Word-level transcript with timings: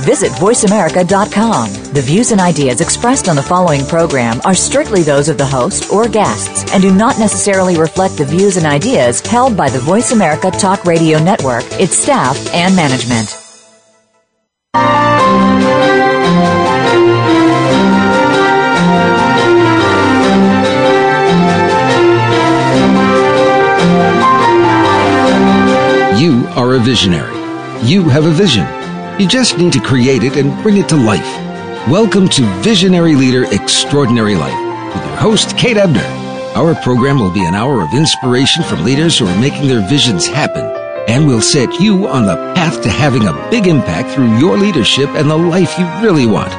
Visit 0.00 0.32
VoiceAmerica.com. 0.32 1.72
The 1.92 2.02
views 2.02 2.32
and 2.32 2.40
ideas 2.40 2.80
expressed 2.80 3.28
on 3.28 3.36
the 3.36 3.42
following 3.42 3.84
program 3.86 4.40
are 4.44 4.54
strictly 4.54 5.02
those 5.02 5.28
of 5.28 5.38
the 5.38 5.46
host 5.46 5.90
or 5.92 6.08
guests 6.08 6.72
and 6.72 6.82
do 6.82 6.94
not 6.94 7.18
necessarily 7.18 7.78
reflect 7.78 8.16
the 8.16 8.24
views 8.24 8.56
and 8.56 8.66
ideas 8.66 9.20
held 9.20 9.56
by 9.56 9.68
the 9.70 9.78
Voice 9.78 10.12
America 10.12 10.50
Talk 10.50 10.84
Radio 10.84 11.18
Network, 11.18 11.64
its 11.80 11.96
staff, 11.96 12.36
and 12.52 12.76
management. 12.76 13.42
You 26.18 26.46
are 26.56 26.74
a 26.74 26.78
visionary. 26.78 27.36
You 27.86 28.08
have 28.08 28.24
a 28.24 28.30
vision. 28.30 28.85
You 29.18 29.26
just 29.26 29.56
need 29.56 29.72
to 29.72 29.80
create 29.80 30.24
it 30.24 30.36
and 30.36 30.62
bring 30.62 30.76
it 30.76 30.90
to 30.90 30.96
life. 30.96 31.24
Welcome 31.88 32.28
to 32.28 32.42
Visionary 32.60 33.14
Leader 33.14 33.44
Extraordinary 33.50 34.34
Life 34.34 34.94
with 34.94 35.06
your 35.06 35.16
host, 35.16 35.56
Kate 35.56 35.78
Ebner. 35.78 36.04
Our 36.54 36.74
program 36.74 37.18
will 37.18 37.30
be 37.30 37.46
an 37.46 37.54
hour 37.54 37.80
of 37.80 37.94
inspiration 37.94 38.62
from 38.62 38.84
leaders 38.84 39.18
who 39.18 39.26
are 39.26 39.40
making 39.40 39.68
their 39.68 39.80
visions 39.88 40.26
happen, 40.26 40.66
and 41.08 41.26
will 41.26 41.40
set 41.40 41.80
you 41.80 42.06
on 42.06 42.26
the 42.26 42.36
path 42.54 42.82
to 42.82 42.90
having 42.90 43.26
a 43.26 43.48
big 43.50 43.66
impact 43.66 44.10
through 44.10 44.36
your 44.36 44.58
leadership 44.58 45.08
and 45.10 45.30
the 45.30 45.36
life 45.38 45.78
you 45.78 45.86
really 46.02 46.26
want. 46.26 46.50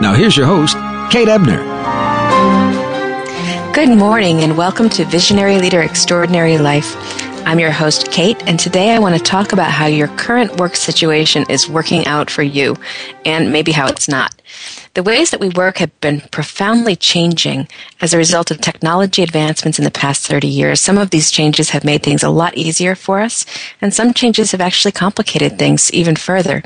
Now, 0.00 0.14
here's 0.14 0.38
your 0.38 0.46
host, 0.46 0.78
Kate 1.12 1.28
Ebner. 1.28 1.62
Good 3.74 3.90
morning, 3.90 4.40
and 4.40 4.56
welcome 4.56 4.88
to 4.88 5.04
Visionary 5.04 5.58
Leader 5.58 5.82
Extraordinary 5.82 6.56
Life. 6.56 6.96
I'm 7.50 7.58
your 7.58 7.72
host, 7.72 8.12
Kate, 8.12 8.40
and 8.46 8.60
today 8.60 8.90
I 8.90 9.00
want 9.00 9.16
to 9.16 9.20
talk 9.20 9.52
about 9.52 9.72
how 9.72 9.86
your 9.86 10.06
current 10.06 10.60
work 10.60 10.76
situation 10.76 11.44
is 11.50 11.68
working 11.68 12.06
out 12.06 12.30
for 12.30 12.44
you 12.44 12.76
and 13.24 13.50
maybe 13.50 13.72
how 13.72 13.88
it's 13.88 14.06
not. 14.06 14.39
The 14.94 15.04
ways 15.04 15.30
that 15.30 15.38
we 15.38 15.50
work 15.50 15.78
have 15.78 15.98
been 16.00 16.20
profoundly 16.32 16.96
changing 16.96 17.68
as 18.00 18.12
a 18.12 18.18
result 18.18 18.50
of 18.50 18.60
technology 18.60 19.22
advancements 19.22 19.78
in 19.78 19.84
the 19.84 19.90
past 19.92 20.26
30 20.26 20.48
years. 20.48 20.80
Some 20.80 20.98
of 20.98 21.10
these 21.10 21.30
changes 21.30 21.70
have 21.70 21.84
made 21.84 22.02
things 22.02 22.24
a 22.24 22.28
lot 22.28 22.56
easier 22.56 22.96
for 22.96 23.20
us, 23.20 23.46
and 23.80 23.94
some 23.94 24.12
changes 24.12 24.50
have 24.50 24.60
actually 24.60 24.90
complicated 24.90 25.56
things 25.56 25.92
even 25.92 26.16
further. 26.16 26.64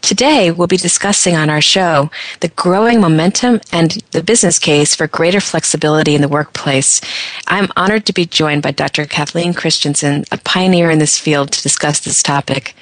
Today, 0.00 0.50
we'll 0.50 0.66
be 0.66 0.78
discussing 0.78 1.36
on 1.36 1.50
our 1.50 1.60
show 1.60 2.10
the 2.40 2.48
growing 2.48 2.98
momentum 2.98 3.60
and 3.70 4.02
the 4.12 4.22
business 4.22 4.58
case 4.58 4.94
for 4.94 5.06
greater 5.06 5.40
flexibility 5.40 6.14
in 6.14 6.22
the 6.22 6.28
workplace. 6.28 7.02
I'm 7.46 7.68
honored 7.76 8.06
to 8.06 8.14
be 8.14 8.24
joined 8.24 8.62
by 8.62 8.70
Dr. 8.70 9.04
Kathleen 9.04 9.52
Christensen, 9.52 10.24
a 10.32 10.38
pioneer 10.38 10.90
in 10.90 10.98
this 10.98 11.18
field, 11.18 11.52
to 11.52 11.62
discuss 11.62 12.00
this 12.00 12.22
topic. 12.22 12.74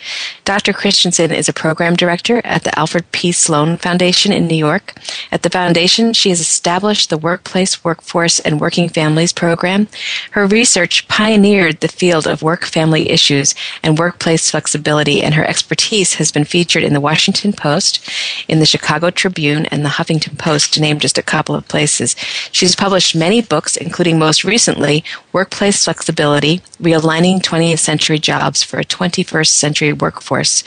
Dr. 0.44 0.72
Christensen 0.72 1.32
is 1.32 1.48
a 1.48 1.52
program 1.52 1.96
director 1.96 2.40
at 2.44 2.62
the 2.62 2.78
Alfred 2.78 3.10
P. 3.10 3.32
Sloan 3.32 3.76
Foundation 3.76 4.30
in 4.30 4.46
New 4.46 4.54
York 4.54 4.83
work. 4.84 4.94
At 5.30 5.42
the 5.42 5.50
foundation, 5.50 6.12
she 6.12 6.30
has 6.30 6.40
established 6.40 7.10
the 7.10 7.18
Workplace, 7.18 7.84
Workforce, 7.84 8.40
and 8.40 8.60
Working 8.60 8.88
Families 8.88 9.32
program. 9.32 9.88
Her 10.32 10.46
research 10.46 11.08
pioneered 11.08 11.80
the 11.80 11.88
field 11.88 12.26
of 12.26 12.42
work 12.42 12.64
family 12.64 13.10
issues 13.10 13.54
and 13.82 13.98
workplace 13.98 14.50
flexibility, 14.50 15.22
and 15.22 15.34
her 15.34 15.44
expertise 15.44 16.14
has 16.14 16.30
been 16.32 16.44
featured 16.44 16.82
in 16.82 16.92
the 16.92 17.00
Washington 17.00 17.52
Post, 17.52 18.08
in 18.48 18.58
the 18.60 18.66
Chicago 18.66 19.10
Tribune, 19.10 19.66
and 19.66 19.84
the 19.84 19.90
Huffington 19.90 20.38
Post, 20.38 20.74
to 20.74 20.80
name 20.80 20.98
just 20.98 21.18
a 21.18 21.22
couple 21.22 21.54
of 21.54 21.68
places. 21.68 22.16
She's 22.52 22.76
published 22.76 23.16
many 23.16 23.40
books, 23.40 23.76
including 23.76 24.18
most 24.18 24.44
recently 24.44 25.04
Workplace 25.32 25.84
Flexibility 25.84 26.60
Realigning 26.80 27.40
20th 27.40 27.78
Century 27.78 28.18
Jobs 28.18 28.62
for 28.62 28.78
a 28.78 28.84
21st 28.84 29.48
Century 29.48 29.92
Workforce. 29.92 30.62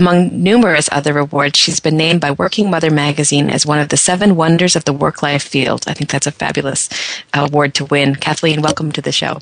Among 0.00 0.42
numerous 0.42 0.88
other 0.90 1.18
awards, 1.18 1.58
she's 1.58 1.78
been 1.78 1.98
named 1.98 2.22
by 2.22 2.30
Working 2.30 2.70
Mother 2.70 2.90
magazine 2.90 3.50
as 3.50 3.66
one 3.66 3.78
of 3.78 3.90
the 3.90 3.98
seven 3.98 4.34
wonders 4.34 4.74
of 4.74 4.86
the 4.86 4.94
work 4.94 5.22
life 5.22 5.42
field. 5.42 5.84
I 5.86 5.92
think 5.92 6.08
that's 6.08 6.26
a 6.26 6.32
fabulous 6.32 6.88
award 7.34 7.74
to 7.74 7.84
win. 7.84 8.14
Kathleen, 8.14 8.62
welcome 8.62 8.92
to 8.92 9.02
the 9.02 9.12
show. 9.12 9.40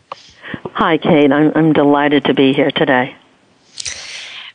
Hi, 0.74 0.98
Kate. 0.98 1.30
I'm, 1.30 1.52
I'm 1.54 1.72
delighted 1.72 2.24
to 2.24 2.34
be 2.34 2.52
here 2.52 2.72
today. 2.72 3.14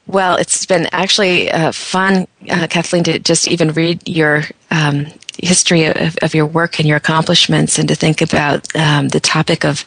Well, 0.06 0.36
it's 0.36 0.66
been 0.66 0.90
actually 0.92 1.50
uh, 1.50 1.72
fun, 1.72 2.28
uh, 2.50 2.68
Kathleen, 2.70 3.06
to 3.06 3.18
just 3.18 3.48
even 3.48 3.72
read 3.72 4.06
your 4.06 4.44
um, 4.72 5.08
history 5.40 5.86
of, 5.86 6.18
of, 6.22 6.34
your 6.34 6.46
work 6.46 6.80
and 6.80 6.88
your 6.88 6.98
accomplishments 6.98 7.80
and 7.80 7.88
to 7.88 7.96
think 7.96 8.22
about 8.22 8.76
um, 8.76 9.10
the 9.10 9.20
topic 9.20 9.66
of 9.66 9.80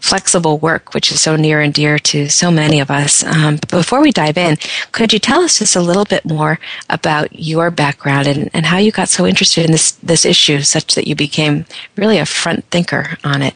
flexible 0.00 0.58
work, 0.58 0.94
which 0.94 1.10
is 1.10 1.20
so 1.20 1.36
near 1.36 1.60
and 1.60 1.74
dear 1.74 1.98
to 1.98 2.28
so 2.28 2.50
many 2.50 2.80
of 2.80 2.90
us. 2.90 3.24
Um, 3.24 3.58
before 3.68 4.00
we 4.00 4.12
dive 4.12 4.38
in, 4.38 4.56
could 4.92 5.12
you 5.12 5.18
tell 5.18 5.40
us 5.40 5.58
just 5.58 5.76
a 5.76 5.80
little 5.80 6.04
bit 6.04 6.24
more 6.24 6.58
about 6.90 7.38
your 7.38 7.70
background 7.70 8.26
and, 8.26 8.50
and 8.54 8.66
how 8.66 8.78
you 8.78 8.92
got 8.92 9.08
so 9.08 9.26
interested 9.26 9.64
in 9.64 9.72
this, 9.72 9.92
this 9.92 10.24
issue 10.24 10.60
such 10.60 10.94
that 10.94 11.06
you 11.06 11.14
became 11.14 11.66
really 11.96 12.18
a 12.18 12.26
front 12.26 12.64
thinker 12.70 13.18
on 13.24 13.42
it? 13.42 13.54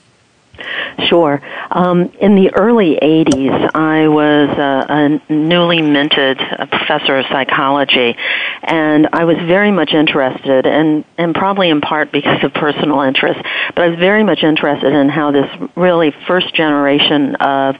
Sure. 1.08 1.40
Um, 1.70 2.12
in 2.20 2.34
the 2.34 2.52
early 2.54 2.98
80s, 3.00 3.70
I 3.74 4.08
was 4.08 4.48
a, 4.58 5.20
a 5.28 5.32
newly 5.32 5.82
minted 5.82 6.38
professor 6.70 7.18
of 7.18 7.26
psychology, 7.26 8.16
and 8.62 9.08
I 9.12 9.24
was 9.24 9.36
very 9.36 9.70
much 9.70 9.92
interested, 9.92 10.66
and, 10.66 11.04
and 11.16 11.34
probably 11.34 11.70
in 11.70 11.80
part 11.80 12.12
because 12.12 12.42
of 12.42 12.52
personal 12.52 13.00
interest, 13.02 13.40
but 13.74 13.84
I 13.84 13.88
was 13.88 13.98
very 13.98 14.24
much 14.24 14.42
interested 14.42 14.92
in 14.92 15.08
how 15.08 15.30
this 15.30 15.50
really 15.76 16.12
first 16.26 16.54
generation 16.54 17.36
of 17.36 17.76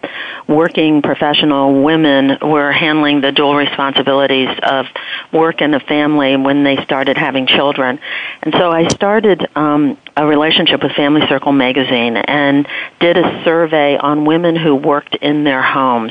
working 0.49 1.03
professional 1.03 1.83
women 1.83 2.39
were 2.43 2.73
handling 2.73 3.21
the 3.21 3.33
dual 3.33 3.55
responsibilities 3.55 4.49
of 4.63 4.87
work 5.33 5.61
and 5.61 5.75
a 5.75 5.81
family 5.81 6.37
when 6.37 6.65
they 6.65 6.77
started 6.85 7.17
having 7.17 7.47
children. 7.47 7.99
And 8.43 8.55
so 8.55 8.71
I 8.71 8.89
started 8.89 9.47
um, 9.55 9.99
a 10.19 10.27
relationship 10.27 10.83
with 10.83 10.91
Family 10.93 11.23
Circle 11.29 11.53
magazine 11.53 12.17
and 12.17 12.67
did 12.99 13.17
a 13.17 13.45
survey 13.45 13.97
on 13.97 14.25
women 14.25 14.57
who 14.57 14.75
worked 14.75 15.15
in 15.15 15.45
their 15.45 15.63
homes. 15.63 16.11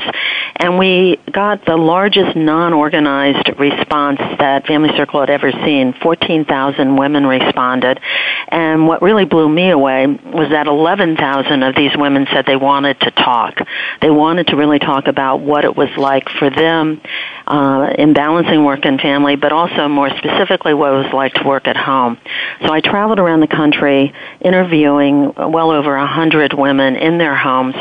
And 0.56 0.78
we 0.78 1.20
got 1.30 1.66
the 1.66 1.76
largest 1.76 2.34
non-organized 2.34 3.50
response 3.58 4.18
that 4.38 4.66
Family 4.66 4.96
Circle 4.96 5.20
had 5.20 5.28
ever 5.28 5.52
seen. 5.52 5.92
14,000 5.92 6.96
women 6.96 7.26
responded. 7.26 8.00
And 8.48 8.88
what 8.88 9.02
really 9.02 9.26
blew 9.26 9.46
me 9.46 9.68
away 9.70 10.06
was 10.06 10.48
that 10.50 10.66
11,000 10.66 11.62
of 11.62 11.76
these 11.76 11.94
women 11.94 12.26
said 12.32 12.46
they 12.46 12.56
wanted 12.56 12.98
to 13.00 13.10
talk. 13.10 13.58
They 14.00 14.10
wanted 14.10 14.46
to 14.48 14.56
really 14.56 14.78
talk 14.78 15.06
about 15.06 15.40
what 15.40 15.66
it 15.66 15.76
was 15.76 15.90
like 15.98 16.30
for 16.30 16.48
them 16.48 17.02
uh, 17.46 17.92
in 17.98 18.14
balancing 18.14 18.64
work 18.64 18.86
and 18.86 18.98
family, 18.98 19.36
but 19.36 19.52
also 19.52 19.86
more 19.86 20.08
specifically 20.16 20.72
what 20.72 20.94
it 20.94 21.04
was 21.04 21.12
like 21.12 21.34
to 21.34 21.44
work 21.44 21.68
at 21.68 21.76
home. 21.76 22.18
So 22.62 22.72
I 22.72 22.80
traveled 22.80 23.18
around 23.18 23.40
the 23.40 23.46
country 23.46 23.97
interviewing 24.40 25.32
well 25.36 25.70
over 25.70 25.94
a 25.96 26.06
hundred 26.06 26.52
women 26.52 26.96
in 26.96 27.18
their 27.18 27.36
homes, 27.36 27.74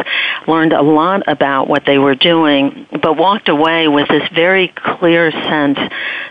learned 0.47 0.73
a 0.73 0.81
lot 0.81 1.23
about 1.27 1.67
what 1.67 1.85
they 1.85 1.97
were 1.97 2.15
doing, 2.15 2.87
but 3.01 3.17
walked 3.17 3.49
away 3.49 3.87
with 3.87 4.07
this 4.07 4.27
very 4.33 4.69
clear 4.69 5.31
sense 5.31 5.79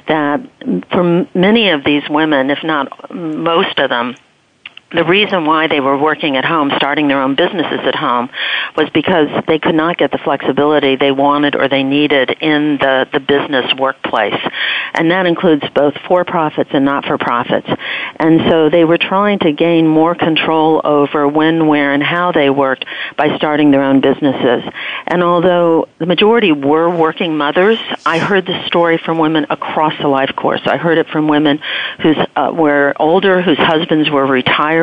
that 0.09 0.41
for 0.91 1.27
many 1.35 1.71
of 1.71 1.85
these 1.85 2.03
women, 2.09 2.51
if 2.51 2.63
not 2.63 3.15
most 3.15 3.79
of 3.79 3.91
them, 3.91 4.15
the 4.93 5.05
reason 5.05 5.47
why 5.47 5.67
they 5.67 5.81
were 5.81 5.99
working 5.99 6.37
at 6.37 6.45
home, 6.45 6.71
starting 6.77 7.09
their 7.09 7.21
own 7.21 7.35
businesses 7.35 7.81
at 7.85 7.97
home, 7.97 8.31
was 8.77 8.89
because 8.91 9.29
they 9.49 9.59
could 9.59 9.75
not 9.75 9.99
get 9.99 10.13
the 10.13 10.19
flexibility 10.19 10.95
they 10.95 11.11
wanted 11.11 11.57
or 11.57 11.69
they 11.69 11.83
needed 11.83 12.31
in 12.41 12.79
the, 12.79 13.09
the 13.13 13.19
business 13.19 13.75
workplace. 13.75 14.41
And 14.95 15.11
that 15.11 15.27
includes 15.27 15.65
both 15.75 15.95
for-profits 16.07 16.71
and 16.73 16.85
not-for-profits. 16.85 17.69
And 18.21 18.43
so 18.49 18.71
they 18.71 18.85
were 18.85 18.99
trying 18.99 19.41
to 19.41 19.51
gain 19.51 19.89
more 19.89 20.15
control 20.15 20.81
over 20.85 21.27
when, 21.27 21.67
where, 21.67 21.93
and 21.93 22.03
how 22.03 22.31
they 22.31 22.49
worked 22.49 22.85
by 23.17 23.37
starting 23.37 23.73
their 23.73 23.83
own 23.83 24.01
businesses. 24.01 24.63
And 25.09 25.23
although 25.25 25.89
the 25.99 26.07
majority 26.07 26.53
were 26.53 26.89
working 26.89 27.37
mothers, 27.37 27.79
I 28.05 28.19
heard 28.19 28.47
the 28.47 28.67
story 28.67 28.99
from 28.99 29.19
women 29.19 29.47
across 29.51 29.95
the 30.01 30.09
life 30.09 30.35
course. 30.37 30.61
I 30.65 30.77
heard 30.77 30.99
it 30.99 31.09
from 31.09 31.27
women 31.27 31.59
who 32.03 32.15
uh, 32.37 32.53
were 32.53 32.95
older, 33.01 33.43
whose 33.43 33.59
husbands 33.59 34.09
were 34.11 34.25
retired 34.25 34.76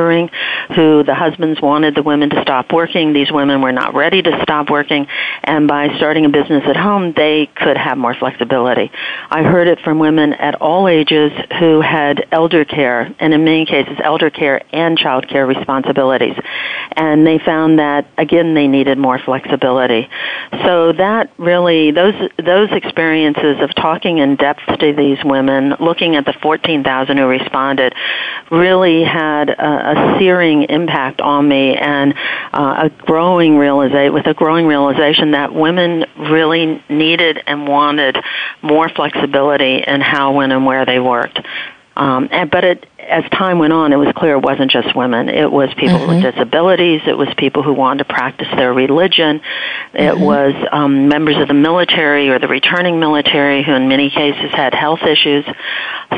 who 0.75 1.03
the 1.03 1.15
husbands 1.15 1.61
wanted 1.61 1.95
the 1.95 2.03
women 2.03 2.29
to 2.29 2.41
stop 2.41 2.71
working. 2.71 3.13
These 3.13 3.31
women 3.31 3.61
were 3.61 3.71
not 3.71 3.93
ready 3.93 4.21
to 4.21 4.39
stop 4.41 4.69
working, 4.69 5.07
and 5.43 5.67
by 5.67 5.95
starting 5.97 6.25
a 6.25 6.29
business 6.29 6.63
at 6.67 6.75
home, 6.75 7.13
they 7.15 7.49
could 7.55 7.77
have 7.77 7.97
more 7.97 8.13
flexibility. 8.13 8.91
I 9.29 9.43
heard 9.43 9.67
it 9.67 9.79
from 9.81 9.99
women 9.99 10.33
at 10.33 10.55
all 10.55 10.87
ages 10.87 11.31
who 11.59 11.81
had 11.81 12.27
elder 12.31 12.65
care, 12.65 13.13
and 13.19 13.33
in 13.33 13.43
many 13.43 13.65
cases, 13.65 13.97
elder 14.03 14.29
care 14.29 14.61
and 14.71 14.97
child 14.97 15.27
care 15.27 15.45
responsibilities. 15.45 16.35
And 16.95 17.25
they 17.25 17.39
found 17.39 17.79
that, 17.79 18.07
again, 18.17 18.53
they 18.53 18.67
needed 18.67 18.97
more 18.97 19.19
flexibility. 19.19 20.09
So 20.63 20.93
that 20.93 21.31
really, 21.37 21.91
those, 21.91 22.15
those 22.37 22.71
experiences 22.71 23.57
of 23.61 23.73
talking 23.75 24.19
in 24.19 24.35
depth 24.35 24.65
to 24.79 24.93
these 24.93 25.17
women, 25.23 25.75
looking 25.79 26.15
at 26.15 26.25
the 26.25 26.33
14,000 26.33 27.17
who 27.17 27.25
responded, 27.25 27.93
really 28.51 29.03
had 29.03 29.49
a, 29.49 29.82
a 29.83 30.17
searing 30.17 30.63
impact 30.63 31.21
on 31.21 31.47
me 31.47 31.75
and 31.75 32.13
uh, 32.53 32.87
a 32.87 33.05
growing 33.05 33.57
realization, 33.57 34.13
with 34.13 34.27
a 34.27 34.33
growing 34.33 34.65
realization 34.65 35.31
that 35.31 35.53
women 35.53 36.05
really 36.17 36.83
needed 36.89 37.41
and 37.45 37.67
wanted 37.67 38.17
more 38.61 38.89
flexibility 38.89 39.83
in 39.85 40.01
how, 40.01 40.33
when, 40.33 40.51
and 40.51 40.65
where 40.65 40.85
they 40.85 40.99
worked. 40.99 41.39
Um, 41.95 42.29
and, 42.31 42.49
but 42.49 42.63
it, 42.63 42.85
as 43.09 43.29
time 43.31 43.59
went 43.59 43.73
on, 43.73 43.93
it 43.93 43.97
was 43.97 44.11
clear 44.15 44.35
it 44.35 44.41
wasn't 44.41 44.71
just 44.71 44.95
women. 44.95 45.29
It 45.29 45.51
was 45.51 45.69
people 45.75 45.99
mm-hmm. 45.99 46.23
with 46.23 46.33
disabilities. 46.33 47.01
It 47.05 47.17
was 47.17 47.27
people 47.37 47.63
who 47.63 47.73
wanted 47.73 48.07
to 48.07 48.13
practice 48.13 48.47
their 48.55 48.73
religion. 48.73 49.41
It 49.93 49.99
mm-hmm. 49.99 50.21
was 50.21 50.53
um, 50.71 51.07
members 51.07 51.37
of 51.37 51.47
the 51.47 51.53
military 51.53 52.29
or 52.29 52.39
the 52.39 52.47
returning 52.47 52.99
military 52.99 53.63
who, 53.63 53.73
in 53.73 53.87
many 53.87 54.09
cases, 54.09 54.51
had 54.51 54.73
health 54.73 55.03
issues. 55.03 55.45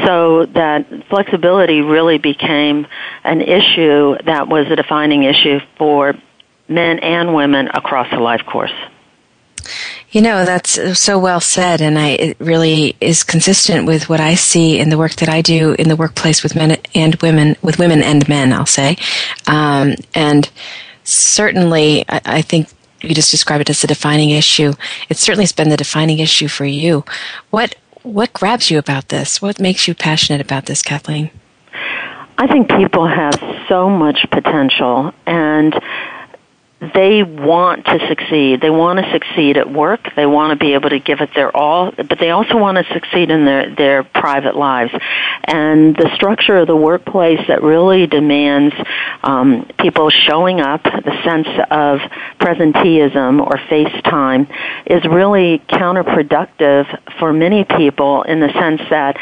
So 0.06 0.46
that 0.46 1.08
flexibility 1.10 1.82
really 1.82 2.18
became 2.18 2.88
an 3.24 3.42
issue 3.42 4.18
that 4.26 4.48
was 4.48 4.68
a 4.70 4.76
defining 4.76 5.24
issue 5.24 5.60
for 5.78 6.14
men 6.68 7.00
and 7.00 7.34
women 7.34 7.70
across 7.74 8.10
the 8.10 8.20
life 8.20 8.46
course. 8.46 8.74
You 10.16 10.22
know, 10.22 10.46
that's 10.46 10.98
so 10.98 11.20
well 11.20 11.42
said, 11.42 11.82
and 11.82 12.00
I, 12.00 12.12
it 12.12 12.38
really 12.40 12.96
is 13.02 13.22
consistent 13.22 13.86
with 13.86 14.08
what 14.08 14.22
I 14.22 14.36
see 14.36 14.80
in 14.80 14.88
the 14.88 14.98
work 14.98 15.12
that 15.16 15.28
I 15.28 15.42
do 15.42 15.74
in 15.74 15.90
the 15.90 15.98
workplace 15.98 16.42
with 16.42 16.56
men 16.56 16.78
and 16.96 17.16
women, 17.16 17.58
with 17.62 17.80
women 17.80 18.02
and 18.02 18.26
men, 18.30 18.54
I'll 18.54 18.66
say. 18.66 18.96
Um, 19.46 19.96
and 20.14 20.50
certainly, 21.04 22.06
I, 22.08 22.22
I 22.24 22.42
think 22.42 22.70
you 23.02 23.14
just 23.14 23.30
described 23.30 23.64
it 23.64 23.70
as 23.70 23.84
a 23.84 23.88
defining 23.88 24.30
issue. 24.30 24.72
It 25.10 25.18
certainly 25.18 25.44
has 25.44 25.52
been 25.52 25.68
the 25.68 25.76
defining 25.76 26.20
issue 26.20 26.48
for 26.48 26.64
you. 26.64 27.04
What 27.50 27.76
what 28.04 28.32
grabs 28.32 28.72
you 28.72 28.80
about 28.80 29.10
this? 29.10 29.42
What 29.42 29.60
makes 29.60 29.86
you 29.86 29.94
passionate 29.94 30.40
about 30.40 30.68
this, 30.68 30.82
Kathleen? 30.82 31.30
I 32.38 32.48
think 32.48 32.70
people 32.70 33.06
have 33.06 33.36
so 33.68 33.90
much 33.90 34.26
potential, 34.32 35.12
and 35.28 35.78
they 36.94 37.24
want 37.24 37.86
to 37.86 38.08
succeed. 38.08 38.62
They 38.62 38.70
want 38.70 39.00
to 39.00 39.12
succeed 39.12 39.58
at 39.58 39.72
work. 39.72 40.02
They 40.16 40.26
want 40.26 40.58
to 40.58 40.64
be 40.64 40.74
able 40.74 40.90
to 40.90 41.00
give 41.00 41.22
it 41.22 41.30
their 41.34 41.56
all, 41.56 41.92
but 41.92 42.20
they 42.20 42.32
also 42.32 42.58
want 42.58 42.78
to 42.78 42.94
succeed 42.94 43.32
in 43.32 43.46
their, 43.46 43.76
their 43.76 44.04
private 44.04 44.56
lives. 44.56 44.92
And 45.44 45.96
the 45.96 46.12
structure 46.16 46.58
of 46.58 46.68
the 46.68 46.76
workplace 46.76 47.40
that 47.48 47.64
really 47.64 48.08
demands 48.08 48.76
um, 49.24 49.68
people 49.80 50.10
showing 50.10 50.62
up, 50.62 50.84
the 50.84 51.22
sense 51.24 51.48
of 51.72 52.00
presenteeism 52.40 53.42
or 53.42 53.58
face 53.70 54.02
time, 54.04 54.48
is 54.86 55.04
really 55.06 55.60
counterproductive 55.70 56.86
for 57.20 57.34
many 57.34 57.64
people 57.64 58.24
in 58.24 58.40
the 58.40 58.52
sense 58.54 58.82
that 58.90 59.18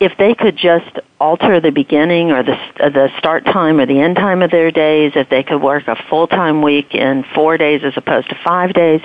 if 0.00 0.16
they 0.16 0.34
could 0.34 0.56
just 0.56 0.98
alter 1.20 1.60
the 1.60 1.72
beginning 1.72 2.30
or 2.30 2.44
the 2.44 2.54
uh, 2.80 2.88
the 2.88 3.10
start 3.18 3.44
time 3.44 3.80
or 3.80 3.86
the 3.86 3.98
end 3.98 4.14
time 4.14 4.42
of 4.42 4.50
their 4.50 4.70
days, 4.70 5.12
if 5.16 5.28
they 5.28 5.42
could 5.42 5.60
work 5.60 5.88
a 5.88 5.96
full 6.08 6.28
time 6.28 6.62
week 6.62 6.94
in 6.94 7.24
four 7.34 7.58
days 7.58 7.82
as 7.84 7.94
opposed 7.96 8.28
to 8.28 8.36
five 8.44 8.72
days, 8.72 9.00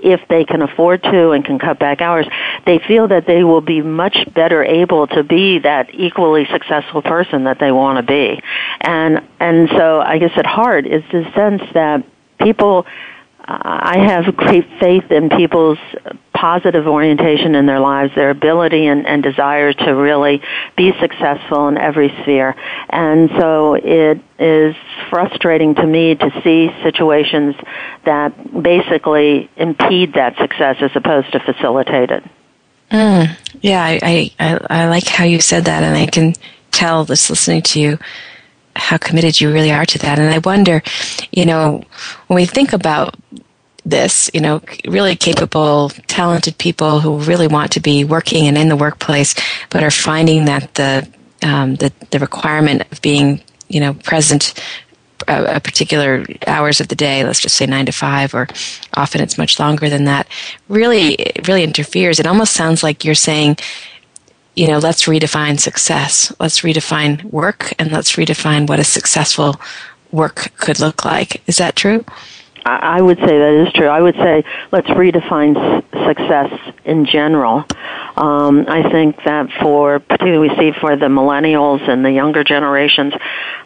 if 0.00 0.20
they 0.28 0.44
can 0.44 0.60
afford 0.60 1.02
to 1.04 1.30
and 1.30 1.44
can 1.44 1.60
cut 1.60 1.78
back 1.78 2.00
hours, 2.00 2.26
they 2.66 2.80
feel 2.80 3.06
that 3.06 3.26
they 3.26 3.44
will 3.44 3.60
be 3.60 3.82
much 3.82 4.16
better 4.34 4.64
able 4.64 5.06
to 5.06 5.22
be 5.22 5.60
that 5.60 5.94
equally 5.94 6.44
successful 6.46 7.02
person 7.02 7.44
that 7.44 7.60
they 7.60 7.70
want 7.70 7.98
to 7.98 8.02
be. 8.02 8.42
And 8.80 9.20
and 9.38 9.68
so 9.70 10.00
I 10.00 10.18
guess 10.18 10.32
at 10.36 10.46
heart 10.46 10.86
is 10.86 11.04
the 11.12 11.30
sense 11.36 11.62
that 11.74 12.04
people 12.40 12.86
I 13.44 13.98
have 13.98 14.36
great 14.36 14.66
faith 14.78 15.10
in 15.10 15.28
people's 15.28 15.78
positive 16.32 16.86
orientation 16.86 17.54
in 17.54 17.66
their 17.66 17.80
lives, 17.80 18.14
their 18.14 18.30
ability 18.30 18.86
and, 18.86 19.06
and 19.06 19.22
desire 19.22 19.72
to 19.72 19.90
really 19.92 20.42
be 20.76 20.92
successful 21.00 21.68
in 21.68 21.76
every 21.76 22.08
sphere. 22.22 22.54
And 22.88 23.30
so 23.30 23.74
it 23.74 24.20
is 24.38 24.76
frustrating 25.10 25.74
to 25.76 25.86
me 25.86 26.14
to 26.14 26.40
see 26.42 26.70
situations 26.82 27.56
that 28.04 28.62
basically 28.62 29.50
impede 29.56 30.14
that 30.14 30.36
success 30.38 30.76
as 30.80 30.90
opposed 30.94 31.32
to 31.32 31.40
facilitate 31.40 32.10
it. 32.10 32.24
Mm, 32.90 33.36
yeah, 33.60 33.82
I, 33.82 34.30
I, 34.38 34.60
I 34.68 34.88
like 34.88 35.06
how 35.06 35.24
you 35.24 35.40
said 35.40 35.64
that, 35.64 35.82
and 35.82 35.96
I 35.96 36.06
can 36.06 36.34
tell 36.70 37.04
just 37.04 37.30
listening 37.30 37.62
to 37.62 37.80
you 37.80 37.98
how 38.76 38.96
committed 38.96 39.40
you 39.40 39.52
really 39.52 39.72
are 39.72 39.86
to 39.86 39.98
that. 39.98 40.18
And 40.18 40.32
I 40.32 40.38
wonder, 40.38 40.82
you 41.30 41.44
know, 41.44 41.84
when 42.26 42.36
we 42.36 42.46
think 42.46 42.72
about 42.72 43.16
this, 43.84 44.30
you 44.32 44.40
know, 44.40 44.60
really 44.86 45.16
capable, 45.16 45.90
talented 46.06 46.56
people 46.58 47.00
who 47.00 47.18
really 47.18 47.48
want 47.48 47.72
to 47.72 47.80
be 47.80 48.04
working 48.04 48.46
and 48.46 48.56
in 48.56 48.68
the 48.68 48.76
workplace, 48.76 49.34
but 49.70 49.82
are 49.82 49.90
finding 49.90 50.44
that 50.46 50.74
the 50.74 51.08
um, 51.42 51.74
the, 51.74 51.92
the 52.10 52.20
requirement 52.20 52.84
of 52.92 53.02
being, 53.02 53.42
you 53.68 53.80
know, 53.80 53.94
present 53.94 54.54
a, 55.28 55.60
particular 55.60 56.24
hours 56.46 56.80
of 56.80 56.88
the 56.88 56.94
day, 56.94 57.24
let's 57.24 57.40
just 57.40 57.56
say 57.56 57.66
nine 57.66 57.86
to 57.86 57.92
five, 57.92 58.34
or 58.34 58.48
often 58.94 59.20
it's 59.20 59.38
much 59.38 59.58
longer 59.58 59.88
than 59.88 60.04
that, 60.04 60.28
really, 60.68 61.32
really 61.46 61.64
interferes. 61.64 62.20
It 62.20 62.26
almost 62.26 62.52
sounds 62.54 62.82
like 62.82 63.04
you're 63.04 63.14
saying, 63.14 63.56
you 64.54 64.68
know, 64.68 64.78
let's 64.78 65.04
redefine 65.04 65.58
success. 65.58 66.32
Let's 66.38 66.60
redefine 66.60 67.24
work 67.24 67.72
and 67.78 67.90
let's 67.90 68.12
redefine 68.12 68.68
what 68.68 68.78
a 68.78 68.84
successful 68.84 69.60
work 70.10 70.52
could 70.58 70.78
look 70.78 71.04
like. 71.04 71.42
Is 71.48 71.56
that 71.56 71.76
true? 71.76 72.04
I 72.64 73.00
would 73.00 73.18
say 73.18 73.26
that 73.26 73.66
is 73.66 73.72
true. 73.72 73.88
I 73.88 74.00
would 74.00 74.14
say 74.14 74.44
let's 74.70 74.86
redefine 74.88 75.82
success 76.06 76.52
in 76.84 77.06
general. 77.06 77.64
Um, 78.16 78.66
I 78.68 78.88
think 78.88 79.16
that 79.24 79.50
for 79.60 79.98
particularly 79.98 80.48
we 80.48 80.56
see 80.56 80.72
for 80.78 80.94
the 80.96 81.06
millennials 81.06 81.88
and 81.88 82.04
the 82.04 82.12
younger 82.12 82.44
generations, 82.44 83.14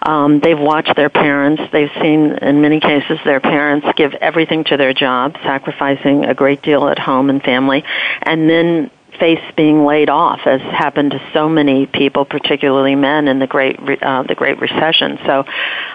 um, 0.00 0.40
they've 0.40 0.58
watched 0.58 0.96
their 0.96 1.10
parents. 1.10 1.62
They've 1.72 1.90
seen 2.00 2.32
in 2.36 2.62
many 2.62 2.80
cases 2.80 3.18
their 3.24 3.40
parents 3.40 3.86
give 3.96 4.14
everything 4.14 4.64
to 4.64 4.76
their 4.78 4.94
job, 4.94 5.36
sacrificing 5.42 6.24
a 6.24 6.32
great 6.32 6.62
deal 6.62 6.88
at 6.88 6.98
home 6.98 7.28
and 7.28 7.42
family, 7.42 7.84
and 8.22 8.48
then 8.48 8.90
face 9.18 9.42
being 9.56 9.84
laid 9.84 10.08
off, 10.08 10.40
as 10.46 10.60
happened 10.60 11.12
to 11.12 11.30
so 11.32 11.48
many 11.48 11.86
people, 11.86 12.24
particularly 12.24 12.94
men, 12.94 13.28
in 13.28 13.38
the 13.38 13.46
great 13.46 13.78
uh, 14.02 14.22
the 14.22 14.34
Great 14.34 14.60
Recession. 14.60 15.18
So, 15.26 15.44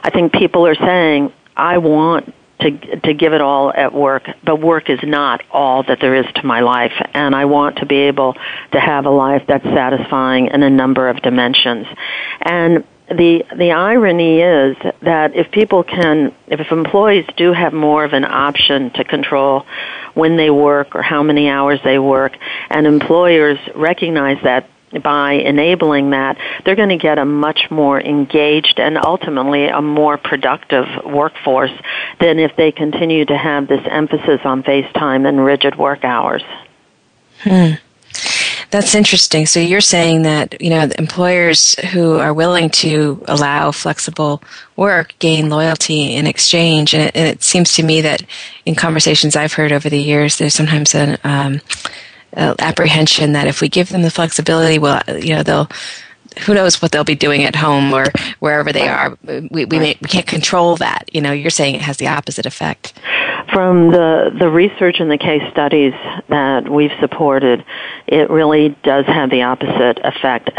I 0.03 0.09
think 0.09 0.33
people 0.33 0.65
are 0.68 0.75
saying, 0.75 1.31
"I 1.56 1.77
want 1.79 2.33
to 2.62 2.71
to 3.01 3.13
give 3.13 3.33
it 3.33 3.41
all 3.41 3.73
at 3.73 3.94
work, 3.94 4.23
but 4.44 4.62
work 4.62 4.89
is 4.89 5.00
not 5.03 5.41
all 5.51 5.83
that 5.83 6.00
there 6.00 6.15
is 6.15 6.25
to 6.35 6.45
my 6.45 6.62
life, 6.62 6.94
and 7.13 7.35
I 7.35 7.45
want 7.45 7.77
to 7.77 7.85
be 7.85 7.97
able 8.01 8.35
to 8.71 8.79
have 8.79 9.05
a 9.05 9.10
life 9.10 9.43
that's 9.48 9.63
satisfying 9.63 10.48
in 10.48 10.63
a 10.63 10.69
number 10.69 11.10
of 11.10 11.22
dimensions. 11.22 11.88
And 12.41 12.84
the 13.13 13.46
the 13.56 13.72
irony 13.72 14.39
is 14.39 14.77
that 15.01 15.36
if 15.36 15.51
people 15.51 15.84
can 15.84 16.34
if 16.48 16.72
employees 16.72 17.25
do 17.38 17.53
have 17.53 17.74
more 17.74 18.03
of 18.03 18.13
an 18.13 18.25
option 18.25 18.91
to 18.91 19.03
control 19.03 19.65
when 20.13 20.38
they 20.38 20.50
work 20.50 20.96
or 20.96 21.01
how 21.01 21.24
many 21.24 21.50
hours 21.50 21.80
they 21.84 22.00
work 22.00 22.38
and 22.70 22.88
employers 22.88 23.58
recognize 23.75 24.38
that 24.44 24.70
by 25.03 25.34
enabling 25.34 26.10
that, 26.10 26.38
they're 26.65 26.75
going 26.75 26.89
to 26.89 26.98
get 26.98 27.18
a 27.18 27.25
much 27.25 27.72
more 27.72 28.01
engaged 28.01 28.80
and 28.80 28.98
ultimately 28.98 29.68
a 29.68 29.82
more 29.82 30.18
productive 30.18 30.86
workforce 31.06 31.72
than 32.20 32.39
if 32.39 32.56
they 32.58 32.72
continue 32.72 33.25
to 33.25 33.38
have 33.38 33.68
this 33.68 33.82
emphasis 33.89 34.41
on 34.44 34.63
face 34.63 34.91
time 34.94 35.25
and 35.25 35.44
rigid 35.44 35.77
work 35.77 36.03
hours. 36.03 36.44
Hmm. 37.39 37.74
That's 38.71 38.95
interesting. 38.95 39.45
So 39.45 39.59
you're 39.59 39.81
saying 39.81 40.21
that, 40.21 40.61
you 40.61 40.69
know, 40.69 40.89
employers 40.97 41.75
who 41.91 42.17
are 42.19 42.33
willing 42.33 42.69
to 42.69 43.21
allow 43.27 43.71
flexible 43.71 44.41
work 44.77 45.13
gain 45.19 45.49
loyalty 45.49 46.15
in 46.15 46.25
exchange. 46.25 46.93
And 46.93 47.03
it, 47.03 47.15
and 47.15 47.27
it 47.27 47.43
seems 47.43 47.73
to 47.73 47.83
me 47.83 47.99
that 48.01 48.23
in 48.65 48.75
conversations 48.75 49.35
I've 49.35 49.53
heard 49.53 49.73
over 49.73 49.89
the 49.89 50.01
years, 50.01 50.37
there's 50.37 50.55
sometimes 50.55 50.95
an, 50.95 51.17
um, 51.25 51.61
apprehension 52.33 53.33
that 53.33 53.47
if 53.47 53.59
we 53.59 53.67
give 53.67 53.89
them 53.89 54.03
the 54.03 54.09
flexibility, 54.09 54.79
well, 54.79 55.01
you 55.19 55.35
know, 55.35 55.43
they'll 55.43 55.69
who 56.39 56.53
knows 56.53 56.81
what 56.81 56.91
they'll 56.91 57.03
be 57.03 57.15
doing 57.15 57.43
at 57.43 57.55
home 57.55 57.93
or 57.93 58.05
wherever 58.39 58.71
they 58.71 58.88
are. 58.88 59.17
We, 59.23 59.65
we, 59.65 59.79
may, 59.79 59.97
we 60.01 60.07
can't 60.07 60.27
control 60.27 60.75
that. 60.77 61.09
You 61.13 61.21
know, 61.21 61.31
you're 61.31 61.50
saying 61.50 61.75
it 61.75 61.81
has 61.81 61.97
the 61.97 62.07
opposite 62.07 62.45
effect. 62.45 62.93
From 63.51 63.91
the, 63.91 64.33
the 64.38 64.50
research 64.50 65.00
and 65.00 65.11
the 65.11 65.17
case 65.17 65.41
studies 65.51 65.93
that 66.29 66.69
we've 66.69 66.91
supported, 67.00 67.65
it 68.07 68.29
really 68.29 68.69
does 68.83 69.05
have 69.05 69.29
the 69.29 69.43
opposite 69.43 70.00
effect. 70.03 70.51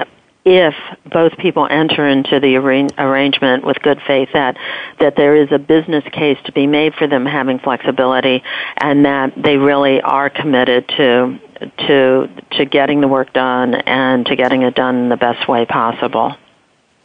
if 0.45 0.75
both 1.11 1.37
people 1.39 1.67
enter 1.71 2.07
into 2.07 2.41
the 2.41 2.57
arrangement 2.57 3.65
with 3.65 3.81
good 3.81 4.01
faith 4.07 4.29
that 4.33 4.57
that 4.99 5.15
there 5.17 5.37
is 5.37 5.53
a 5.53 5.59
business 5.59 6.05
case 6.13 6.39
to 6.45 6.53
be 6.53 6.67
made 6.67 6.95
for 6.95 7.07
them 7.07 7.25
having 7.25 7.61
flexibility 7.61 8.43
and 8.79 9.05
that 9.05 9.33
they 9.37 9.57
really 9.57 10.01
are 10.01 10.29
committed 10.29 10.87
to 10.89 11.39
to 11.87 12.29
to 12.53 12.65
getting 12.65 13.01
the 13.01 13.09
work 13.09 13.33
done 13.33 13.75
and 13.75 14.27
to 14.27 14.37
getting 14.37 14.63
it 14.63 14.75
done 14.75 14.97
in 14.97 15.09
the 15.09 15.17
best 15.17 15.49
way 15.49 15.67
possible. 15.67 16.37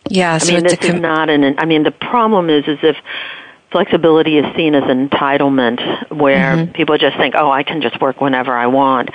Yeah, 0.10 0.38
so 0.38 0.52
I 0.52 0.56
mean 0.56 0.64
this 0.64 0.78
com- 0.78 0.96
is 0.96 1.02
not 1.02 1.30
an 1.30 1.60
I 1.60 1.66
mean 1.66 1.84
the 1.84 1.92
problem 1.92 2.50
is 2.50 2.68
is 2.68 2.80
if 2.82 2.96
flexibility 3.72 4.38
is 4.38 4.56
seen 4.56 4.76
as 4.76 4.84
entitlement 4.84 6.12
where 6.12 6.56
mm-hmm. 6.56 6.72
people 6.72 6.98
just 6.98 7.18
think, 7.18 7.36
"Oh, 7.38 7.52
I 7.52 7.64
can 7.64 7.82
just 7.82 8.00
work 8.00 8.22
whenever 8.22 8.54
I 8.54 8.68
want." 8.68 9.10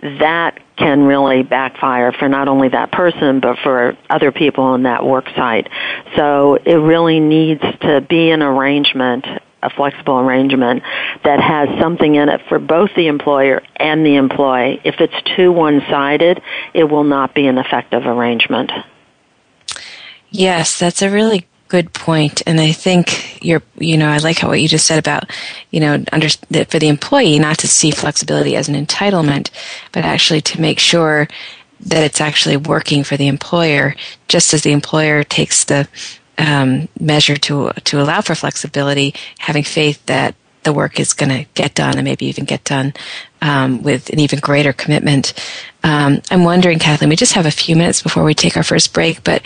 that 0.00 0.60
can 0.76 1.02
really 1.02 1.42
backfire 1.42 2.12
for 2.12 2.28
not 2.28 2.46
only 2.46 2.68
that 2.68 2.92
person 2.92 3.40
but 3.40 3.58
for 3.58 3.96
other 4.08 4.30
people 4.30 4.64
on 4.64 4.84
that 4.84 5.04
work 5.04 5.26
site. 5.34 5.68
So 6.16 6.54
it 6.54 6.76
really 6.76 7.20
needs 7.20 7.62
to 7.80 8.00
be 8.00 8.30
an 8.30 8.42
arrangement, 8.42 9.26
a 9.62 9.70
flexible 9.70 10.18
arrangement 10.18 10.82
that 11.24 11.40
has 11.40 11.68
something 11.80 12.14
in 12.14 12.28
it 12.28 12.40
for 12.48 12.58
both 12.58 12.90
the 12.94 13.08
employer 13.08 13.62
and 13.76 14.04
the 14.06 14.16
employee. 14.16 14.80
If 14.84 15.00
it's 15.00 15.20
too 15.36 15.50
one-sided, 15.52 16.40
it 16.74 16.84
will 16.84 17.04
not 17.04 17.34
be 17.34 17.46
an 17.46 17.58
effective 17.58 18.06
arrangement. 18.06 18.70
Yes, 20.30 20.78
that's 20.78 21.02
a 21.02 21.10
really 21.10 21.46
good 21.68 21.92
point. 21.92 22.42
And 22.46 22.60
I 22.60 22.72
think 22.72 23.44
you're, 23.44 23.62
you 23.76 23.96
know, 23.96 24.08
I 24.08 24.18
like 24.18 24.38
how 24.38 24.48
what 24.48 24.60
you 24.60 24.68
just 24.68 24.86
said 24.86 24.98
about, 24.98 25.24
you 25.70 25.80
know, 25.80 26.02
under, 26.12 26.28
that 26.50 26.70
for 26.70 26.78
the 26.78 26.88
employee 26.88 27.38
not 27.38 27.58
to 27.58 27.68
see 27.68 27.90
flexibility 27.90 28.56
as 28.56 28.68
an 28.68 28.86
entitlement, 28.86 29.50
but 29.92 30.04
actually 30.04 30.40
to 30.42 30.60
make 30.60 30.78
sure 30.78 31.28
that 31.80 32.02
it's 32.02 32.20
actually 32.20 32.56
working 32.56 33.04
for 33.04 33.16
the 33.16 33.28
employer, 33.28 33.94
just 34.26 34.52
as 34.52 34.62
the 34.62 34.72
employer 34.72 35.22
takes 35.22 35.64
the 35.64 35.88
um, 36.38 36.88
measure 36.98 37.36
to 37.36 37.70
to 37.84 38.00
allow 38.00 38.20
for 38.20 38.34
flexibility, 38.34 39.14
having 39.38 39.64
faith 39.64 40.04
that 40.06 40.34
the 40.62 40.72
work 40.72 41.00
is 41.00 41.14
going 41.14 41.30
to 41.30 41.50
get 41.54 41.74
done 41.74 41.96
and 41.96 42.04
maybe 42.04 42.26
even 42.26 42.44
get 42.44 42.64
done 42.64 42.92
um, 43.40 43.82
with 43.82 44.10
an 44.10 44.18
even 44.18 44.38
greater 44.38 44.72
commitment. 44.72 45.32
Um, 45.82 46.20
I'm 46.30 46.44
wondering, 46.44 46.78
Kathleen, 46.78 47.08
we 47.08 47.16
just 47.16 47.34
have 47.34 47.46
a 47.46 47.50
few 47.50 47.76
minutes 47.76 48.02
before 48.02 48.24
we 48.24 48.34
take 48.34 48.56
our 48.56 48.62
first 48.62 48.92
break, 48.92 49.24
but 49.24 49.42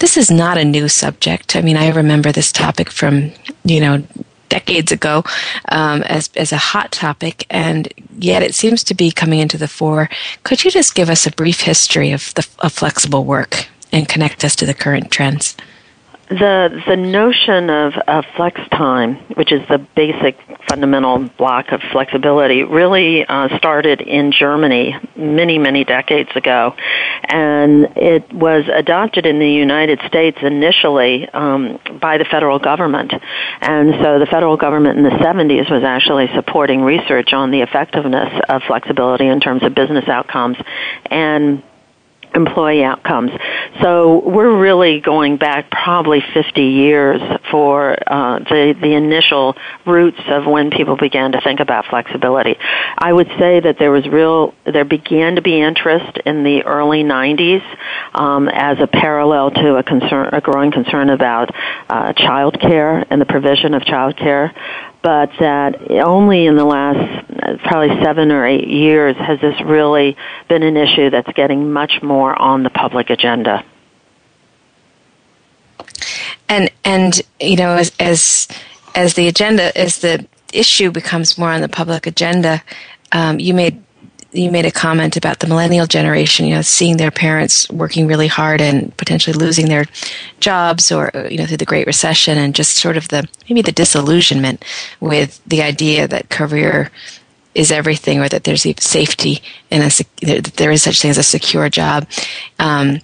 this 0.00 0.16
is 0.16 0.30
not 0.30 0.58
a 0.58 0.64
new 0.64 0.88
subject. 0.88 1.56
I 1.56 1.62
mean, 1.62 1.76
I 1.76 1.90
remember 1.90 2.32
this 2.32 2.52
topic 2.52 2.90
from, 2.90 3.32
you 3.64 3.80
know, 3.80 4.02
decades 4.48 4.92
ago 4.92 5.22
um, 5.70 6.02
as, 6.02 6.28
as 6.36 6.52
a 6.52 6.58
hot 6.58 6.90
topic, 6.92 7.46
and 7.48 7.88
yet 8.18 8.42
it 8.42 8.54
seems 8.54 8.84
to 8.84 8.94
be 8.94 9.10
coming 9.10 9.38
into 9.38 9.56
the 9.56 9.68
fore. 9.68 10.10
Could 10.42 10.64
you 10.64 10.70
just 10.70 10.94
give 10.94 11.08
us 11.08 11.26
a 11.26 11.30
brief 11.30 11.60
history 11.60 12.10
of, 12.10 12.34
the, 12.34 12.46
of 12.58 12.72
flexible 12.72 13.24
work 13.24 13.68
and 13.92 14.08
connect 14.08 14.44
us 14.44 14.56
to 14.56 14.66
the 14.66 14.74
current 14.74 15.10
trends? 15.10 15.56
The 16.30 16.82
the 16.86 16.96
notion 16.96 17.70
of, 17.70 17.94
of 18.06 18.24
flex 18.36 18.60
time, 18.70 19.16
which 19.34 19.50
is 19.50 19.66
the 19.68 19.78
basic 19.78 20.38
fundamental 20.68 21.28
block 21.36 21.72
of 21.72 21.80
flexibility, 21.90 22.62
really 22.62 23.26
uh, 23.26 23.56
started 23.58 24.00
in 24.00 24.30
Germany 24.30 24.94
many 25.16 25.58
many 25.58 25.82
decades 25.82 26.30
ago, 26.36 26.76
and 27.24 27.88
it 27.96 28.32
was 28.32 28.64
adopted 28.72 29.26
in 29.26 29.40
the 29.40 29.50
United 29.50 30.00
States 30.06 30.38
initially 30.40 31.28
um, 31.30 31.80
by 32.00 32.16
the 32.16 32.24
federal 32.24 32.60
government, 32.60 33.12
and 33.60 33.94
so 34.00 34.20
the 34.20 34.26
federal 34.26 34.56
government 34.56 34.98
in 34.98 35.04
the 35.04 35.10
70s 35.10 35.68
was 35.68 35.82
actually 35.82 36.28
supporting 36.34 36.82
research 36.82 37.32
on 37.32 37.50
the 37.50 37.62
effectiveness 37.62 38.32
of 38.48 38.62
flexibility 38.68 39.26
in 39.26 39.40
terms 39.40 39.64
of 39.64 39.74
business 39.74 40.08
outcomes, 40.08 40.56
and 41.06 41.60
employee 42.34 42.84
outcomes. 42.84 43.30
So 43.80 44.20
we're 44.28 44.56
really 44.56 45.00
going 45.00 45.36
back 45.36 45.70
probably 45.70 46.22
50 46.34 46.62
years 46.62 47.20
for 47.50 47.96
uh, 48.06 48.38
the 48.40 48.74
the 48.80 48.94
initial 48.94 49.56
roots 49.86 50.20
of 50.28 50.46
when 50.46 50.70
people 50.70 50.96
began 50.96 51.32
to 51.32 51.40
think 51.40 51.60
about 51.60 51.86
flexibility. 51.86 52.56
I 52.96 53.12
would 53.12 53.28
say 53.38 53.60
that 53.60 53.78
there 53.78 53.90
was 53.90 54.06
real 54.06 54.54
there 54.64 54.84
began 54.84 55.36
to 55.36 55.42
be 55.42 55.60
interest 55.60 56.18
in 56.24 56.44
the 56.44 56.62
early 56.64 57.02
90s 57.02 57.62
um, 58.14 58.48
as 58.48 58.78
a 58.80 58.86
parallel 58.86 59.50
to 59.50 59.76
a 59.76 59.82
concern 59.82 60.30
a 60.32 60.40
growing 60.40 60.72
concern 60.72 61.10
about 61.10 61.54
uh, 61.88 62.12
child 62.12 62.60
care 62.60 63.04
and 63.10 63.20
the 63.20 63.26
provision 63.26 63.74
of 63.74 63.84
child 63.84 64.16
care 64.16 64.54
but 65.02 65.30
that 65.38 65.90
only 65.90 66.46
in 66.46 66.56
the 66.56 66.64
last 66.64 67.26
probably 67.64 68.02
seven 68.02 68.30
or 68.30 68.46
eight 68.46 68.68
years 68.68 69.16
has 69.16 69.40
this 69.40 69.60
really 69.62 70.16
been 70.48 70.62
an 70.62 70.76
issue 70.76 71.10
that's 71.10 71.30
getting 71.32 71.72
much 71.72 72.02
more 72.02 72.40
on 72.40 72.62
the 72.62 72.70
public 72.70 73.10
agenda. 73.10 73.64
And 76.48 76.70
and 76.84 77.20
you 77.40 77.56
know 77.56 77.76
as 77.76 77.92
as 77.98 78.48
as 78.94 79.14
the 79.14 79.28
agenda 79.28 79.76
as 79.78 79.98
the 79.98 80.26
issue 80.52 80.90
becomes 80.90 81.38
more 81.38 81.50
on 81.50 81.60
the 81.60 81.68
public 81.68 82.06
agenda, 82.06 82.62
um, 83.12 83.38
you 83.38 83.54
made 83.54 83.82
you 84.32 84.50
made 84.50 84.66
a 84.66 84.70
comment 84.70 85.16
about 85.16 85.40
the 85.40 85.46
millennial 85.46 85.86
generation, 85.86 86.46
you 86.46 86.54
know, 86.54 86.62
seeing 86.62 86.96
their 86.96 87.10
parents 87.10 87.68
working 87.70 88.06
really 88.06 88.28
hard 88.28 88.60
and 88.60 88.96
potentially 88.96 89.34
losing 89.34 89.66
their 89.68 89.86
jobs 90.38 90.92
or, 90.92 91.10
you 91.28 91.36
know, 91.36 91.46
through 91.46 91.56
the 91.56 91.64
Great 91.64 91.86
Recession 91.86 92.38
and 92.38 92.54
just 92.54 92.76
sort 92.76 92.96
of 92.96 93.08
the, 93.08 93.28
maybe 93.48 93.62
the 93.62 93.72
disillusionment 93.72 94.64
with 95.00 95.40
the 95.46 95.62
idea 95.62 96.06
that 96.06 96.30
career 96.30 96.90
is 97.54 97.72
everything 97.72 98.20
or 98.20 98.28
that 98.28 98.44
there's 98.44 98.66
safety 98.78 99.42
and 99.70 99.82
that 99.82 100.52
there 100.56 100.70
is 100.70 100.82
such 100.82 101.02
thing 101.02 101.10
as 101.10 101.18
a 101.18 101.22
secure 101.22 101.68
job. 101.68 102.06
Um, 102.58 103.00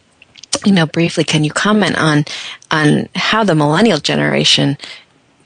you 0.64 0.72
know, 0.72 0.86
briefly, 0.86 1.24
can 1.24 1.42
you 1.42 1.50
comment 1.50 1.98
on, 1.98 2.24
on 2.70 3.08
how 3.16 3.42
the 3.42 3.54
millennial 3.54 3.98
generation 3.98 4.78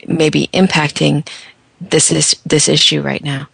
may 0.06 0.28
be 0.28 0.49
impacting 0.49 1.26
this 1.80 2.12
is, 2.12 2.37
this 2.44 2.68
issue 2.68 3.00
right 3.00 3.25
now? 3.25 3.49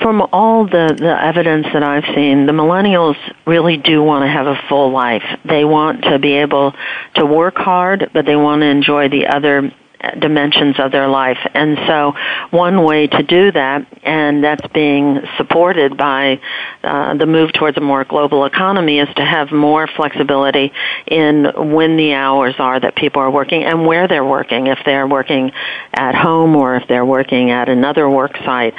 From 0.00 0.22
all 0.32 0.64
the, 0.66 0.94
the 0.98 1.16
evidence 1.20 1.66
that 1.72 1.82
I've 1.82 2.04
seen, 2.14 2.46
the 2.46 2.52
millennials 2.52 3.16
really 3.46 3.76
do 3.76 4.02
want 4.02 4.22
to 4.24 4.28
have 4.28 4.46
a 4.46 4.56
full 4.68 4.92
life. 4.92 5.24
They 5.44 5.64
want 5.64 6.02
to 6.04 6.18
be 6.18 6.34
able 6.34 6.72
to 7.16 7.26
work 7.26 7.56
hard, 7.56 8.10
but 8.12 8.26
they 8.26 8.36
want 8.36 8.62
to 8.62 8.66
enjoy 8.66 9.08
the 9.08 9.26
other 9.26 9.72
dimensions 10.18 10.76
of 10.78 10.92
their 10.92 11.08
life. 11.08 11.38
And 11.54 11.78
so 11.86 12.14
one 12.50 12.84
way 12.84 13.06
to 13.06 13.22
do 13.22 13.52
that, 13.52 13.86
and 14.02 14.42
that's 14.42 14.66
being 14.68 15.20
supported 15.36 15.96
by 15.96 16.40
uh, 16.82 17.14
the 17.14 17.26
move 17.26 17.52
towards 17.52 17.76
a 17.76 17.80
more 17.80 18.04
global 18.04 18.44
economy, 18.44 18.98
is 18.98 19.08
to 19.16 19.24
have 19.24 19.50
more 19.52 19.86
flexibility 19.86 20.72
in 21.06 21.50
when 21.72 21.96
the 21.96 22.14
hours 22.14 22.54
are 22.58 22.78
that 22.80 22.96
people 22.96 23.22
are 23.22 23.30
working 23.30 23.64
and 23.64 23.86
where 23.86 24.08
they're 24.08 24.24
working, 24.24 24.66
if 24.66 24.78
they're 24.84 25.06
working 25.06 25.52
at 25.92 26.14
home 26.14 26.56
or 26.56 26.76
if 26.76 26.86
they're 26.88 27.04
working 27.04 27.50
at 27.50 27.68
another 27.68 28.08
work 28.08 28.36
site, 28.38 28.74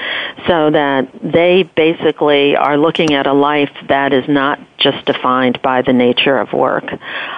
so 0.48 0.70
that 0.72 1.10
they 1.24 1.64
basically 1.76 2.56
are 2.56 2.78
looking 2.78 3.14
at 3.14 3.28
a 3.28 3.34
life 3.34 3.72
that 3.88 4.14
is 4.14 4.28
not 4.28 4.60
just 4.78 5.06
defined 5.06 5.62
by 5.62 5.82
the 5.82 5.94
nature 5.94 6.38
of 6.38 6.54
work. 6.54 6.84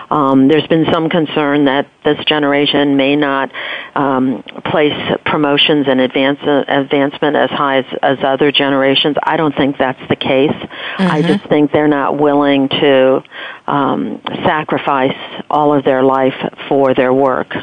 Um, 0.09 0.47
there's 0.47 0.67
been 0.67 0.85
some 0.91 1.09
concern 1.09 1.65
that 1.65 1.87
this 2.03 2.17
generation 2.25 2.97
may 2.97 3.15
not 3.15 3.51
um, 3.95 4.43
place 4.65 4.93
promotions 5.25 5.87
and 5.87 5.99
advance, 5.99 6.39
uh, 6.41 6.63
advancement 6.67 7.35
as 7.35 7.49
high 7.49 7.79
as, 7.79 7.85
as 8.01 8.17
other 8.23 8.51
generations. 8.51 9.17
I 9.21 9.37
don't 9.37 9.55
think 9.55 9.77
that's 9.77 10.01
the 10.09 10.15
case. 10.15 10.51
Mm-hmm. 10.51 11.11
I 11.11 11.21
just 11.21 11.47
think 11.47 11.71
they're 11.71 11.87
not 11.87 12.17
willing 12.17 12.69
to 12.69 13.23
um, 13.67 14.21
sacrifice 14.45 15.43
all 15.49 15.73
of 15.73 15.83
their 15.83 16.03
life 16.03 16.35
for 16.67 16.93
their 16.93 17.13
work. 17.13 17.53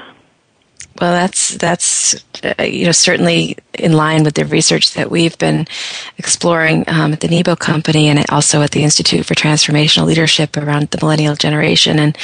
Well, 1.01 1.13
that's 1.13 1.57
that's 1.57 2.15
uh, 2.45 2.63
you 2.63 2.87
know 2.87 2.93
certainly 2.93 3.57
in 3.75 3.95
line 3.95 4.23
with 4.23 4.35
the 4.35 4.45
research 4.45 4.95
that 4.95 5.11
we've 5.11 5.37
been 5.39 5.67
exploring 6.19 6.85
um, 6.87 7.13
at 7.13 7.21
the 7.21 7.27
Nebo 7.27 7.57
Company 7.57 8.09
and 8.09 8.25
also 8.31 8.63
at 8.63 8.71
the 8.71 8.85
Institute 8.85 9.27
for 9.27 9.35
Transformational 9.35 10.07
Leadership 10.07 10.57
around 10.57 10.91
the 10.91 10.99
millennial 11.01 11.35
generation, 11.35 11.99
and 11.99 12.17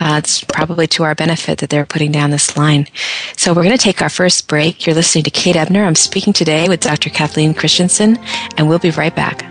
uh, 0.00 0.16
it's 0.18 0.42
probably 0.42 0.88
to 0.88 1.04
our 1.04 1.14
benefit 1.14 1.58
that 1.58 1.70
they're 1.70 1.86
putting 1.86 2.10
down 2.10 2.30
this 2.30 2.56
line. 2.56 2.88
So 3.36 3.54
we're 3.54 3.62
going 3.62 3.76
to 3.76 3.82
take 3.82 4.02
our 4.02 4.10
first 4.10 4.48
break. 4.48 4.86
You're 4.86 4.96
listening 4.96 5.24
to 5.24 5.30
Kate 5.30 5.56
Ebner. 5.56 5.84
I'm 5.84 5.94
speaking 5.94 6.32
today 6.32 6.68
with 6.68 6.80
Dr. 6.80 7.10
Kathleen 7.10 7.54
Christensen, 7.54 8.18
and 8.56 8.68
we'll 8.68 8.80
be 8.80 8.90
right 8.90 9.14
back. 9.14 9.44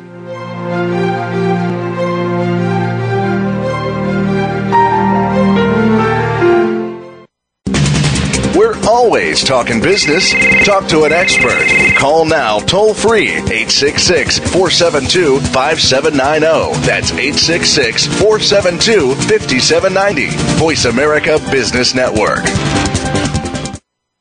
Always 8.87 9.43
talking 9.43 9.81
business. 9.81 10.31
Talk 10.65 10.87
to 10.87 11.03
an 11.03 11.11
expert. 11.11 11.67
Call 11.97 12.23
now 12.23 12.59
toll 12.59 12.93
free 12.93 13.31
866 13.31 14.39
472 14.39 15.41
5790. 15.51 16.79
That's 16.87 17.11
866 17.11 18.07
472 18.07 19.15
5790. 19.15 20.27
Voice 20.57 20.85
America 20.85 21.37
Business 21.51 21.93
Network. 21.93 22.45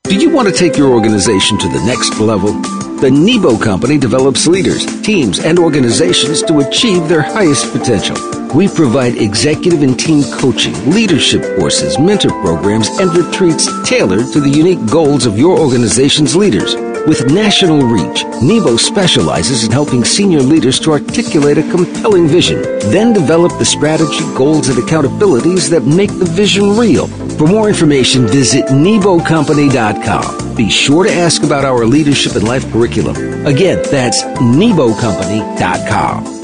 Do 0.03 0.17
you 0.17 0.31
want 0.31 0.49
to 0.49 0.55
take 0.55 0.77
your 0.77 0.91
organization 0.91 1.57
to 1.59 1.69
the 1.69 1.83
next 1.87 2.19
level? 2.19 2.94
The 3.05 3.11
Nebo 3.11 3.59
Company 3.59 3.99
develops 3.99 4.47
leaders, 4.47 4.87
teams, 5.03 5.39
and 5.39 5.59
organizations 5.59 6.43
to 6.45 6.61
achieve 6.61 7.07
their 7.07 7.21
highest 7.21 7.71
potential. 7.71 8.17
We 8.55 8.67
provide 8.67 9.19
executive 9.19 9.83
and 9.83 10.01
team 10.01 10.23
coaching, 10.33 10.73
leadership 10.89 11.43
courses, 11.59 11.99
mentor 11.99 12.31
programs, 12.41 12.89
and 13.01 13.15
retreats 13.15 13.69
tailored 13.87 14.33
to 14.33 14.41
the 14.41 14.49
unique 14.49 14.87
goals 14.87 15.27
of 15.27 15.39
your 15.39 15.59
organization's 15.59 16.35
leaders. 16.35 16.94
With 17.07 17.31
national 17.31 17.83
reach, 17.83 18.25
Nebo 18.41 18.79
specializes 18.79 19.65
in 19.65 19.71
helping 19.71 20.05
senior 20.05 20.41
leaders 20.41 20.81
to 20.81 20.93
articulate 20.93 21.59
a 21.59 21.71
compelling 21.71 22.27
vision, 22.27 22.63
then 22.91 23.13
develop 23.13 23.53
the 23.59 23.65
strategy, 23.67 24.25
goals, 24.35 24.69
and 24.69 24.79
accountabilities 24.79 25.69
that 25.69 25.85
make 25.85 26.09
the 26.19 26.25
vision 26.25 26.79
real. 26.79 27.07
For 27.37 27.47
more 27.47 27.69
information, 27.69 28.27
visit 28.27 28.65
NeboCompany.com. 28.67 30.57
Be 30.57 30.71
sure 30.71 31.05
to 31.05 31.13
ask 31.13 31.43
about 31.43 31.67
our 31.67 31.85
leadership 31.85 32.37
and 32.37 32.49
life 32.49 32.65
curriculum. 32.73 33.17
Again, 33.47 33.83
that's 33.91 34.23
NeboCompany.com. 34.23 36.44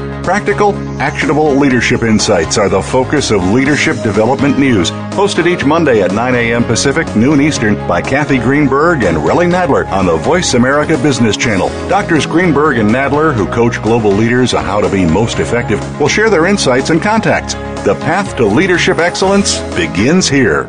Practical, 0.31 0.73
actionable 1.01 1.53
leadership 1.55 2.03
insights 2.03 2.57
are 2.57 2.69
the 2.69 2.81
focus 2.81 3.31
of 3.31 3.43
Leadership 3.49 4.01
Development 4.01 4.57
News, 4.57 4.89
hosted 5.11 5.45
each 5.45 5.65
Monday 5.65 6.01
at 6.01 6.13
9 6.13 6.35
a.m. 6.35 6.63
Pacific, 6.63 7.13
noon 7.17 7.41
Eastern 7.41 7.75
by 7.85 8.01
Kathy 8.01 8.37
Greenberg 8.37 9.03
and 9.03 9.17
Relly 9.17 9.51
Nadler 9.51 9.85
on 9.91 10.05
the 10.05 10.15
Voice 10.15 10.53
America 10.53 10.97
Business 10.99 11.35
Channel. 11.35 11.67
Doctors 11.89 12.25
Greenberg 12.25 12.77
and 12.77 12.89
Nadler, 12.89 13.33
who 13.33 13.45
coach 13.45 13.83
global 13.83 14.11
leaders 14.11 14.53
on 14.53 14.63
how 14.63 14.79
to 14.79 14.89
be 14.89 15.03
most 15.03 15.39
effective, 15.39 15.81
will 15.99 16.07
share 16.07 16.29
their 16.29 16.45
insights 16.45 16.91
and 16.91 17.01
contacts. 17.01 17.53
The 17.83 17.97
path 17.99 18.37
to 18.37 18.45
leadership 18.45 18.99
excellence 18.99 19.59
begins 19.75 20.29
here. 20.29 20.63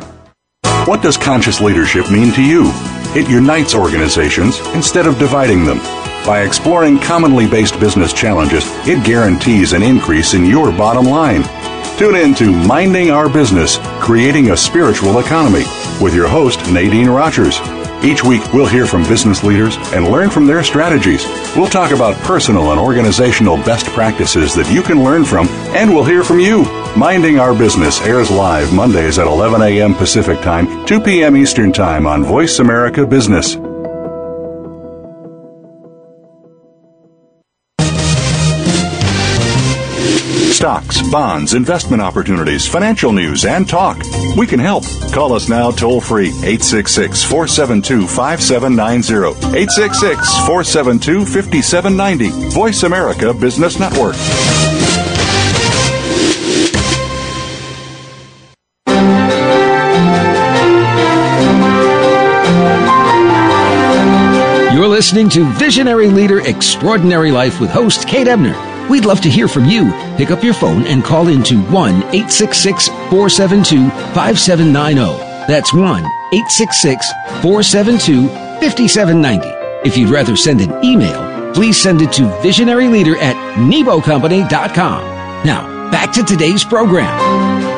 What 0.83 1.01
does 1.01 1.15
conscious 1.15 1.61
leadership 1.61 2.11
mean 2.11 2.33
to 2.33 2.43
you? 2.43 2.63
It 3.15 3.29
unites 3.29 3.75
organizations 3.75 4.59
instead 4.75 5.07
of 5.07 5.17
dividing 5.19 5.63
them. 5.63 5.79
By 6.25 6.43
exploring 6.43 6.99
commonly 6.99 7.47
based 7.47 7.79
business 7.81 8.13
challenges, 8.13 8.63
it 8.87 9.03
guarantees 9.03 9.73
an 9.73 9.83
increase 9.83 10.33
in 10.33 10.45
your 10.45 10.71
bottom 10.71 11.05
line. 11.05 11.43
Tune 11.97 12.15
in 12.15 12.33
to 12.35 12.49
Minding 12.49 13.11
Our 13.11 13.27
Business, 13.27 13.77
Creating 13.99 14.51
a 14.51 14.57
Spiritual 14.57 15.19
Economy 15.19 15.65
with 16.01 16.15
your 16.15 16.29
host, 16.29 16.59
Nadine 16.71 17.09
Rogers. 17.09 17.59
Each 18.03 18.23
week, 18.23 18.53
we'll 18.53 18.67
hear 18.67 18.85
from 18.85 19.03
business 19.03 19.43
leaders 19.43 19.75
and 19.93 20.09
learn 20.09 20.29
from 20.29 20.47
their 20.47 20.63
strategies. 20.63 21.25
We'll 21.55 21.67
talk 21.67 21.91
about 21.91 22.17
personal 22.23 22.71
and 22.71 22.79
organizational 22.79 23.57
best 23.57 23.85
practices 23.87 24.55
that 24.55 24.73
you 24.73 24.81
can 24.81 25.03
learn 25.03 25.25
from, 25.25 25.47
and 25.75 25.93
we'll 25.93 26.03
hear 26.05 26.23
from 26.23 26.39
you. 26.39 26.63
Minding 26.97 27.37
Our 27.37 27.53
Business 27.53 28.01
airs 28.01 28.31
live 28.31 28.73
Mondays 28.73 29.19
at 29.19 29.27
11 29.27 29.61
a.m. 29.61 29.93
Pacific 29.93 30.41
Time, 30.41 30.85
2 30.85 31.01
p.m. 31.01 31.35
Eastern 31.35 31.73
Time 31.73 32.07
on 32.07 32.23
Voice 32.23 32.59
America 32.59 33.05
Business. 33.05 33.57
Bonds, 41.13 41.53
investment 41.53 42.01
opportunities, 42.01 42.67
financial 42.67 43.13
news, 43.13 43.45
and 43.45 43.69
talk. 43.69 44.01
We 44.35 44.47
can 44.47 44.59
help. 44.59 44.83
Call 45.13 45.33
us 45.33 45.47
now 45.47 45.69
toll 45.69 46.01
free 46.01 46.29
866 46.29 47.23
472 47.23 48.07
5790. 48.07 49.29
866 49.55 50.37
472 50.47 51.23
5790. 51.23 52.49
Voice 52.49 52.81
America 52.81 53.31
Business 53.31 53.79
Network. 53.79 54.15
You're 64.73 64.87
listening 64.87 65.29
to 65.29 65.45
Visionary 65.53 66.07
Leader 66.07 66.39
Extraordinary 66.39 67.31
Life 67.31 67.61
with 67.61 67.69
host 67.69 68.07
Kate 68.07 68.27
Ebner. 68.27 68.72
We'd 68.89 69.05
love 69.05 69.21
to 69.21 69.29
hear 69.29 69.47
from 69.47 69.65
you. 69.65 69.91
Pick 70.17 70.31
up 70.31 70.43
your 70.43 70.53
phone 70.53 70.85
and 70.87 71.03
call 71.03 71.27
into 71.27 71.61
1 71.63 71.95
866 71.95 72.87
472 72.87 73.89
5790. 74.13 75.17
That's 75.47 75.73
1 75.73 75.83
866 75.83 77.11
472 77.41 78.27
5790. 78.27 79.47
If 79.87 79.97
you'd 79.97 80.09
rather 80.09 80.35
send 80.35 80.61
an 80.61 80.83
email, 80.83 81.53
please 81.53 81.81
send 81.81 82.01
it 82.01 82.11
to 82.13 82.23
visionaryleader 82.41 83.17
at 83.17 83.35
nebocompany.com. 83.57 85.45
Now, 85.45 85.91
back 85.91 86.13
to 86.13 86.23
today's 86.23 86.63
program. 86.63 87.72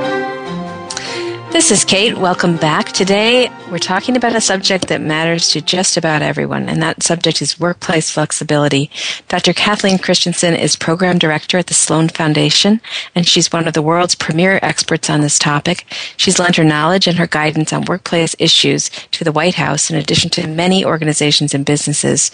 This 1.55 1.71
is 1.71 1.85
Kate. 1.85 2.17
Welcome 2.17 2.57
back. 2.57 2.91
Today, 2.91 3.49
we're 3.71 3.77
talking 3.77 4.17
about 4.17 4.35
a 4.35 4.41
subject 4.41 4.89
that 4.89 4.99
matters 4.99 5.47
to 5.51 5.61
just 5.61 5.95
about 5.95 6.21
everyone, 6.21 6.67
and 6.67 6.83
that 6.83 7.01
subject 7.01 7.41
is 7.41 7.57
workplace 7.57 8.11
flexibility. 8.11 8.91
Dr. 9.29 9.53
Kathleen 9.53 9.97
Christensen 9.97 10.53
is 10.53 10.75
program 10.75 11.17
director 11.17 11.57
at 11.57 11.67
the 11.67 11.73
Sloan 11.73 12.09
Foundation, 12.09 12.81
and 13.15 13.25
she's 13.25 13.53
one 13.53 13.69
of 13.69 13.73
the 13.73 13.81
world's 13.81 14.15
premier 14.15 14.59
experts 14.61 15.09
on 15.09 15.21
this 15.21 15.39
topic. 15.39 15.85
She's 16.17 16.39
lent 16.39 16.57
her 16.57 16.65
knowledge 16.65 17.07
and 17.07 17.17
her 17.17 17.25
guidance 17.25 17.71
on 17.71 17.85
workplace 17.85 18.35
issues 18.37 18.89
to 19.11 19.23
the 19.23 19.31
White 19.31 19.55
House, 19.55 19.89
in 19.89 19.95
addition 19.95 20.29
to 20.31 20.47
many 20.47 20.83
organizations 20.83 21.53
and 21.53 21.65
businesses. 21.65 22.31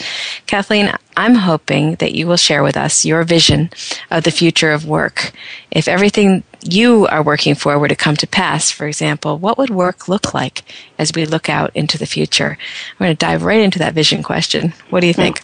Kathleen, 0.47 0.91
I'm 1.15 1.35
hoping 1.35 1.93
that 1.97 2.15
you 2.15 2.25
will 2.25 2.37
share 2.37 2.63
with 2.63 2.75
us 2.75 3.05
your 3.05 3.23
vision 3.23 3.69
of 4.09 4.23
the 4.23 4.31
future 4.31 4.71
of 4.71 4.87
work. 4.87 5.31
If 5.69 5.87
everything 5.87 6.43
you 6.63 7.07
are 7.07 7.23
working 7.23 7.55
for 7.55 7.77
were 7.79 7.87
to 7.87 7.95
come 7.95 8.15
to 8.17 8.27
pass, 8.27 8.71
for 8.71 8.87
example, 8.87 9.37
what 9.37 9.57
would 9.57 9.69
work 9.69 10.07
look 10.07 10.33
like 10.33 10.63
as 10.97 11.11
we 11.15 11.25
look 11.25 11.49
out 11.49 11.71
into 11.75 11.97
the 11.97 12.05
future? 12.05 12.57
I'm 12.91 13.05
going 13.05 13.15
to 13.15 13.17
dive 13.17 13.43
right 13.43 13.61
into 13.61 13.79
that 13.79 13.93
vision 13.93 14.23
question. 14.23 14.73
What 14.89 15.01
do 15.01 15.07
you 15.07 15.13
think? 15.13 15.41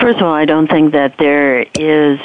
First 0.00 0.18
of 0.18 0.22
all, 0.22 0.34
I 0.34 0.44
don't 0.44 0.68
think 0.68 0.92
that 0.92 1.16
there 1.18 1.62
is 1.78 2.20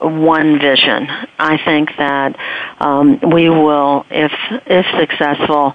one 0.00 0.58
vision. 0.58 1.06
I 1.38 1.58
think 1.64 1.90
that 1.98 2.36
um, 2.80 3.20
we 3.20 3.50
will, 3.50 4.06
if 4.10 4.32
if 4.66 4.86
successful, 4.98 5.74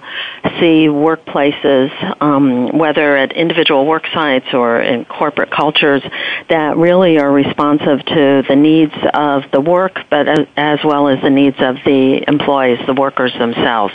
see 0.60 0.88
workplaces, 0.88 1.90
um, 2.20 2.76
whether 2.76 3.16
at 3.16 3.32
individual 3.32 3.86
work 3.86 4.06
sites 4.12 4.46
or 4.52 4.80
in 4.80 5.04
corporate 5.04 5.50
cultures, 5.50 6.02
that 6.48 6.76
really 6.76 7.18
are 7.18 7.32
responsive 7.32 8.04
to 8.06 8.42
the 8.48 8.56
needs 8.56 8.94
of 9.14 9.44
the 9.52 9.60
work, 9.60 9.98
but 10.10 10.28
as, 10.28 10.46
as 10.56 10.78
well 10.84 11.08
as 11.08 11.22
the 11.22 11.30
needs 11.30 11.56
of 11.60 11.76
the 11.84 12.24
employees, 12.28 12.78
the 12.86 12.94
workers 12.94 13.32
themselves. 13.38 13.94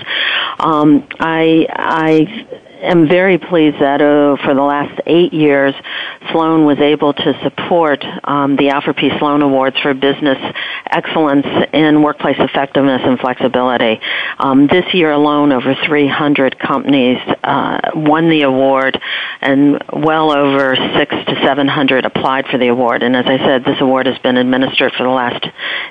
Um, 0.60 1.08
I 1.20 1.68
I 1.70 2.70
am 2.82 3.08
very 3.08 3.38
pleased 3.38 3.80
that 3.80 4.02
uh, 4.02 4.38
for 4.44 4.54
the 4.54 4.62
last 4.62 5.02
eight 5.06 5.34
years, 5.34 5.74
Sloan 6.32 6.66
was 6.66 6.80
able 6.80 7.14
to 7.14 7.40
support 7.44 8.04
um, 8.24 8.56
the 8.56 8.70
Alfred 8.70 8.98
P. 8.98 9.10
Sloan 9.20 9.42
Awards 9.42 9.78
for 9.80 9.94
Business 9.94 10.38
Excellence 10.86 11.46
in 11.74 12.02
Workplace 12.02 12.38
Effectiveness 12.40 13.02
and 13.04 13.20
Flexibility. 13.20 14.00
Um, 14.40 14.68
this 14.68 14.86
year 14.94 15.12
alone, 15.12 15.52
over 15.52 15.76
300 15.86 16.60
companies 16.60 17.18
uh, 17.44 17.92
won 17.96 18.30
the 18.30 18.44
award, 18.44 19.00
and 19.42 19.84
well 19.94 20.32
over 20.32 20.76
six 20.98 21.14
to 21.14 21.36
700 21.44 22.06
applied 22.06 22.48
for 22.48 22.58
the 22.58 22.68
award. 22.68 23.04
And 23.04 23.16
as 23.16 23.26
I 23.26 23.38
said, 23.38 23.64
this 23.64 23.80
award 23.80 24.06
has 24.08 24.18
been 24.20 24.38
administered 24.38 24.94
for 24.94 25.04
the 25.04 25.10
last 25.10 25.46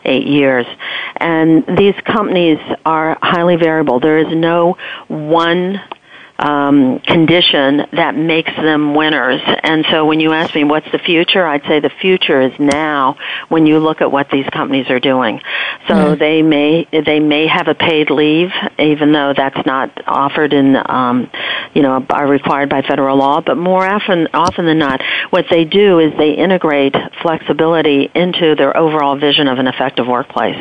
eight 0.04 0.26
years. 0.26 0.66
And 1.16 1.64
these 1.76 1.94
companies 2.04 2.58
are 2.84 3.18
highly 3.20 3.56
variable. 3.56 4.00
There 4.00 4.18
is 4.18 4.34
no 4.34 4.76
one 5.08 5.80
um, 6.40 7.00
condition 7.00 7.86
that 7.92 8.14
makes 8.14 8.50
them 8.56 8.94
winners. 8.94 9.40
And 9.62 9.84
so 9.90 10.06
when 10.06 10.20
you 10.20 10.32
ask 10.32 10.54
me 10.54 10.64
what's 10.64 10.90
the 10.90 10.98
future, 10.98 11.46
I'd 11.46 11.62
say 11.64 11.80
the 11.80 11.90
future 12.00 12.40
is 12.40 12.58
now 12.58 13.16
when 13.48 13.66
you 13.66 13.78
look 13.78 14.00
at 14.00 14.10
what 14.10 14.30
these 14.30 14.46
companies 14.46 14.88
are 14.90 15.00
doing. 15.00 15.40
So 15.88 15.94
mm 15.94 16.10
they 16.20 16.42
may 16.42 16.86
they 16.92 17.20
may 17.20 17.46
have 17.46 17.68
a 17.68 17.74
paid 17.74 18.10
leave, 18.10 18.50
even 18.78 19.12
though 19.12 19.32
that's 19.34 19.64
not 19.64 19.90
offered 20.06 20.52
in 20.52 20.76
um, 20.76 21.30
you 21.72 21.82
know 21.82 22.04
are 22.10 22.26
required 22.26 22.68
by 22.68 22.82
federal 22.82 23.16
law. 23.16 23.40
But 23.40 23.56
more 23.56 23.86
often 23.86 24.28
often 24.34 24.66
than 24.66 24.78
not, 24.78 25.00
what 25.30 25.46
they 25.50 25.64
do 25.64 25.98
is 25.98 26.12
they 26.18 26.32
integrate 26.32 26.94
flexibility 27.22 28.10
into 28.14 28.54
their 28.54 28.76
overall 28.76 29.18
vision 29.18 29.46
of 29.46 29.58
an 29.58 29.66
effective 29.66 30.06
workplace. 30.06 30.58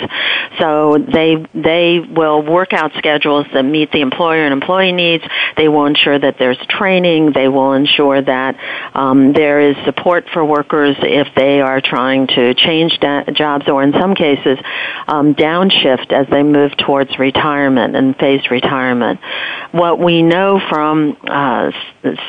So 0.60 0.98
they 0.98 1.46
they 1.54 2.00
will 2.00 2.42
work 2.42 2.74
out 2.74 2.92
schedules 2.98 3.48
that 3.54 3.64
meet 3.64 3.92
the 3.92 4.02
employer 4.02 4.44
and 4.44 4.54
employee 4.54 4.92
needs. 4.92 5.24
They 5.58 5.69
they 5.70 5.76
will 5.76 5.86
ensure 5.86 6.18
that 6.18 6.38
there's 6.40 6.58
training. 6.68 7.32
They 7.32 7.48
will 7.48 7.74
ensure 7.74 8.20
that 8.20 8.56
um, 8.96 9.34
there 9.34 9.62
is 9.62 9.76
support 9.86 10.26
for 10.34 10.44
workers 10.44 10.96
if 11.00 11.28
they 11.36 11.62
are 11.62 11.80
trying 11.80 12.26
to 12.26 12.56
change 12.56 12.98
da- 13.00 13.26
jobs 13.26 13.68
or 13.68 13.84
in 13.84 13.94
some 13.94 14.16
cases 14.16 14.58
um, 15.08 15.36
downshift 15.36 16.12
as 16.12 16.26
they 16.32 16.42
move 16.42 16.76
towards 16.76 17.20
retirement 17.20 17.96
and 17.96 18.18
phased 18.18 18.50
retirement. 18.50 19.20
What 19.72 20.00
we 20.00 20.24
know 20.24 20.60
from 20.70 21.16
uh, 21.28 21.72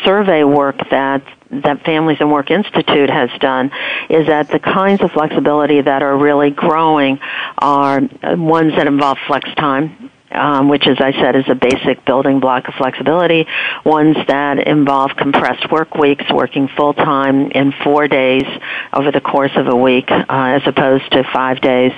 survey 0.05 0.44
work 0.44 0.76
that 0.90 1.22
that 1.50 1.85
Families 1.85 2.18
and 2.20 2.31
Work 2.31 2.50
Institute 2.53 3.11
has 3.11 3.29
done 3.40 3.72
is 4.09 4.29
that 4.29 4.48
the 4.48 4.61
kinds 4.61 5.03
of 5.03 5.11
flexibility 5.11 5.81
that 5.81 6.00
are 6.00 6.16
really 6.16 6.50
growing 6.50 7.18
are 7.59 8.03
ones 8.22 8.74
that 8.76 8.87
involve 8.87 9.18
flex 9.26 9.53
time 9.57 10.10
um, 10.31 10.69
which, 10.69 10.87
as 10.87 10.99
I 11.01 11.12
said, 11.12 11.37
is 11.37 11.45
a 11.49 11.55
basic 11.55 12.05
building 12.05 12.40
block 12.40 12.69
of 12.69 12.75
flexibility. 12.75 13.47
Ones 13.85 14.16
that 14.29 14.66
involve 14.66 15.12
compressed 15.16 15.71
work 15.71 15.95
weeks, 15.95 16.25
working 16.31 16.69
full 16.77 16.95
time 16.95 17.51
in 17.51 17.73
four 17.85 18.09
days 18.09 18.45
over 18.93 19.11
the 19.11 19.21
course 19.21 19.53
of 19.57 19.66
a 19.69 19.77
week, 19.77 20.11
uh, 20.11 20.25
as 20.29 20.62
opposed 20.66 21.11
to 21.12 21.25
five 21.33 21.61
days. 21.61 21.93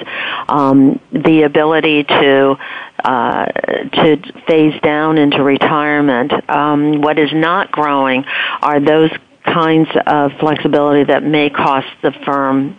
Um, 0.48 1.00
the 1.12 1.42
ability 1.42 2.04
to 2.04 2.56
uh, 3.04 3.46
to 3.46 4.16
phase 4.46 4.80
down 4.80 5.18
into 5.18 5.42
retirement. 5.42 6.32
Um, 6.48 7.00
what 7.00 7.18
is 7.18 7.30
not 7.32 7.72
growing 7.72 8.24
are 8.60 8.80
those 8.80 9.10
kinds 9.44 9.88
of 10.06 10.32
flexibility 10.38 11.04
that 11.04 11.22
may 11.24 11.50
cost 11.50 11.88
the 12.02 12.12
firm 12.24 12.78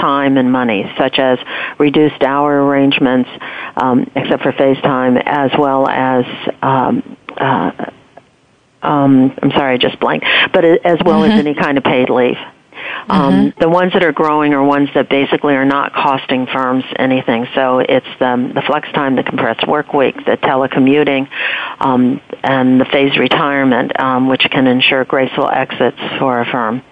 time 0.00 0.36
and 0.36 0.50
money, 0.50 0.90
such 0.98 1.18
as 1.18 1.38
reduced 1.78 2.22
hour 2.22 2.64
arrangements, 2.64 3.30
um, 3.76 4.10
except 4.14 4.42
for 4.42 4.52
FaceTime, 4.52 5.22
as 5.24 5.50
well 5.58 5.88
as 5.88 6.24
um, 6.62 7.16
uh, 7.36 7.70
um, 8.82 9.36
I'm 9.42 9.50
sorry, 9.50 9.74
I 9.74 9.78
just 9.78 9.98
blanked, 9.98 10.26
but 10.52 10.64
as 10.64 10.98
well 11.04 11.22
mm-hmm. 11.22 11.32
as 11.32 11.40
any 11.40 11.54
kind 11.54 11.76
of 11.78 11.84
paid 11.84 12.08
leave. 12.08 12.36
Um, 13.08 13.32
mm-hmm. 13.32 13.60
The 13.60 13.68
ones 13.68 13.92
that 13.92 14.02
are 14.02 14.12
growing 14.12 14.54
are 14.54 14.64
ones 14.64 14.88
that 14.94 15.08
basically 15.08 15.54
are 15.54 15.64
not 15.64 15.92
costing 15.92 16.46
firms 16.46 16.84
anything. 16.96 17.46
So 17.54 17.78
it's 17.78 18.06
the, 18.18 18.50
the 18.54 18.62
flex 18.62 18.90
time, 18.92 19.16
the 19.16 19.22
compressed 19.22 19.66
work 19.66 19.92
week, 19.92 20.16
the 20.16 20.36
telecommuting, 20.36 21.28
um, 21.80 22.20
and 22.42 22.80
the 22.80 22.84
phased 22.86 23.16
retirement, 23.18 23.98
um, 24.00 24.28
which 24.28 24.42
can 24.50 24.66
ensure 24.66 25.04
graceful 25.04 25.48
exits 25.48 25.98
for 26.18 26.40
a 26.40 26.46
firm. 26.46 26.82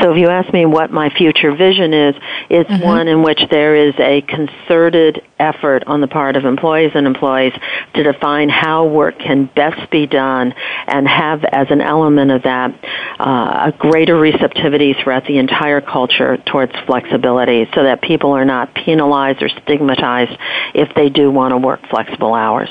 So 0.00 0.12
if 0.12 0.18
you 0.18 0.28
ask 0.28 0.52
me 0.52 0.66
what 0.66 0.90
my 0.90 1.10
future 1.10 1.54
vision 1.54 1.92
is, 1.92 2.14
it's 2.48 2.70
mm-hmm. 2.70 2.84
one 2.84 3.08
in 3.08 3.22
which 3.22 3.40
there 3.50 3.74
is 3.76 3.94
a 3.98 4.22
concerted 4.22 5.22
effort 5.38 5.84
on 5.86 6.00
the 6.00 6.06
part 6.06 6.36
of 6.36 6.44
employees 6.44 6.92
and 6.94 7.06
employees 7.06 7.52
to 7.94 8.02
define 8.02 8.48
how 8.48 8.86
work 8.86 9.18
can 9.18 9.50
best 9.56 9.90
be 9.90 10.06
done 10.06 10.54
and 10.86 11.06
have 11.08 11.44
as 11.44 11.66
an 11.70 11.80
element 11.80 12.30
of 12.30 12.42
that 12.42 12.72
uh, 13.18 13.70
a 13.70 13.74
greater 13.76 14.16
receptivity 14.16 14.94
throughout 14.94 15.26
the 15.26 15.38
entire 15.38 15.51
culture 15.80 16.36
towards 16.36 16.72
flexibility 16.86 17.68
so 17.74 17.82
that 17.84 18.02
people 18.02 18.32
are 18.32 18.44
not 18.44 18.74
penalized 18.74 19.42
or 19.42 19.48
stigmatized 19.48 20.38
if 20.74 20.94
they 20.94 21.08
do 21.08 21.30
want 21.30 21.52
to 21.52 21.58
work 21.58 21.80
flexible 21.88 22.34
hours. 22.34 22.70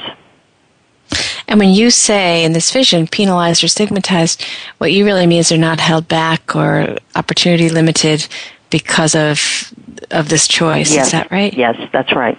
And 1.47 1.59
when 1.59 1.69
you 1.69 1.89
say 1.89 2.45
in 2.45 2.53
this 2.53 2.71
vision, 2.71 3.07
penalized 3.07 3.63
or 3.63 3.67
stigmatized, 3.67 4.45
what 4.77 4.93
you 4.93 5.03
really 5.03 5.27
mean 5.27 5.39
is 5.39 5.49
they're 5.49 5.57
not 5.57 5.81
held 5.81 6.07
back 6.07 6.55
or 6.55 6.95
opportunity 7.15 7.67
limited 7.67 8.27
because 8.69 9.15
of 9.15 9.73
of 10.11 10.29
this 10.29 10.47
choice. 10.47 10.93
Yes. 10.93 11.07
Is 11.07 11.11
that 11.11 11.31
right? 11.31 11.53
Yes, 11.53 11.75
that's 11.91 12.13
right. 12.15 12.37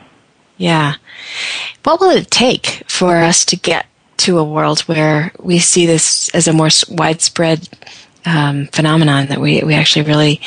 Yeah. 0.57 0.95
What 1.83 2.01
will 2.01 2.11
it 2.11 2.31
take 2.31 2.85
for 2.87 3.17
us 3.17 3.45
to 3.47 3.57
get 3.57 3.87
to 4.19 4.39
a 4.39 4.45
world 4.45 4.81
where 4.83 5.33
we 5.41 5.59
see 5.59 5.85
this 5.85 6.29
as 6.31 6.49
a 6.49 6.53
more 6.53 6.69
widespread 6.89 7.69
um, 8.25 8.67
phenomenon 8.69 9.27
that 9.27 9.41
we, 9.41 9.63
we 9.63 9.75
actually 9.75 10.03
really 10.03 10.41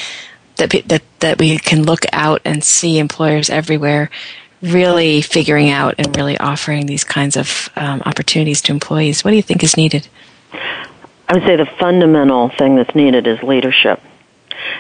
that, 0.58 0.70
that 0.88 1.04
that 1.20 1.40
we 1.40 1.58
can 1.58 1.84
look 1.84 2.06
out 2.14 2.42
and 2.46 2.64
see 2.64 2.98
employers 2.98 3.50
everywhere 3.50 4.10
really 4.62 5.22
figuring 5.22 5.70
out 5.70 5.96
and 5.98 6.16
really 6.16 6.38
offering 6.38 6.86
these 6.86 7.04
kinds 7.04 7.38
of 7.38 7.70
um, 7.76 8.02
opportunities 8.06 8.62
to 8.62 8.72
employees. 8.72 9.24
What 9.24 9.32
do 9.32 9.38
you 9.38 9.44
think 9.44 9.64
is 9.64 9.78
needed? 9.78 10.08
I 11.28 11.34
would 11.34 11.44
say 11.44 11.56
the 11.56 11.66
fundamental 11.80 12.50
thing 12.50 12.76
that's 12.76 12.96
needed 12.96 13.28
is 13.28 13.42
leadership. 13.44 14.02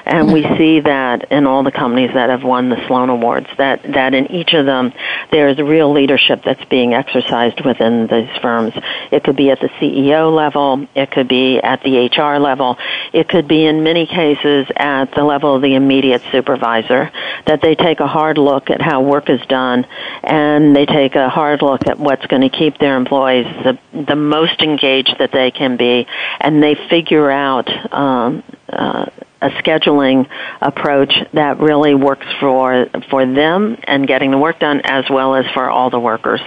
And 0.05 0.31
we 0.31 0.43
see 0.57 0.79
that 0.81 1.31
in 1.31 1.45
all 1.45 1.63
the 1.63 1.71
companies 1.71 2.11
that 2.13 2.29
have 2.29 2.43
won 2.43 2.69
the 2.69 2.85
Sloan 2.87 3.09
Awards, 3.09 3.47
that, 3.57 3.83
that 3.83 4.13
in 4.13 4.31
each 4.31 4.53
of 4.53 4.65
them 4.65 4.93
there 5.31 5.47
is 5.47 5.57
real 5.57 5.91
leadership 5.91 6.43
that's 6.43 6.63
being 6.65 6.93
exercised 6.93 7.63
within 7.65 8.07
these 8.07 8.29
firms. 8.41 8.73
It 9.11 9.23
could 9.23 9.35
be 9.35 9.49
at 9.51 9.59
the 9.59 9.69
CEO 9.79 10.33
level, 10.33 10.87
it 10.95 11.11
could 11.11 11.27
be 11.27 11.59
at 11.59 11.81
the 11.83 12.07
HR 12.07 12.39
level, 12.39 12.77
it 13.13 13.29
could 13.29 13.47
be 13.47 13.65
in 13.65 13.83
many 13.83 14.05
cases 14.05 14.67
at 14.75 15.13
the 15.15 15.23
level 15.23 15.55
of 15.55 15.61
the 15.61 15.75
immediate 15.75 16.21
supervisor, 16.31 17.11
that 17.47 17.61
they 17.61 17.75
take 17.75 17.99
a 17.99 18.07
hard 18.07 18.37
look 18.37 18.69
at 18.69 18.81
how 18.81 19.01
work 19.01 19.29
is 19.29 19.41
done 19.47 19.85
and 20.23 20.75
they 20.75 20.85
take 20.85 21.15
a 21.15 21.29
hard 21.29 21.61
look 21.61 21.87
at 21.87 21.99
what's 21.99 22.25
going 22.27 22.41
to 22.41 22.49
keep 22.49 22.77
their 22.77 22.97
employees 22.97 23.45
the, 23.63 23.77
the 24.07 24.15
most 24.15 24.61
engaged 24.61 25.15
that 25.19 25.31
they 25.31 25.51
can 25.51 25.77
be 25.77 26.07
and 26.39 26.61
they 26.61 26.75
figure 26.89 27.29
out 27.29 27.69
um, 27.93 28.43
uh, 28.69 29.05
a 29.45 29.49
scheduling 29.61 30.27
approach 30.59 31.13
that 31.33 31.59
really 31.59 31.93
works 31.93 32.25
for 32.39 32.87
for 33.09 33.25
them 33.25 33.77
and 33.83 34.07
getting 34.07 34.31
the 34.31 34.37
work 34.37 34.59
done 34.59 34.81
as 34.83 35.05
well 35.09 35.35
as 35.35 35.45
for 35.53 35.69
all 35.69 35.89
the 35.89 35.99
workers. 35.99 36.41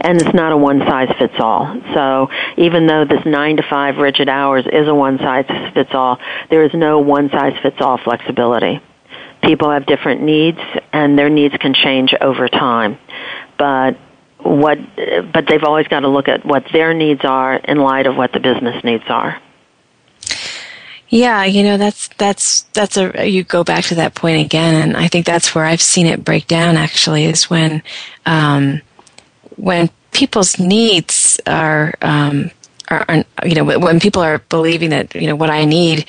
And 0.00 0.20
it's 0.20 0.34
not 0.34 0.52
a 0.52 0.56
one 0.56 0.80
size 0.80 1.14
fits 1.18 1.34
all. 1.38 1.80
So 1.94 2.28
even 2.56 2.86
though 2.86 3.04
this 3.04 3.24
nine 3.24 3.56
to 3.56 3.62
five 3.62 3.96
rigid 3.96 4.28
hours 4.28 4.66
is 4.70 4.86
a 4.86 4.94
one 4.94 5.18
size 5.18 5.46
fits 5.72 5.90
all, 5.94 6.18
there 6.50 6.64
is 6.64 6.74
no 6.74 6.98
one 6.98 7.30
size 7.30 7.56
fits 7.62 7.76
all 7.80 7.96
flexibility. 7.96 8.80
People 9.42 9.70
have 9.70 9.86
different 9.86 10.22
needs 10.22 10.58
and 10.92 11.18
their 11.18 11.30
needs 11.30 11.56
can 11.56 11.72
change 11.72 12.14
over 12.20 12.48
time. 12.48 12.98
But 13.56 13.96
what 14.42 14.78
but 15.32 15.46
they've 15.48 15.64
always 15.64 15.88
got 15.88 16.00
to 16.00 16.08
look 16.08 16.28
at 16.28 16.44
what 16.44 16.66
their 16.72 16.92
needs 16.92 17.24
are 17.24 17.54
in 17.54 17.78
light 17.78 18.06
of 18.06 18.16
what 18.16 18.32
the 18.32 18.40
business 18.40 18.84
needs 18.84 19.04
are. 19.08 19.40
Yeah, 21.10 21.44
you 21.44 21.64
know 21.64 21.76
that's 21.76 22.06
that's 22.18 22.62
that's 22.72 22.96
a 22.96 23.28
you 23.28 23.42
go 23.42 23.64
back 23.64 23.84
to 23.86 23.96
that 23.96 24.14
point 24.14 24.44
again, 24.46 24.76
and 24.80 24.96
I 24.96 25.08
think 25.08 25.26
that's 25.26 25.54
where 25.56 25.64
I've 25.64 25.82
seen 25.82 26.06
it 26.06 26.24
break 26.24 26.46
down. 26.46 26.76
Actually, 26.76 27.24
is 27.24 27.50
when 27.50 27.82
um, 28.26 28.80
when 29.56 29.90
people's 30.12 30.60
needs 30.60 31.40
are, 31.48 31.94
um, 32.00 32.52
are, 32.88 33.04
are 33.08 33.24
you 33.44 33.56
know 33.56 33.64
when 33.64 33.98
people 33.98 34.22
are 34.22 34.38
believing 34.50 34.90
that 34.90 35.12
you 35.16 35.26
know 35.26 35.34
what 35.34 35.50
I 35.50 35.64
need, 35.64 36.06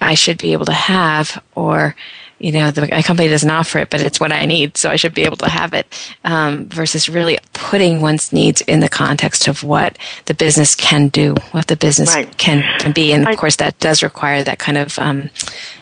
I 0.00 0.14
should 0.14 0.38
be 0.38 0.52
able 0.52 0.66
to 0.66 0.72
have, 0.72 1.40
or 1.54 1.94
you 2.38 2.52
know, 2.52 2.70
the 2.70 2.86
company 3.02 3.28
doesn't 3.28 3.50
offer 3.50 3.78
it, 3.78 3.90
but 3.90 4.00
it's 4.00 4.20
what 4.20 4.32
I 4.32 4.44
need, 4.44 4.76
so 4.76 4.90
I 4.90 4.96
should 4.96 5.14
be 5.14 5.24
able 5.24 5.38
to 5.38 5.48
have 5.48 5.72
it. 5.72 5.86
Um, 6.24 6.66
versus 6.66 7.08
really 7.08 7.38
putting 7.54 8.00
one's 8.00 8.32
needs 8.32 8.60
in 8.62 8.80
the 8.80 8.88
context 8.88 9.48
of 9.48 9.62
what 9.62 9.96
the 10.26 10.34
business 10.34 10.74
can 10.74 11.08
do, 11.08 11.34
what 11.52 11.68
the 11.68 11.76
business 11.76 12.14
right. 12.14 12.36
can, 12.36 12.62
can 12.78 12.92
be, 12.92 13.12
and 13.12 13.22
of 13.22 13.28
I, 13.28 13.36
course 13.36 13.56
that 13.56 13.78
does 13.78 14.02
require 14.02 14.42
that 14.42 14.58
kind 14.58 14.76
of 14.76 14.98
um, 14.98 15.30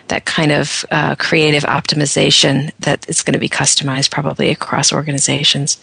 that 0.08 0.26
kind 0.26 0.52
of 0.52 0.84
uh, 0.90 1.14
creative 1.16 1.62
optimization 1.64 2.70
that 2.80 3.08
is 3.08 3.22
going 3.22 3.32
to 3.32 3.38
be 3.38 3.48
customized 3.48 4.10
probably 4.10 4.50
across 4.50 4.92
organizations. 4.92 5.82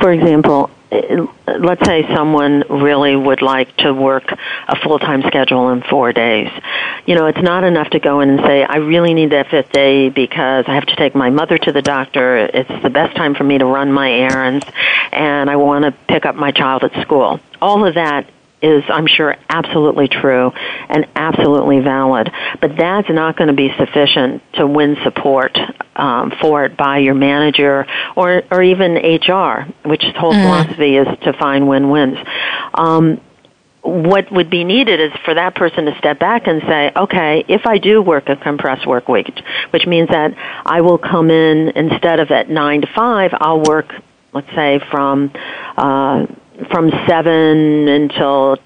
For 0.00 0.12
example, 0.12 0.70
Uh, 0.90 1.26
let's 1.58 1.84
say 1.84 2.06
someone 2.14 2.62
really 2.68 3.16
would 3.16 3.42
like 3.42 3.76
to 3.78 3.92
work 3.92 4.30
a 4.68 4.76
full-time 4.76 5.22
schedule 5.22 5.70
in 5.70 5.82
four 5.82 6.12
days. 6.12 6.50
You 7.06 7.14
know, 7.14 7.26
it's 7.26 7.42
not 7.42 7.64
enough 7.64 7.90
to 7.90 7.98
go 7.98 8.20
in 8.20 8.30
and 8.30 8.40
say, 8.40 8.64
I 8.64 8.76
really 8.76 9.14
need 9.14 9.30
that 9.30 9.48
fifth 9.48 9.72
day 9.72 10.08
because 10.10 10.64
I 10.68 10.74
have 10.74 10.86
to 10.86 10.96
take 10.96 11.14
my 11.14 11.30
mother 11.30 11.58
to 11.58 11.72
the 11.72 11.82
doctor. 11.82 12.36
It's 12.36 12.82
the 12.82 12.90
best 12.90 13.16
time 13.16 13.34
for 13.34 13.44
me 13.44 13.58
to 13.58 13.64
run 13.64 13.92
my 13.92 14.12
errands 14.12 14.66
and 15.12 15.50
I 15.50 15.56
want 15.56 15.84
to 15.84 15.92
pick 16.08 16.24
up 16.26 16.36
my 16.36 16.52
child 16.52 16.84
at 16.84 16.92
school. 17.02 17.40
All 17.60 17.84
of 17.84 17.94
that 17.94 18.28
is, 18.62 18.84
I'm 18.88 19.06
sure, 19.06 19.36
absolutely 19.48 20.08
true 20.08 20.52
and 20.88 21.06
absolutely 21.14 21.80
valid. 21.80 22.30
But 22.60 22.76
that's 22.76 23.08
not 23.08 23.36
going 23.36 23.48
to 23.48 23.54
be 23.54 23.70
sufficient 23.78 24.42
to 24.54 24.66
win 24.66 24.96
support 25.04 25.58
um, 25.94 26.32
for 26.40 26.64
it 26.64 26.76
by 26.76 26.98
your 26.98 27.14
manager 27.14 27.86
or, 28.16 28.42
or 28.50 28.62
even 28.62 28.94
HR, 28.94 29.66
which 29.84 30.02
whole 30.16 30.32
mm. 30.32 30.42
philosophy 30.42 30.96
is 30.96 31.06
to 31.24 31.32
find 31.34 31.68
win-wins. 31.68 32.18
Um, 32.74 33.20
what 33.82 34.32
would 34.32 34.50
be 34.50 34.64
needed 34.64 35.00
is 35.00 35.12
for 35.24 35.34
that 35.34 35.54
person 35.54 35.84
to 35.84 35.96
step 35.98 36.18
back 36.18 36.48
and 36.48 36.60
say, 36.62 36.90
okay, 36.96 37.44
if 37.46 37.66
I 37.66 37.78
do 37.78 38.02
work 38.02 38.28
a 38.28 38.36
compressed 38.36 38.86
work 38.86 39.06
week, 39.06 39.30
which 39.70 39.86
means 39.86 40.08
that 40.08 40.34
I 40.66 40.80
will 40.80 40.98
come 40.98 41.30
in 41.30 41.68
instead 41.76 42.18
of 42.18 42.30
at 42.32 42.50
nine 42.50 42.80
to 42.80 42.88
five, 42.88 43.30
I'll 43.34 43.62
work, 43.62 43.92
let's 44.32 44.52
say, 44.56 44.80
from 44.90 45.30
uh, 45.76 46.26
from 46.70 46.90
seven 47.08 47.88
until 47.88 48.58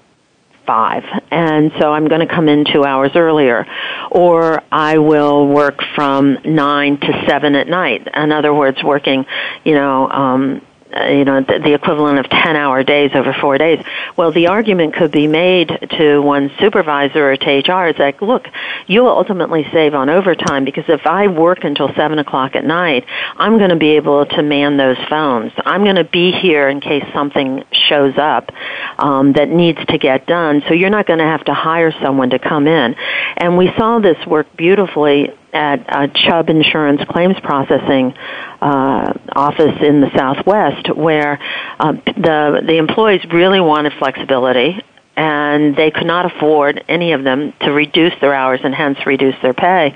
five, 0.65 1.03
and 1.31 1.71
so 1.79 1.91
I'm 1.91 2.07
going 2.07 2.25
to 2.25 2.33
come 2.33 2.47
in 2.47 2.65
two 2.65 2.83
hours 2.83 3.11
earlier, 3.15 3.65
or 4.11 4.61
I 4.71 4.99
will 4.99 5.47
work 5.47 5.81
from 5.95 6.37
nine 6.45 6.97
to 6.99 7.25
seven 7.27 7.55
at 7.55 7.67
night. 7.67 8.07
In 8.13 8.31
other 8.31 8.53
words, 8.53 8.83
working, 8.83 9.25
you 9.63 9.73
know, 9.73 10.09
um, 10.09 10.61
uh, 10.95 11.05
you 11.05 11.25
know, 11.25 11.41
the, 11.41 11.59
the 11.59 11.73
equivalent 11.73 12.19
of 12.19 12.29
10 12.29 12.55
hour 12.55 12.83
days 12.83 13.11
over 13.13 13.33
four 13.33 13.57
days. 13.57 13.83
Well, 14.17 14.31
the 14.31 14.47
argument 14.47 14.95
could 14.95 15.11
be 15.11 15.27
made 15.27 15.69
to 15.97 16.19
one 16.19 16.51
supervisor 16.59 17.31
or 17.31 17.37
to 17.37 17.45
HR. 17.45 17.87
It's 17.87 17.99
like, 17.99 18.21
look, 18.21 18.47
you'll 18.87 19.07
ultimately 19.07 19.65
save 19.71 19.93
on 19.93 20.09
overtime 20.09 20.65
because 20.65 20.85
if 20.87 21.05
I 21.05 21.27
work 21.27 21.63
until 21.63 21.93
7 21.93 22.19
o'clock 22.19 22.55
at 22.55 22.65
night, 22.65 23.05
I'm 23.37 23.57
going 23.57 23.69
to 23.69 23.75
be 23.75 23.91
able 23.91 24.25
to 24.25 24.43
man 24.43 24.77
those 24.77 24.97
phones. 25.09 25.53
I'm 25.65 25.83
going 25.83 25.95
to 25.95 26.03
be 26.03 26.31
here 26.31 26.67
in 26.67 26.81
case 26.81 27.05
something 27.13 27.63
shows 27.71 28.17
up 28.17 28.51
um, 28.97 29.33
that 29.33 29.49
needs 29.49 29.79
to 29.85 29.97
get 29.97 30.25
done. 30.27 30.63
So 30.67 30.73
you're 30.73 30.89
not 30.89 31.07
going 31.07 31.19
to 31.19 31.25
have 31.25 31.45
to 31.45 31.53
hire 31.53 31.91
someone 32.01 32.31
to 32.31 32.39
come 32.39 32.67
in. 32.67 32.95
And 33.37 33.57
we 33.57 33.71
saw 33.77 33.99
this 33.99 34.17
work 34.25 34.47
beautifully 34.55 35.33
at 35.53 35.85
a 35.87 36.07
Chubb 36.07 36.49
Insurance 36.49 37.01
Claims 37.09 37.39
Processing 37.41 38.13
uh, 38.61 39.13
office 39.33 39.81
in 39.81 40.01
the 40.01 40.11
Southwest, 40.15 40.95
where 40.95 41.39
uh, 41.79 41.93
the 41.93 42.61
the 42.65 42.77
employees 42.77 43.21
really 43.31 43.59
wanted 43.59 43.93
flexibility, 43.99 44.81
and 45.15 45.75
they 45.75 45.91
could 45.91 46.07
not 46.07 46.25
afford 46.25 46.83
any 46.87 47.13
of 47.13 47.23
them 47.23 47.53
to 47.61 47.71
reduce 47.71 48.13
their 48.21 48.33
hours 48.33 48.61
and 48.63 48.73
hence 48.73 48.97
reduce 49.05 49.35
their 49.41 49.53
pay. 49.53 49.95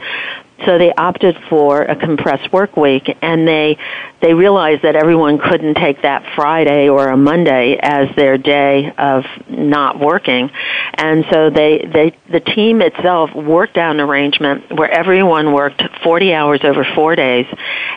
So 0.66 0.78
they 0.78 0.94
opted 0.94 1.38
for 1.50 1.84
a 1.84 1.96
compressed 1.96 2.52
work 2.52 2.76
week, 2.78 3.16
and 3.22 3.48
they 3.48 3.78
they 4.22 4.34
realized 4.34 4.82
that 4.84 4.96
everyone 4.96 5.38
couldn't 5.38 5.76
take 5.76 6.02
that 6.02 6.24
Friday 6.36 6.90
or 6.90 7.08
a 7.10 7.18
Monday 7.18 7.78
as 7.82 8.14
their 8.16 8.38
day 8.38 8.92
of 8.98 9.24
not 9.50 10.00
working, 10.00 10.50
and 10.96 11.26
so 11.32 11.50
they 11.50 11.88
they 11.92 12.18
the 12.32 12.40
team 12.40 12.82
itself 12.82 13.34
worked 13.36 13.78
out 13.78 13.96
an 13.96 14.02
arrangement 14.02 14.72
where 14.78 14.90
everyone 14.90 15.54
worked 15.54 15.82
40 16.04 16.34
hours 16.34 16.62
over 16.64 16.86
four 16.96 17.16
days, 17.16 17.46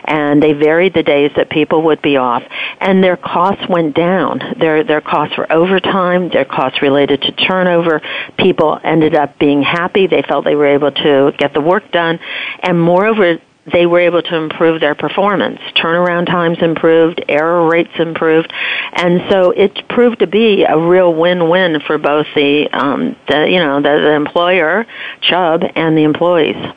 and 0.05 0.41
they 0.41 0.53
varied 0.53 0.93
the 0.93 1.03
days 1.03 1.31
that 1.35 1.49
people 1.49 1.83
would 1.83 2.01
be 2.01 2.17
off, 2.17 2.43
and 2.79 3.03
their 3.03 3.17
costs 3.17 3.67
went 3.67 3.95
down. 3.95 4.39
Their 4.59 4.83
their 4.83 5.01
costs 5.01 5.35
for 5.35 5.51
overtime, 5.51 6.29
their 6.29 6.45
costs 6.45 6.81
related 6.81 7.21
to 7.23 7.31
turnover. 7.31 8.01
People 8.37 8.79
ended 8.83 9.15
up 9.15 9.39
being 9.39 9.63
happy. 9.63 10.07
They 10.07 10.21
felt 10.21 10.45
they 10.45 10.55
were 10.55 10.67
able 10.67 10.91
to 10.91 11.33
get 11.37 11.53
the 11.53 11.61
work 11.61 11.91
done, 11.91 12.19
and 12.63 12.79
moreover 12.79 13.39
they 13.71 13.85
were 13.85 13.99
able 13.99 14.21
to 14.21 14.35
improve 14.35 14.81
their 14.81 14.95
performance. 14.95 15.59
Turnaround 15.75 16.25
times 16.25 16.57
improved, 16.61 17.23
error 17.27 17.67
rates 17.67 17.91
improved, 17.99 18.51
and 18.93 19.21
so 19.29 19.51
it 19.51 19.87
proved 19.89 20.19
to 20.19 20.27
be 20.27 20.63
a 20.63 20.77
real 20.77 21.13
win-win 21.13 21.79
for 21.81 21.97
both 21.97 22.25
the, 22.35 22.67
um, 22.71 23.15
the 23.27 23.49
you 23.49 23.59
know, 23.59 23.81
the, 23.81 23.89
the 23.89 24.13
employer, 24.13 24.85
Chubb, 25.21 25.63
and 25.75 25.97
the 25.97 26.03
employees. 26.03 26.73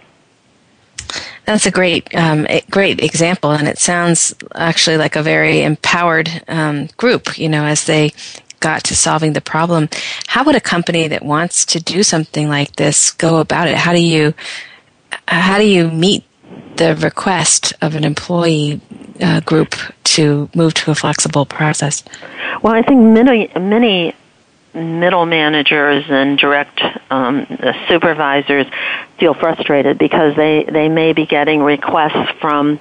That's 1.44 1.66
a 1.66 1.70
great, 1.70 2.14
um, 2.14 2.46
great 2.70 3.02
example, 3.02 3.50
and 3.50 3.66
it 3.66 3.78
sounds 3.78 4.34
actually 4.54 4.96
like 4.96 5.16
a 5.16 5.22
very 5.22 5.62
empowered 5.62 6.30
um, 6.46 6.88
group. 6.96 7.36
You 7.36 7.48
know, 7.48 7.64
as 7.64 7.84
they 7.84 8.12
got 8.62 8.84
to 8.84 8.96
solving 8.96 9.34
the 9.34 9.40
problem. 9.40 9.88
How 10.28 10.44
would 10.44 10.54
a 10.54 10.60
company 10.60 11.08
that 11.08 11.24
wants 11.24 11.66
to 11.66 11.80
do 11.80 12.02
something 12.02 12.48
like 12.48 12.76
this 12.76 13.10
go 13.10 13.38
about 13.38 13.68
it? 13.68 13.76
How 13.76 13.92
do 13.92 14.00
you, 14.00 14.32
how 15.29 15.59
do 15.59 15.66
you 15.66 15.90
meet 15.90 16.25
the 16.77 16.96
request 16.96 17.72
of 17.81 17.94
an 17.94 18.05
employee 18.05 18.81
uh, 19.20 19.40
group 19.40 19.75
to 20.05 20.48
move 20.55 20.75
to 20.75 20.90
a 20.90 20.94
flexible 20.94 21.46
process? 21.46 22.03
Well, 22.62 22.75
I 22.75 22.83
think 22.83 23.01
many 23.01 23.51
many 23.59 24.14
middle 24.75 25.27
managers 25.27 26.05
and 26.09 26.38
direct 26.38 26.81
um, 27.11 27.46
supervisors 27.88 28.66
feel 29.18 29.35
frustrated 29.35 29.98
because 29.98 30.35
they 30.37 30.64
they 30.64 30.88
may 30.88 31.12
be 31.12 31.27
getting 31.27 31.62
requests 31.62 32.31
from 32.40 32.81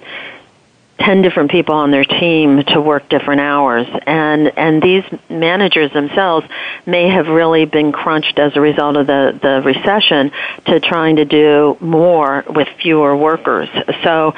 10 1.01 1.21
different 1.23 1.51
people 1.51 1.75
on 1.75 1.91
their 1.91 2.05
team 2.05 2.63
to 2.63 2.79
work 2.79 3.09
different 3.09 3.41
hours. 3.41 3.87
And 4.05 4.51
and 4.57 4.81
these 4.81 5.03
managers 5.29 5.91
themselves 5.91 6.47
may 6.85 7.09
have 7.09 7.27
really 7.27 7.65
been 7.65 7.91
crunched 7.91 8.37
as 8.37 8.55
a 8.55 8.61
result 8.61 8.95
of 8.97 9.07
the 9.07 9.37
the 9.41 9.61
recession 9.65 10.31
to 10.65 10.79
trying 10.79 11.15
to 11.17 11.25
do 11.25 11.77
more 11.79 12.43
with 12.47 12.67
fewer 12.81 13.15
workers. 13.15 13.69
So 14.03 14.33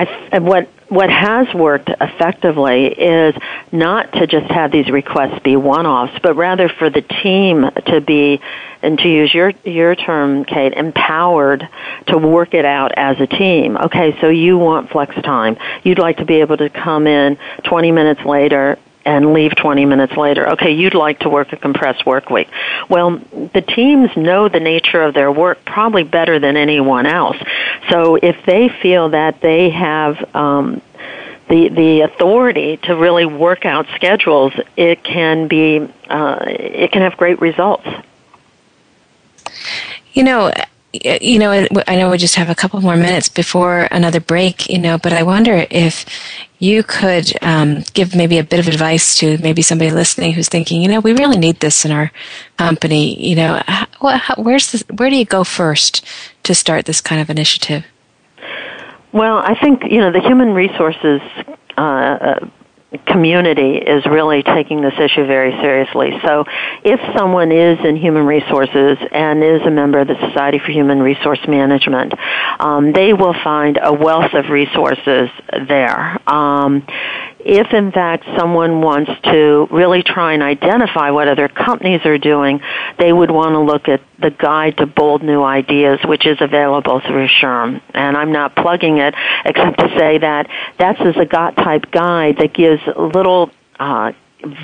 I, 0.00 0.38
what 0.38 0.68
what 0.88 1.08
has 1.08 1.46
worked 1.54 1.88
effectively 1.88 2.86
is 2.86 3.34
not 3.70 4.12
to 4.14 4.26
just 4.26 4.50
have 4.50 4.72
these 4.72 4.90
requests 4.90 5.38
be 5.44 5.54
one-offs, 5.54 6.18
but 6.20 6.34
rather 6.34 6.68
for 6.68 6.90
the 6.90 7.00
team 7.00 7.70
to 7.86 8.00
be, 8.00 8.40
and 8.82 8.98
to 8.98 9.08
use 9.08 9.32
your 9.32 9.52
your 9.64 9.94
term, 9.94 10.44
Kate, 10.44 10.72
empowered 10.72 11.68
to 12.08 12.18
work 12.18 12.54
it 12.54 12.64
out 12.64 12.92
as 12.96 13.20
a 13.20 13.26
team. 13.26 13.76
Okay, 13.76 14.18
so 14.20 14.28
you 14.28 14.58
want 14.58 14.90
flex 14.90 15.14
time. 15.16 15.56
You'd 15.84 15.98
like 15.98 16.16
to 16.16 16.24
be 16.24 16.40
able 16.40 16.56
to 16.56 16.70
come 16.70 17.06
in 17.06 17.38
20 17.64 17.92
minutes 17.92 18.24
later 18.24 18.78
and 19.10 19.32
leave 19.32 19.56
20 19.56 19.84
minutes 19.86 20.16
later. 20.16 20.50
Okay, 20.50 20.70
you'd 20.70 20.94
like 20.94 21.18
to 21.20 21.28
work 21.28 21.52
a 21.52 21.56
compressed 21.56 22.06
work 22.06 22.30
week. 22.30 22.48
Well, 22.88 23.18
the 23.52 23.60
teams 23.60 24.16
know 24.16 24.48
the 24.48 24.60
nature 24.60 25.02
of 25.02 25.14
their 25.14 25.32
work 25.32 25.64
probably 25.64 26.04
better 26.04 26.38
than 26.38 26.56
anyone 26.56 27.06
else. 27.06 27.36
So 27.90 28.14
if 28.14 28.36
they 28.46 28.68
feel 28.68 29.08
that 29.08 29.40
they 29.40 29.70
have 29.70 30.34
um, 30.34 30.80
the 31.48 31.68
the 31.70 32.00
authority 32.02 32.76
to 32.84 32.94
really 32.94 33.26
work 33.26 33.66
out 33.66 33.86
schedules, 33.96 34.52
it 34.76 35.02
can 35.02 35.48
be 35.48 35.88
uh, 36.08 36.38
it 36.46 36.92
can 36.92 37.02
have 37.02 37.16
great 37.16 37.40
results. 37.40 37.88
You 40.12 40.22
know, 40.22 40.52
you 40.92 41.38
know, 41.38 41.66
I 41.86 41.96
know 41.96 42.10
we 42.10 42.18
just 42.18 42.34
have 42.34 42.50
a 42.50 42.54
couple 42.54 42.80
more 42.80 42.96
minutes 42.96 43.28
before 43.28 43.88
another 43.90 44.20
break, 44.20 44.68
you 44.68 44.78
know, 44.78 44.98
but 44.98 45.12
I 45.12 45.22
wonder 45.22 45.66
if 45.70 46.04
you 46.58 46.82
could 46.82 47.32
um, 47.42 47.84
give 47.94 48.14
maybe 48.14 48.38
a 48.38 48.44
bit 48.44 48.58
of 48.60 48.66
advice 48.66 49.16
to 49.16 49.38
maybe 49.38 49.62
somebody 49.62 49.90
listening 49.90 50.32
who's 50.32 50.48
thinking, 50.48 50.82
you 50.82 50.88
know, 50.88 51.00
we 51.00 51.12
really 51.12 51.38
need 51.38 51.60
this 51.60 51.84
in 51.84 51.92
our 51.92 52.10
company. 52.58 53.16
You 53.24 53.36
know, 53.36 53.62
how, 53.66 53.86
how, 54.00 54.34
where's 54.36 54.80
where 54.82 55.10
do 55.10 55.16
you 55.16 55.24
go 55.24 55.44
first 55.44 56.04
to 56.42 56.54
start 56.54 56.86
this 56.86 57.00
kind 57.00 57.20
of 57.20 57.30
initiative? 57.30 57.84
Well, 59.12 59.38
I 59.38 59.54
think 59.60 59.84
you 59.90 59.98
know 59.98 60.12
the 60.12 60.20
human 60.20 60.50
resources 60.50 61.20
uh, 61.76 61.80
uh 61.80 62.48
community 63.06 63.76
is 63.76 64.04
really 64.06 64.42
taking 64.42 64.80
this 64.80 64.94
issue 64.98 65.26
very 65.26 65.52
seriously. 65.62 66.10
So 66.24 66.44
if 66.84 67.00
someone 67.16 67.52
is 67.52 67.78
in 67.84 67.96
human 67.96 68.26
resources 68.26 68.98
and 69.12 69.44
is 69.44 69.62
a 69.62 69.70
member 69.70 70.00
of 70.00 70.08
the 70.08 70.16
Society 70.28 70.58
for 70.58 70.72
Human 70.72 71.00
Resource 71.00 71.40
Management, 71.46 72.14
um, 72.58 72.92
they 72.92 73.12
will 73.12 73.34
find 73.44 73.78
a 73.80 73.92
wealth 73.92 74.34
of 74.34 74.50
resources 74.50 75.30
there. 75.68 76.18
Um, 76.28 76.86
if 77.44 77.72
in 77.72 77.92
fact 77.92 78.24
someone 78.36 78.80
wants 78.80 79.10
to 79.24 79.68
really 79.70 80.02
try 80.02 80.34
and 80.34 80.42
identify 80.42 81.10
what 81.10 81.28
other 81.28 81.48
companies 81.48 82.00
are 82.04 82.18
doing, 82.18 82.60
they 82.98 83.12
would 83.12 83.30
want 83.30 83.54
to 83.54 83.60
look 83.60 83.88
at 83.88 84.00
the 84.20 84.30
Guide 84.30 84.76
to 84.78 84.86
Bold 84.86 85.22
New 85.22 85.42
Ideas, 85.42 86.00
which 86.04 86.26
is 86.26 86.38
available 86.40 87.00
through 87.00 87.28
SHRM. 87.28 87.80
And 87.94 88.16
I'm 88.16 88.32
not 88.32 88.54
plugging 88.54 88.98
it 88.98 89.14
except 89.44 89.78
to 89.78 89.88
say 89.98 90.18
that 90.18 90.48
that's 90.78 91.00
a 91.00 91.12
Zagat 91.12 91.56
type 91.56 91.90
guide 91.90 92.36
that 92.38 92.52
gives 92.52 92.82
little 92.96 93.50
uh, 93.78 94.12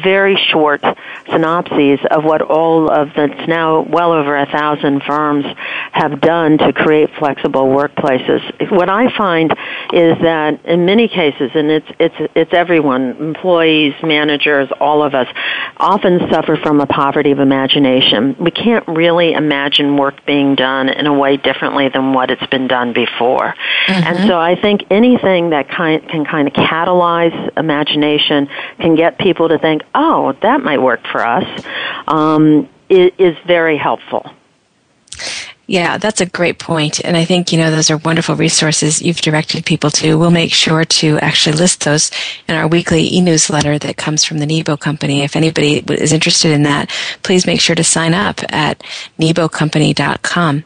very 0.02 0.36
short 0.36 0.82
synopses 1.30 2.00
of 2.10 2.24
what 2.24 2.42
all 2.42 2.90
of 2.90 3.08
the 3.14 3.26
now 3.46 3.82
well 3.82 4.12
over 4.12 4.36
a 4.36 4.46
thousand 4.46 5.02
firms 5.02 5.44
have 5.92 6.20
done 6.20 6.58
to 6.58 6.72
create 6.72 7.10
flexible 7.18 7.64
workplaces. 7.64 8.70
What 8.70 8.88
I 8.88 9.16
find 9.16 9.52
is 9.92 10.18
that 10.22 10.64
in 10.64 10.84
many 10.84 11.08
cases, 11.08 11.50
and 11.54 11.70
it's 11.70 11.88
it's 11.98 12.32
it's 12.34 12.54
everyone, 12.54 13.16
employees, 13.18 13.94
managers, 14.02 14.68
all 14.80 15.02
of 15.02 15.14
us, 15.14 15.28
often 15.76 16.30
suffer 16.30 16.56
from 16.56 16.80
a 16.80 16.86
poverty 16.86 17.30
of 17.30 17.38
imagination. 17.38 18.36
We 18.38 18.50
can't 18.50 18.86
really 18.88 19.32
imagine 19.32 19.96
work 19.96 20.24
being 20.26 20.54
done 20.54 20.88
in 20.88 21.06
a 21.06 21.14
way 21.14 21.36
differently 21.36 21.88
than 21.88 22.12
what 22.12 22.30
it's 22.30 22.46
been 22.46 22.68
done 22.68 22.92
before. 22.92 23.54
Mm-hmm. 23.86 24.06
And 24.06 24.28
so 24.28 24.38
I 24.38 24.60
think 24.60 24.84
anything 24.90 25.50
that 25.50 25.68
kind, 25.68 26.06
can 26.08 26.24
kind 26.24 26.48
of 26.48 26.54
catalyze 26.54 27.56
imagination 27.56 28.48
can 28.80 28.94
get 28.96 29.18
people 29.18 29.48
to 29.48 29.58
think, 29.66 29.82
oh, 29.94 30.32
that 30.42 30.62
might 30.62 30.80
work 30.80 31.00
for 31.10 31.24
us, 31.26 31.64
um, 32.08 32.68
is, 32.88 33.12
is 33.18 33.36
very 33.46 33.76
helpful. 33.76 34.30
Yeah, 35.68 35.98
that's 35.98 36.20
a 36.20 36.26
great 36.26 36.60
point. 36.60 37.04
And 37.04 37.16
I 37.16 37.24
think, 37.24 37.50
you 37.50 37.58
know, 37.58 37.72
those 37.72 37.90
are 37.90 37.96
wonderful 37.96 38.36
resources 38.36 39.02
you've 39.02 39.20
directed 39.20 39.66
people 39.66 39.90
to. 39.92 40.16
We'll 40.16 40.30
make 40.30 40.52
sure 40.52 40.84
to 40.84 41.18
actually 41.18 41.56
list 41.56 41.84
those 41.84 42.12
in 42.46 42.54
our 42.54 42.68
weekly 42.68 43.12
e-newsletter 43.12 43.76
that 43.80 43.96
comes 43.96 44.22
from 44.22 44.38
the 44.38 44.46
Nebo 44.46 44.76
Company. 44.76 45.22
If 45.22 45.34
anybody 45.34 45.78
is 45.88 46.12
interested 46.12 46.52
in 46.52 46.62
that, 46.62 46.88
please 47.24 47.46
make 47.46 47.60
sure 47.60 47.74
to 47.74 47.82
sign 47.82 48.14
up 48.14 48.40
at 48.52 48.78
nebocompany.com. 49.18 50.64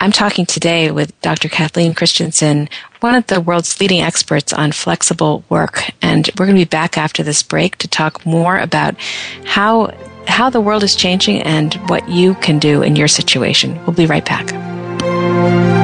I'm 0.00 0.12
talking 0.12 0.44
today 0.44 0.90
with 0.90 1.18
Dr. 1.22 1.48
Kathleen 1.48 1.94
Christensen, 1.94 2.68
one 3.04 3.14
of 3.14 3.26
the 3.26 3.38
world's 3.38 3.78
leading 3.80 4.00
experts 4.00 4.50
on 4.54 4.72
flexible 4.72 5.44
work. 5.50 5.90
And 6.00 6.30
we're 6.38 6.46
going 6.46 6.56
to 6.56 6.64
be 6.64 6.68
back 6.68 6.96
after 6.96 7.22
this 7.22 7.42
break 7.42 7.76
to 7.76 7.86
talk 7.86 8.24
more 8.24 8.58
about 8.58 8.96
how, 9.44 9.94
how 10.26 10.48
the 10.48 10.62
world 10.62 10.82
is 10.82 10.96
changing 10.96 11.42
and 11.42 11.74
what 11.90 12.08
you 12.08 12.34
can 12.36 12.58
do 12.58 12.80
in 12.80 12.96
your 12.96 13.08
situation. 13.08 13.78
We'll 13.84 13.94
be 13.94 14.06
right 14.06 14.24
back. 14.24 15.83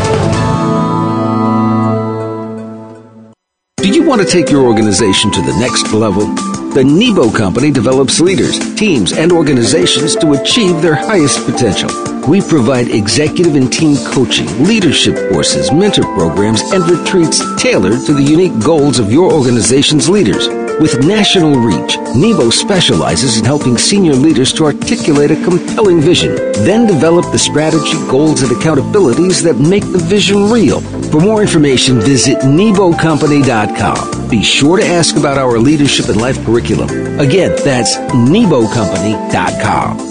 Do 3.81 3.89
you 3.89 4.03
want 4.03 4.21
to 4.21 4.27
take 4.27 4.51
your 4.51 4.63
organization 4.67 5.31
to 5.31 5.41
the 5.41 5.57
next 5.57 5.91
level? 5.91 6.27
The 6.75 6.83
Nebo 6.83 7.31
Company 7.31 7.71
develops 7.71 8.19
leaders, 8.19 8.59
teams, 8.75 9.11
and 9.11 9.31
organizations 9.31 10.15
to 10.17 10.33
achieve 10.33 10.83
their 10.83 10.93
highest 10.93 11.43
potential. 11.47 11.89
We 12.29 12.41
provide 12.41 12.89
executive 12.89 13.55
and 13.55 13.73
team 13.73 13.97
coaching, 14.05 14.45
leadership 14.63 15.15
courses, 15.31 15.71
mentor 15.71 16.03
programs, 16.13 16.61
and 16.71 16.87
retreats 16.87 17.41
tailored 17.59 18.05
to 18.05 18.13
the 18.13 18.21
unique 18.21 18.57
goals 18.63 18.99
of 18.99 19.11
your 19.11 19.33
organization's 19.33 20.07
leaders. 20.07 20.47
With 20.79 21.05
national 21.05 21.55
reach, 21.55 21.97
Nebo 22.15 22.49
specializes 22.49 23.37
in 23.37 23.45
helping 23.45 23.77
senior 23.77 24.13
leaders 24.13 24.51
to 24.53 24.65
articulate 24.65 25.29
a 25.31 25.35
compelling 25.43 26.01
vision, 26.01 26.35
then 26.65 26.87
develop 26.87 27.31
the 27.31 27.39
strategy, 27.39 27.97
goals, 28.09 28.41
and 28.41 28.51
accountabilities 28.51 29.43
that 29.43 29.57
make 29.57 29.83
the 29.91 29.99
vision 29.99 30.49
real. 30.49 30.81
For 31.11 31.19
more 31.19 31.41
information, 31.41 31.99
visit 31.99 32.39
NeboCompany.com. 32.39 34.29
Be 34.29 34.43
sure 34.43 34.77
to 34.77 34.85
ask 34.85 35.17
about 35.17 35.37
our 35.37 35.59
leadership 35.59 36.07
and 36.09 36.19
life 36.19 36.43
curriculum. 36.45 36.89
Again, 37.19 37.55
that's 37.63 37.97
NeboCompany.com. 37.97 40.10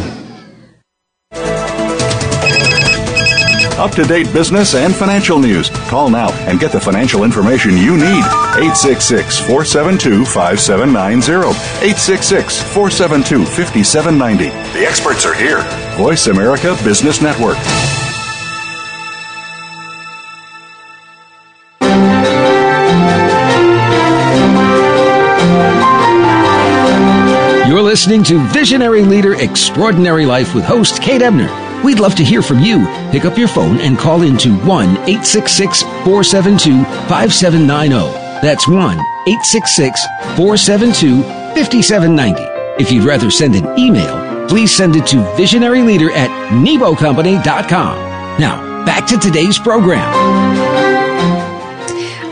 Up 3.81 3.89
to 3.93 4.03
date 4.03 4.31
business 4.31 4.75
and 4.75 4.95
financial 4.95 5.39
news. 5.39 5.71
Call 5.89 6.11
now 6.11 6.31
and 6.47 6.59
get 6.59 6.71
the 6.71 6.79
financial 6.79 7.23
information 7.23 7.71
you 7.71 7.97
need. 7.97 8.23
866 8.53 9.39
472 9.39 10.23
5790. 10.23 11.49
866 11.49 12.61
472 12.61 13.43
5790. 13.43 14.49
The 14.77 14.85
experts 14.85 15.25
are 15.25 15.33
here. 15.33 15.63
Voice 15.97 16.27
America 16.27 16.77
Business 16.83 17.23
Network. 17.23 17.57
You're 27.67 27.81
listening 27.81 28.23
to 28.25 28.37
Visionary 28.49 29.01
Leader 29.01 29.33
Extraordinary 29.33 30.27
Life 30.27 30.53
with 30.53 30.65
host 30.65 31.01
Kate 31.01 31.23
Ebner. 31.23 31.60
We'd 31.83 31.99
love 31.99 32.15
to 32.15 32.23
hear 32.23 32.41
from 32.41 32.59
you. 32.59 32.85
Pick 33.11 33.25
up 33.25 33.37
your 33.37 33.47
phone 33.47 33.79
and 33.79 33.97
call 33.97 34.21
into 34.21 34.53
1 34.53 34.89
866 34.89 35.81
472 35.81 36.83
5790. 37.09 37.95
That's 38.41 38.67
1 38.67 38.77
866 38.77 40.05
472 40.37 41.21
5790. 41.55 42.43
If 42.81 42.91
you'd 42.91 43.03
rather 43.03 43.31
send 43.31 43.55
an 43.55 43.79
email, 43.79 44.47
please 44.47 44.75
send 44.75 44.95
it 44.95 45.07
to 45.07 45.17
visionaryleader 45.35 46.11
at 46.11 46.29
nebocompany.com. 46.51 47.95
Now, 48.39 48.85
back 48.85 49.07
to 49.07 49.17
today's 49.17 49.57
program. 49.57 50.11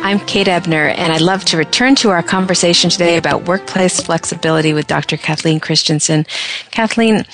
I'm 0.04 0.20
Kate 0.22 0.48
Ebner, 0.48 0.88
and 0.88 1.14
I'd 1.14 1.22
love 1.22 1.46
to 1.46 1.58
return 1.58 1.94
to 1.96 2.10
our 2.10 2.24
conversation 2.24 2.90
today 2.90 3.18
about 3.18 3.48
workplace 3.48 4.00
flexibility 4.00 4.74
with 4.74 4.88
Dr. 4.88 5.18
Kathleen 5.18 5.60
Christensen. 5.60 6.26
Kathleen, 6.72 7.26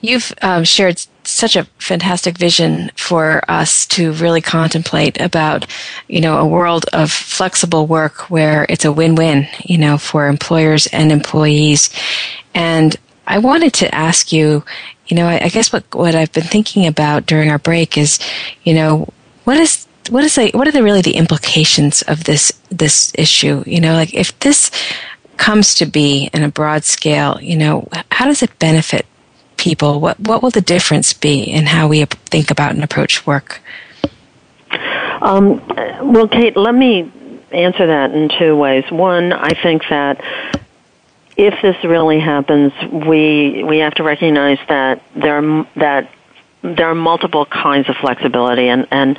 you've 0.00 0.32
um, 0.40 0.62
shared 0.62 1.04
such 1.32 1.56
a 1.56 1.64
fantastic 1.78 2.38
vision 2.38 2.90
for 2.96 3.42
us 3.48 3.86
to 3.86 4.12
really 4.12 4.40
contemplate 4.40 5.20
about, 5.20 5.66
you 6.08 6.20
know, 6.20 6.38
a 6.38 6.46
world 6.46 6.86
of 6.92 7.10
flexible 7.10 7.86
work 7.86 8.30
where 8.30 8.66
it's 8.68 8.84
a 8.84 8.92
win-win, 8.92 9.48
you 9.64 9.78
know, 9.78 9.98
for 9.98 10.28
employers 10.28 10.86
and 10.88 11.10
employees. 11.10 11.90
And 12.54 12.96
I 13.26 13.38
wanted 13.38 13.72
to 13.74 13.94
ask 13.94 14.32
you, 14.32 14.64
you 15.06 15.16
know, 15.16 15.26
I, 15.26 15.44
I 15.44 15.48
guess 15.48 15.72
what, 15.72 15.84
what 15.94 16.14
I've 16.14 16.32
been 16.32 16.44
thinking 16.44 16.86
about 16.86 17.26
during 17.26 17.50
our 17.50 17.58
break 17.58 17.98
is, 17.98 18.18
you 18.64 18.74
know, 18.74 19.08
what 19.44 19.56
is 19.56 19.86
what 20.10 20.24
is 20.24 20.34
the, 20.34 20.50
what 20.52 20.66
are 20.66 20.72
the 20.72 20.82
really 20.82 21.00
the 21.00 21.16
implications 21.16 22.02
of 22.02 22.24
this 22.24 22.52
this 22.70 23.12
issue? 23.16 23.62
You 23.66 23.80
know, 23.80 23.94
like 23.94 24.14
if 24.14 24.36
this 24.40 24.70
comes 25.36 25.74
to 25.76 25.86
be 25.86 26.28
in 26.32 26.42
a 26.42 26.48
broad 26.48 26.84
scale, 26.84 27.38
you 27.40 27.56
know, 27.56 27.88
how 28.10 28.26
does 28.26 28.42
it 28.42 28.58
benefit 28.58 29.06
people? 29.62 30.00
What 30.00 30.18
what 30.20 30.42
will 30.42 30.50
the 30.50 30.60
difference 30.60 31.12
be 31.12 31.42
in 31.44 31.66
how 31.66 31.88
we 31.88 32.04
think 32.04 32.50
about 32.50 32.72
and 32.72 32.82
approach 32.82 33.26
work? 33.26 33.60
Um, 35.22 35.64
well, 36.12 36.26
Kate, 36.26 36.56
let 36.56 36.74
me 36.74 37.10
answer 37.52 37.86
that 37.86 38.10
in 38.10 38.28
two 38.38 38.56
ways. 38.56 38.84
One, 38.90 39.32
I 39.32 39.50
think 39.62 39.82
that 39.88 40.20
if 41.36 41.54
this 41.62 41.76
really 41.84 42.18
happens, 42.18 42.72
we 42.90 43.62
we 43.62 43.78
have 43.78 43.94
to 43.94 44.02
recognize 44.02 44.58
that 44.68 45.02
there 45.14 45.40
that 45.76 46.10
there 46.62 46.88
are 46.88 46.94
multiple 46.94 47.44
kinds 47.44 47.88
of 47.88 47.96
flexibility, 47.96 48.68
and, 48.68 48.86
and 48.90 49.18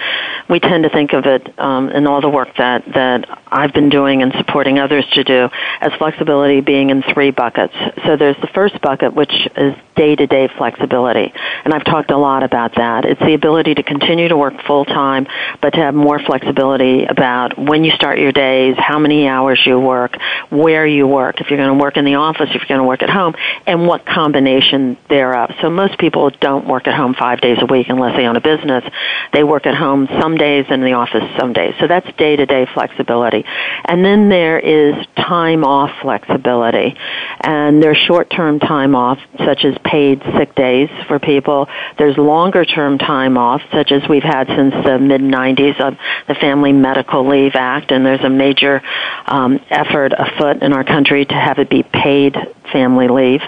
we 0.49 0.59
tend 0.59 0.83
to 0.83 0.89
think 0.89 1.13
of 1.13 1.25
it 1.25 1.59
um, 1.59 1.89
in 1.89 2.07
all 2.07 2.21
the 2.21 2.29
work 2.29 2.49
that, 2.57 2.85
that 2.93 3.27
I've 3.47 3.73
been 3.73 3.89
doing 3.89 4.21
and 4.21 4.33
supporting 4.37 4.79
others 4.79 5.05
to 5.13 5.23
do 5.23 5.49
as 5.81 5.91
flexibility 5.97 6.61
being 6.61 6.89
in 6.89 7.03
three 7.13 7.31
buckets. 7.31 7.73
So 8.05 8.15
there's 8.15 8.37
the 8.37 8.47
first 8.47 8.81
bucket, 8.81 9.13
which 9.13 9.33
is 9.57 9.75
day 9.95 10.15
to 10.15 10.25
day 10.25 10.49
flexibility, 10.57 11.33
and 11.65 11.73
I've 11.73 11.83
talked 11.83 12.11
a 12.11 12.17
lot 12.17 12.43
about 12.43 12.75
that. 12.75 13.05
It's 13.05 13.19
the 13.19 13.33
ability 13.33 13.75
to 13.75 13.83
continue 13.83 14.29
to 14.29 14.37
work 14.37 14.53
full 14.65 14.85
time, 14.85 15.27
but 15.61 15.71
to 15.71 15.79
have 15.79 15.93
more 15.93 16.19
flexibility 16.19 17.05
about 17.05 17.57
when 17.57 17.83
you 17.83 17.91
start 17.91 18.19
your 18.19 18.31
days, 18.31 18.75
how 18.77 18.99
many 18.99 19.27
hours 19.27 19.61
you 19.65 19.79
work, 19.79 20.17
where 20.49 20.87
you 20.87 21.07
work, 21.07 21.41
if 21.41 21.49
you're 21.49 21.59
going 21.59 21.77
to 21.77 21.81
work 21.81 21.97
in 21.97 22.05
the 22.05 22.15
office, 22.15 22.49
if 22.49 22.55
you're 22.55 22.67
going 22.67 22.79
to 22.79 22.87
work 22.87 23.03
at 23.03 23.09
home, 23.09 23.35
and 23.67 23.85
what 23.85 24.05
combination 24.05 24.97
thereof. 25.09 25.51
So 25.61 25.69
most 25.69 25.99
people 25.99 26.29
don't 26.29 26.67
work 26.67 26.87
at 26.87 26.95
home 26.95 27.13
five 27.13 27.32
five 27.33 27.41
days 27.41 27.57
a 27.61 27.65
week 27.65 27.87
unless 27.89 28.15
they 28.15 28.25
own 28.25 28.35
a 28.35 28.41
business. 28.41 28.83
They 29.31 29.43
work 29.43 29.65
at 29.65 29.75
home 29.75 30.07
some 30.19 30.37
days 30.37 30.65
and 30.69 30.83
in 30.83 30.85
the 30.85 30.93
office 30.93 31.23
some 31.39 31.53
days. 31.53 31.73
So 31.79 31.87
that's 31.87 32.07
day 32.17 32.35
to 32.35 32.45
day 32.45 32.67
flexibility. 32.73 33.43
And 33.85 34.05
then 34.05 34.29
there 34.29 34.59
is 34.59 34.93
time 35.15 35.63
off 35.63 35.89
flexibility. 36.01 36.95
And 37.41 37.81
there's 37.81 37.97
short 37.97 38.29
term 38.29 38.59
time 38.59 38.95
off, 38.95 39.19
such 39.39 39.65
as 39.65 39.75
paid 39.83 40.21
sick 40.37 40.53
days 40.55 40.89
for 41.07 41.19
people. 41.19 41.67
There's 41.97 42.17
longer 42.17 42.65
term 42.65 42.97
time 42.97 43.37
off, 43.37 43.61
such 43.71 43.91
as 43.91 44.07
we've 44.07 44.23
had 44.23 44.47
since 44.47 44.73
the 44.85 44.99
mid 44.99 45.21
90s 45.21 45.79
of 45.79 45.97
the 46.27 46.35
Family 46.35 46.71
Medical 46.71 47.27
Leave 47.27 47.55
Act. 47.55 47.91
And 47.91 48.05
there's 48.05 48.23
a 48.23 48.29
major 48.29 48.81
um, 49.25 49.59
effort 49.69 50.13
afoot 50.17 50.61
in 50.61 50.73
our 50.73 50.83
country 50.83 51.25
to 51.25 51.33
have 51.33 51.57
it 51.57 51.69
be 51.69 51.83
paid 51.83 52.35
family 52.71 53.07
leave. 53.07 53.41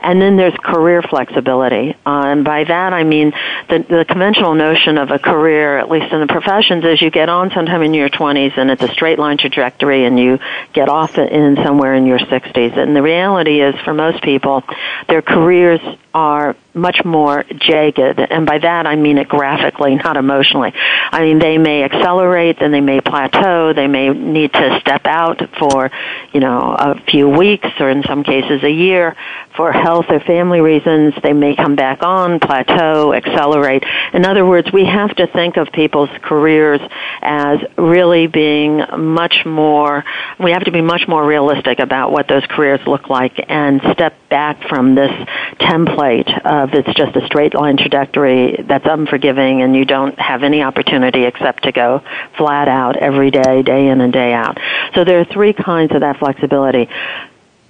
And 0.00 0.20
then 0.20 0.36
there's 0.36 0.54
career 0.54 1.02
flexibility. 1.02 1.96
Uh, 2.06 2.24
and 2.26 2.44
by 2.44 2.64
that 2.64 2.92
I 2.92 3.04
mean 3.04 3.32
the, 3.68 3.78
the 3.88 4.04
conventional 4.06 4.54
notion 4.54 4.98
of 4.98 5.10
a 5.10 5.18
career, 5.18 5.78
at 5.78 5.90
least 5.90 6.12
in 6.12 6.20
the 6.20 6.26
professions, 6.26 6.84
is 6.84 7.00
you 7.00 7.10
get 7.10 7.28
on 7.28 7.50
sometime 7.50 7.82
in 7.82 7.94
your 7.94 8.08
20s 8.08 8.56
and 8.56 8.70
it's 8.70 8.82
a 8.82 8.88
straight 8.88 9.18
line 9.18 9.38
trajectory 9.38 10.04
and 10.04 10.18
you 10.18 10.38
get 10.72 10.88
off 10.88 11.18
in 11.18 11.56
somewhere 11.56 11.94
in 11.94 12.06
your 12.06 12.18
60s. 12.18 12.76
And 12.76 12.94
the 12.94 13.02
reality 13.02 13.60
is 13.60 13.74
for 13.84 13.94
most 13.94 14.22
people, 14.22 14.62
their 15.08 15.22
careers 15.22 15.80
are 16.14 16.54
much 16.74 17.04
more 17.04 17.44
jagged, 17.56 17.98
and 17.98 18.46
by 18.46 18.58
that 18.58 18.86
I 18.86 18.96
mean 18.96 19.18
it 19.18 19.28
graphically, 19.28 19.96
not 19.96 20.16
emotionally. 20.16 20.72
I 20.74 21.22
mean 21.22 21.38
they 21.38 21.58
may 21.58 21.82
accelerate, 21.84 22.58
then 22.60 22.72
they 22.72 22.80
may 22.80 23.00
plateau, 23.00 23.72
they 23.72 23.86
may 23.86 24.10
need 24.10 24.52
to 24.52 24.78
step 24.80 25.06
out 25.06 25.42
for, 25.58 25.90
you 26.32 26.40
know, 26.40 26.74
a 26.78 27.00
few 27.10 27.28
weeks 27.28 27.68
or 27.80 27.90
in 27.90 28.02
some 28.04 28.22
cases 28.22 28.62
a 28.62 28.70
year 28.70 29.16
for 29.56 29.72
health 29.72 30.06
or 30.08 30.20
family 30.20 30.60
reasons. 30.60 31.14
They 31.22 31.32
may 31.32 31.54
come 31.56 31.76
back 31.76 32.02
on, 32.02 32.40
plateau, 32.40 33.12
accelerate. 33.12 33.84
In 34.12 34.24
other 34.24 34.46
words, 34.46 34.72
we 34.72 34.84
have 34.84 35.14
to 35.16 35.26
think 35.26 35.56
of 35.56 35.70
people's 35.72 36.10
careers 36.22 36.80
as 37.22 37.58
really 37.76 38.26
being 38.26 38.82
much 38.98 39.44
more, 39.44 40.04
we 40.40 40.52
have 40.52 40.64
to 40.64 40.72
be 40.72 40.80
much 40.80 41.06
more 41.06 41.24
realistic 41.24 41.78
about 41.78 42.12
what 42.12 42.28
those 42.28 42.44
careers 42.46 42.80
look 42.86 43.08
like 43.08 43.44
and 43.48 43.80
step 43.92 44.14
back 44.28 44.68
from 44.68 44.94
this 44.94 45.12
template 45.60 46.03
of 46.44 46.74
it's 46.74 46.92
just 46.94 47.16
a 47.16 47.26
straight 47.26 47.54
line 47.54 47.76
trajectory 47.76 48.62
that's 48.68 48.86
unforgiving 48.86 49.62
and 49.62 49.74
you 49.74 49.84
don't 49.84 50.18
have 50.18 50.42
any 50.42 50.62
opportunity 50.62 51.24
except 51.24 51.64
to 51.64 51.72
go 51.72 52.02
flat 52.36 52.68
out 52.68 52.96
every 52.96 53.30
day, 53.30 53.62
day 53.62 53.88
in 53.88 54.00
and 54.00 54.12
day 54.12 54.32
out. 54.32 54.58
So 54.94 55.04
there 55.04 55.20
are 55.20 55.24
three 55.24 55.52
kinds 55.52 55.94
of 55.94 56.00
that 56.00 56.18
flexibility 56.18 56.88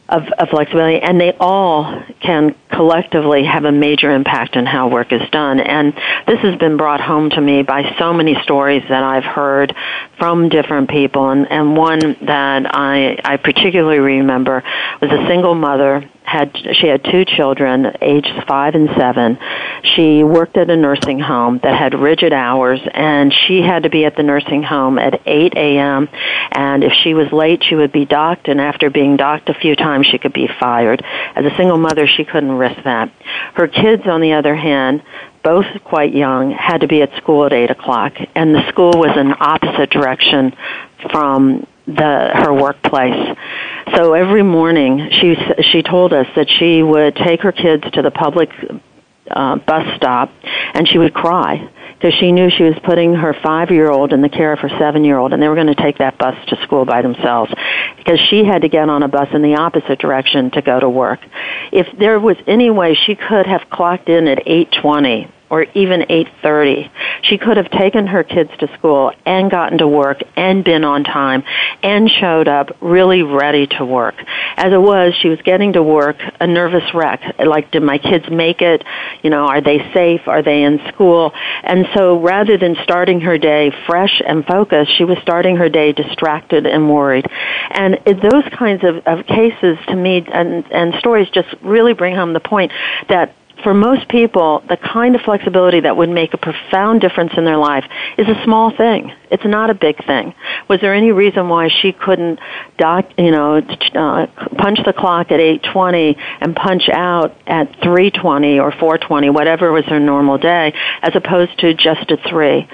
of, 0.08 0.28
of, 0.38 0.48
flexibility, 0.50 1.00
and 1.00 1.20
they 1.20 1.32
all 1.40 2.02
can 2.20 2.54
collectively 2.70 3.44
have 3.44 3.64
a 3.64 3.72
major 3.72 4.10
impact 4.10 4.56
on 4.56 4.66
how 4.66 4.88
work 4.88 5.12
is 5.12 5.22
done. 5.30 5.60
And 5.60 5.94
this 6.26 6.40
has 6.40 6.56
been 6.56 6.76
brought 6.76 7.00
home 7.00 7.30
to 7.30 7.40
me 7.40 7.62
by 7.62 7.94
so 7.98 8.12
many 8.12 8.34
stories 8.42 8.82
that 8.88 9.02
I've 9.02 9.24
heard 9.24 9.74
from 10.18 10.48
different 10.50 10.90
people. 10.90 11.30
And, 11.30 11.50
and 11.50 11.76
one 11.76 12.16
that 12.22 12.74
I, 12.74 13.18
I 13.24 13.36
particularly 13.38 13.98
remember 13.98 14.62
was 15.00 15.10
a 15.10 15.26
single 15.26 15.54
mother 15.54 16.08
had 16.24 16.56
she 16.72 16.86
had 16.86 17.04
two 17.04 17.24
children 17.26 17.86
aged 18.00 18.32
five 18.48 18.74
and 18.74 18.88
seven 18.96 19.38
she 19.94 20.24
worked 20.24 20.56
at 20.56 20.70
a 20.70 20.76
nursing 20.76 21.20
home 21.20 21.60
that 21.62 21.78
had 21.78 21.92
rigid 21.92 22.32
hours 22.32 22.80
and 22.94 23.32
she 23.32 23.60
had 23.60 23.82
to 23.82 23.90
be 23.90 24.06
at 24.06 24.16
the 24.16 24.22
nursing 24.22 24.62
home 24.62 24.98
at 24.98 25.20
8 25.26 25.52
a.m 25.54 26.08
and 26.50 26.82
if 26.82 26.92
she 26.94 27.12
was 27.12 27.30
late 27.30 27.62
she 27.62 27.74
would 27.74 27.92
be 27.92 28.06
docked 28.06 28.48
and 28.48 28.58
after 28.58 28.88
being 28.88 29.18
docked 29.18 29.50
a 29.50 29.54
few 29.54 29.76
times 29.76 29.93
she 30.02 30.18
could 30.18 30.32
be 30.32 30.48
fired. 30.60 31.04
As 31.34 31.44
a 31.44 31.54
single 31.56 31.78
mother 31.78 32.06
she 32.06 32.24
couldn't 32.24 32.52
risk 32.52 32.82
that. 32.84 33.10
Her 33.54 33.68
kids 33.68 34.06
on 34.06 34.20
the 34.20 34.32
other 34.32 34.54
hand 34.54 35.02
both 35.44 35.66
quite 35.84 36.14
young, 36.14 36.50
had 36.50 36.80
to 36.80 36.88
be 36.88 37.02
at 37.02 37.14
school 37.18 37.44
at 37.44 37.52
eight 37.52 37.70
o'clock, 37.70 38.14
and 38.34 38.54
the 38.54 38.66
school 38.70 38.92
was 38.96 39.16
in 39.16 39.32
opposite 39.38 39.90
direction 39.90 40.56
from 41.12 41.66
the 41.86 42.30
her 42.32 42.52
workplace. 42.52 43.36
So 43.94 44.14
every 44.14 44.42
morning, 44.42 45.10
she 45.12 45.36
she 45.62 45.82
told 45.82 46.14
us 46.14 46.26
that 46.34 46.48
she 46.48 46.82
would 46.82 47.14
take 47.14 47.42
her 47.42 47.52
kids 47.52 47.84
to 47.92 48.00
the 48.00 48.10
public 48.10 48.50
uh, 49.30 49.56
bus 49.56 49.96
stop, 49.96 50.32
and 50.72 50.88
she 50.88 50.96
would 50.96 51.12
cry 51.12 51.68
because 52.04 52.18
she 52.18 52.32
knew 52.32 52.50
she 52.50 52.64
was 52.64 52.74
putting 52.84 53.14
her 53.14 53.32
five 53.42 53.70
year 53.70 53.90
old 53.90 54.12
in 54.12 54.20
the 54.20 54.28
care 54.28 54.52
of 54.52 54.58
her 54.58 54.68
seven 54.78 55.04
year 55.04 55.16
old, 55.16 55.32
and 55.32 55.42
they 55.42 55.48
were 55.48 55.54
going 55.54 55.68
to 55.68 55.74
take 55.74 55.96
that 55.96 56.18
bus 56.18 56.36
to 56.48 56.62
school 56.62 56.84
by 56.84 57.00
themselves 57.00 57.50
because 57.96 58.20
she 58.20 58.44
had 58.44 58.60
to 58.60 58.68
get 58.68 58.90
on 58.90 59.02
a 59.02 59.08
bus 59.08 59.28
in 59.32 59.40
the 59.40 59.54
opposite 59.54 59.98
direction 60.00 60.50
to 60.50 60.60
go 60.60 60.78
to 60.78 60.88
work. 60.88 61.20
If 61.72 61.86
there 61.98 62.20
was 62.20 62.36
any 62.46 62.68
way 62.68 62.94
she 62.94 63.14
could 63.14 63.46
have 63.46 63.70
clocked 63.70 64.10
in 64.10 64.28
at 64.28 64.42
eight 64.44 64.70
twenty 64.70 65.30
or 65.50 65.66
even 65.74 66.02
8:30. 66.08 66.90
She 67.22 67.38
could 67.38 67.56
have 67.56 67.70
taken 67.70 68.06
her 68.06 68.22
kids 68.22 68.50
to 68.58 68.68
school 68.74 69.12
and 69.24 69.50
gotten 69.50 69.78
to 69.78 69.88
work 69.88 70.22
and 70.36 70.64
been 70.64 70.84
on 70.84 71.04
time 71.04 71.44
and 71.82 72.10
showed 72.10 72.48
up 72.48 72.76
really 72.80 73.22
ready 73.22 73.66
to 73.78 73.84
work. 73.84 74.14
As 74.56 74.72
it 74.72 74.80
was, 74.80 75.14
she 75.14 75.28
was 75.28 75.40
getting 75.42 75.74
to 75.74 75.82
work 75.82 76.16
a 76.40 76.46
nervous 76.46 76.94
wreck. 76.94 77.20
Like 77.38 77.70
did 77.70 77.82
my 77.82 77.98
kids 77.98 78.28
make 78.30 78.62
it? 78.62 78.84
You 79.22 79.30
know, 79.30 79.46
are 79.46 79.60
they 79.60 79.78
safe? 79.92 80.26
Are 80.26 80.42
they 80.42 80.62
in 80.62 80.80
school? 80.88 81.32
And 81.62 81.86
so 81.94 82.20
rather 82.20 82.56
than 82.56 82.76
starting 82.82 83.20
her 83.20 83.38
day 83.38 83.72
fresh 83.86 84.22
and 84.26 84.44
focused, 84.44 84.96
she 84.96 85.04
was 85.04 85.18
starting 85.22 85.56
her 85.56 85.68
day 85.68 85.92
distracted 85.92 86.66
and 86.66 86.90
worried. 86.90 87.26
And 87.70 87.98
those 88.04 88.44
kinds 88.56 88.84
of, 88.84 89.06
of 89.06 89.26
cases 89.26 89.78
to 89.88 89.96
me 89.96 90.24
and, 90.32 90.64
and 90.70 90.94
stories 90.98 91.28
just 91.30 91.48
really 91.62 91.92
bring 91.92 92.14
home 92.14 92.32
the 92.32 92.40
point 92.40 92.72
that 93.08 93.34
for 93.62 93.72
most 93.72 94.08
people, 94.08 94.62
the 94.68 94.76
kind 94.76 95.14
of 95.14 95.22
flexibility 95.22 95.80
that 95.80 95.96
would 95.96 96.10
make 96.10 96.34
a 96.34 96.38
profound 96.38 97.00
difference 97.00 97.32
in 97.36 97.44
their 97.44 97.56
life 97.56 97.84
is 98.18 98.28
a 98.28 98.42
small 98.44 98.70
thing. 98.70 99.12
It's 99.30 99.44
not 99.44 99.70
a 99.70 99.74
big 99.74 100.04
thing. 100.04 100.34
Was 100.68 100.80
there 100.80 100.94
any 100.94 101.12
reason 101.12 101.48
why 101.48 101.68
she 101.68 101.92
couldn't 101.92 102.38
doc, 102.78 103.06
you 103.16 103.30
know, 103.30 103.56
uh, 103.56 104.26
punch 104.58 104.80
the 104.84 104.92
clock 104.92 105.32
at 105.32 105.40
8:20 105.40 106.16
and 106.40 106.54
punch 106.54 106.88
out 106.88 107.34
at 107.46 107.72
3:20 107.80 108.58
or 108.60 108.72
4:20, 108.72 109.30
whatever 109.30 109.72
was 109.72 109.84
her 109.86 110.00
normal 110.00 110.38
day, 110.38 110.72
as 111.02 111.14
opposed 111.14 111.58
to 111.60 111.74
just 111.74 112.10
at 112.10 112.20
3? 112.28 112.68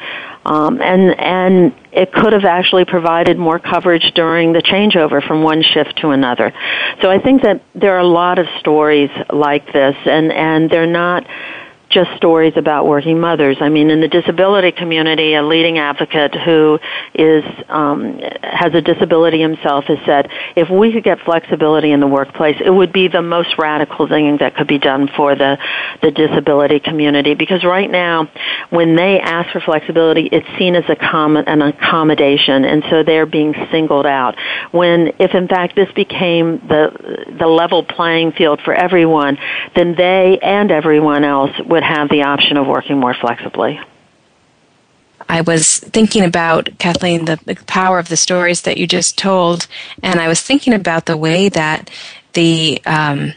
Um, 0.44 0.80
and 0.80 1.18
and 1.18 1.74
it 1.92 2.12
could 2.12 2.32
have 2.32 2.44
actually 2.44 2.86
provided 2.86 3.38
more 3.38 3.58
coverage 3.58 4.12
during 4.14 4.52
the 4.52 4.62
changeover 4.62 5.26
from 5.26 5.42
one 5.42 5.62
shift 5.62 5.98
to 5.98 6.10
another. 6.10 6.52
So 7.02 7.10
I 7.10 7.18
think 7.18 7.42
that 7.42 7.62
there 7.74 7.94
are 7.96 8.00
a 8.00 8.06
lot 8.06 8.38
of 8.38 8.46
stories 8.58 9.10
like 9.30 9.70
this, 9.72 9.96
and 10.06 10.32
and 10.32 10.70
they're 10.70 10.86
not 10.86 11.26
just 11.90 12.10
stories 12.16 12.52
about 12.56 12.86
working 12.86 13.18
mothers. 13.18 13.56
I 13.60 13.68
mean, 13.68 13.90
in 13.90 14.00
the 14.00 14.08
disability 14.08 14.70
community, 14.70 15.34
a 15.34 15.42
leading 15.42 15.78
advocate 15.78 16.34
who 16.34 16.78
is 17.14 17.44
um, 17.68 18.18
has 18.42 18.72
a 18.74 18.80
disability 18.80 19.40
himself 19.40 19.84
has 19.86 19.98
said, 20.06 20.30
if 20.54 20.70
we 20.70 20.92
could 20.92 21.02
get 21.02 21.18
flexibility 21.20 21.90
in 21.90 21.98
the 21.98 22.06
workplace, 22.06 22.56
it 22.64 22.70
would 22.70 22.92
be 22.92 23.08
the 23.08 23.22
most 23.22 23.58
radical 23.58 24.06
thing 24.08 24.38
that 24.38 24.54
could 24.54 24.68
be 24.68 24.78
done 24.78 25.08
for 25.16 25.34
the 25.34 25.58
the 26.00 26.12
disability 26.12 26.78
community. 26.78 27.34
Because 27.34 27.64
right 27.64 27.90
now, 27.90 28.30
when 28.70 28.94
they 28.94 29.18
ask 29.18 29.50
for 29.50 29.60
flexibility, 29.60 30.28
it's 30.30 30.46
seen 30.58 30.76
as 30.76 30.84
a 30.88 30.96
com- 30.96 31.36
an 31.36 31.60
accommodation, 31.60 32.64
and 32.64 32.84
so 32.88 33.02
they're 33.02 33.26
being 33.26 33.54
singled 33.72 34.06
out. 34.06 34.36
When, 34.70 35.12
if 35.18 35.34
in 35.34 35.48
fact 35.48 35.74
this 35.74 35.90
became 35.92 36.58
the 36.68 37.26
the 37.36 37.46
level 37.48 37.82
playing 37.82 38.32
field 38.32 38.60
for 38.64 38.72
everyone, 38.72 39.38
then 39.74 39.96
they 39.96 40.38
and 40.40 40.70
everyone 40.70 41.24
else 41.24 41.50
would 41.66 41.79
would 41.80 41.86
have 41.86 42.10
the 42.10 42.22
option 42.22 42.58
of 42.58 42.66
working 42.66 42.98
more 42.98 43.14
flexibly. 43.14 43.80
I 45.30 45.40
was 45.40 45.78
thinking 45.78 46.24
about, 46.24 46.68
Kathleen, 46.78 47.24
the, 47.24 47.38
the, 47.46 47.54
power 47.66 47.98
of 47.98 48.08
the 48.08 48.16
stories 48.18 48.62
that 48.62 48.76
you 48.76 48.86
just 48.86 49.16
told, 49.16 49.66
and 50.02 50.20
I 50.20 50.28
was 50.28 50.42
thinking 50.42 50.74
about 50.74 51.06
the 51.06 51.16
way 51.16 51.48
that 51.48 51.88
the 52.34 52.82
um, 52.84 53.32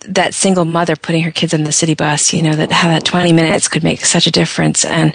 that 0.00 0.34
single 0.34 0.64
mother 0.64 0.96
putting 0.96 1.22
her 1.22 1.30
kids 1.30 1.54
on 1.54 1.64
the 1.64 1.72
city 1.72 1.94
bus, 1.94 2.32
you 2.34 2.42
know, 2.42 2.56
that 2.56 2.72
how 2.72 2.88
that 2.88 3.04
20 3.04 3.32
minutes 3.32 3.68
could 3.68 3.84
make 3.84 4.00
such 4.04 4.26
a 4.26 4.30
difference. 4.30 4.84
And 4.84 5.14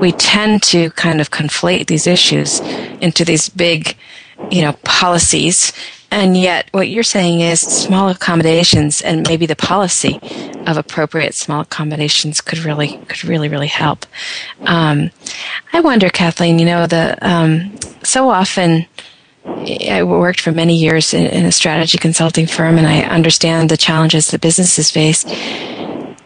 we 0.00 0.12
tend 0.12 0.62
to 0.64 0.90
kind 0.90 1.20
of 1.20 1.30
conflate 1.30 1.88
these 1.88 2.06
issues 2.06 2.60
into 3.00 3.24
these 3.24 3.48
big, 3.48 3.96
you 4.50 4.62
know, 4.62 4.74
policies 4.84 5.72
and 6.16 6.34
yet, 6.34 6.70
what 6.72 6.88
you're 6.88 7.02
saying 7.02 7.40
is 7.40 7.60
small 7.60 8.08
accommodations 8.08 9.02
and 9.02 9.28
maybe 9.28 9.44
the 9.44 9.54
policy 9.54 10.18
of 10.66 10.78
appropriate 10.78 11.34
small 11.34 11.60
accommodations 11.60 12.40
could 12.40 12.60
really, 12.60 12.96
could 13.06 13.22
really, 13.26 13.50
really 13.50 13.66
help. 13.66 14.06
Um, 14.62 15.10
I 15.74 15.80
wonder, 15.80 16.08
Kathleen, 16.08 16.58
you 16.58 16.64
know, 16.64 16.86
the 16.86 17.18
um, 17.20 17.78
so 18.02 18.30
often 18.30 18.86
I 19.44 20.04
worked 20.04 20.40
for 20.40 20.52
many 20.52 20.76
years 20.76 21.12
in, 21.12 21.26
in 21.26 21.44
a 21.44 21.52
strategy 21.52 21.98
consulting 21.98 22.46
firm, 22.46 22.78
and 22.78 22.86
I 22.86 23.02
understand 23.02 23.68
the 23.68 23.76
challenges 23.76 24.30
that 24.30 24.40
businesses 24.40 24.90
face. 24.90 25.22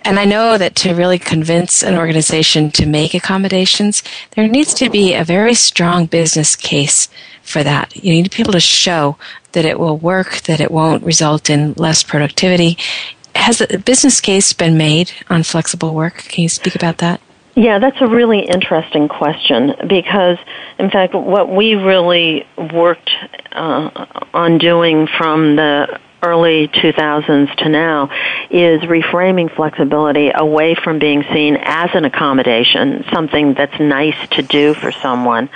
And 0.03 0.19
I 0.19 0.25
know 0.25 0.57
that 0.57 0.75
to 0.77 0.95
really 0.95 1.19
convince 1.19 1.83
an 1.83 1.97
organization 1.97 2.71
to 2.73 2.87
make 2.87 3.15
accommodations, 3.15 4.03
there 4.33 4.49
needs 4.49 4.73
to 4.75 4.89
be 4.89 5.15
a 5.15 5.25
very 5.25 5.55
strong 5.55 6.07
business 6.07 6.57
case 6.57 7.09
for 7.43 7.63
that. 7.63 7.97
You 7.97 8.13
need 8.13 8.31
to 8.31 8.37
be 8.37 8.43
able 8.43 8.53
to 8.53 8.61
show 8.61 9.17
that 9.53 9.65
it 9.65 9.79
will 9.79 9.97
work, 9.97 10.43
that 10.43 10.61
it 10.61 10.71
won't 10.71 11.03
result 11.03 11.51
in 11.51 11.75
less 11.75 12.03
productivity. 12.03 12.79
Has 13.35 13.61
a 13.61 13.79
business 13.79 14.21
case 14.21 14.53
been 14.53 14.77
made 14.77 15.13
on 15.29 15.43
flexible 15.43 15.95
work? 15.95 16.15
Can 16.29 16.43
you 16.43 16.49
speak 16.49 16.75
about 16.75 16.99
that? 16.99 17.21
Yeah, 17.57 17.79
that's 17.79 18.01
a 18.01 18.07
really 18.07 18.41
interesting 18.41 19.09
question 19.09 19.75
because, 19.87 20.39
in 20.79 20.89
fact, 20.91 21.15
what 21.15 21.55
we 21.55 21.75
really 21.75 22.47
worked 22.73 23.11
uh, 23.53 24.07
on 24.33 24.59
doing 24.59 25.09
from 25.19 25.57
the 25.57 25.99
early 26.23 26.68
2000s 26.68 27.55
to 27.57 27.68
now 27.68 28.11
is 28.51 28.81
reframing 28.83 29.55
flexibility 29.55 30.31
away 30.35 30.75
from 30.75 30.99
being 30.99 31.25
seen 31.33 31.57
as 31.61 31.91
an 31.95 32.05
accommodation, 32.05 33.05
something 33.12 33.55
that's 33.55 33.79
nice 33.81 34.16
to 34.31 34.43
do 34.43 34.75
for 34.75 34.93
someone, 34.93 35.49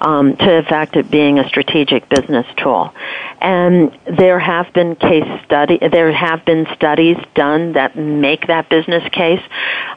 um, 0.00 0.36
to 0.36 0.58
in 0.58 0.64
fact 0.64 0.96
it 0.96 1.10
being 1.10 1.38
a 1.38 1.48
strategic 1.48 2.08
business 2.08 2.46
tool. 2.56 2.94
And 3.40 3.96
there 4.06 4.38
have 4.38 4.72
been 4.72 4.96
case 4.96 5.28
study, 5.44 5.78
there 5.78 6.12
have 6.12 6.44
been 6.44 6.66
studies 6.74 7.16
done 7.34 7.72
that 7.72 7.96
make 7.96 8.46
that 8.48 8.68
business 8.68 9.08
case. 9.10 9.42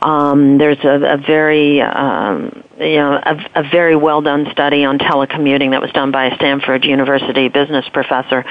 Um, 0.02 0.58
there's 0.58 0.84
a, 0.84 1.14
a 1.14 1.18
very 1.18 1.82
um, 1.82 2.64
you 2.82 2.96
know, 2.96 3.14
a, 3.14 3.38
a 3.56 3.64
very 3.70 3.96
well 3.96 4.22
done 4.22 4.48
study 4.52 4.84
on 4.84 4.98
telecommuting 4.98 5.72
that 5.72 5.82
was 5.82 5.92
done 5.92 6.12
by 6.12 6.26
a 6.26 6.36
Stanford 6.36 6.84
University 6.84 7.48
business 7.48 7.88
professor 7.90 8.44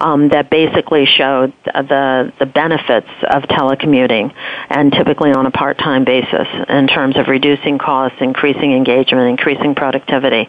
um, 0.00 0.28
that 0.28 0.50
basically 0.50 1.06
showed 1.06 1.54
the 1.64 2.32
the 2.38 2.46
benefits 2.46 3.08
of 3.22 3.44
telecommuting, 3.44 4.34
and 4.68 4.92
typically 4.92 5.32
on 5.32 5.46
a 5.46 5.50
part 5.50 5.78
time 5.78 6.04
basis 6.04 6.46
in 6.68 6.86
terms 6.86 7.16
of 7.16 7.28
reducing 7.28 7.78
costs, 7.78 8.18
increasing 8.20 8.72
engagement, 8.72 9.28
increasing 9.30 9.74
productivity. 9.74 10.48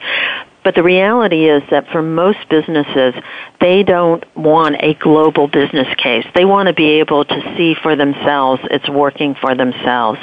But 0.64 0.76
the 0.76 0.84
reality 0.84 1.50
is 1.50 1.64
that 1.72 1.88
for 1.92 2.02
most 2.02 2.38
businesses, 2.50 3.14
they 3.62 3.84
don't 3.84 4.24
want 4.36 4.76
a 4.80 4.94
global 4.96 5.48
business 5.48 5.88
case. 5.98 6.26
They 6.36 6.46
want 6.46 6.68
to 6.68 6.74
be 6.74 7.00
able 7.00 7.26
to 7.26 7.56
see 7.58 7.76
for 7.82 7.96
themselves 7.96 8.62
it's 8.70 8.90
working 8.90 9.36
for 9.36 9.56
themselves. 9.56 10.20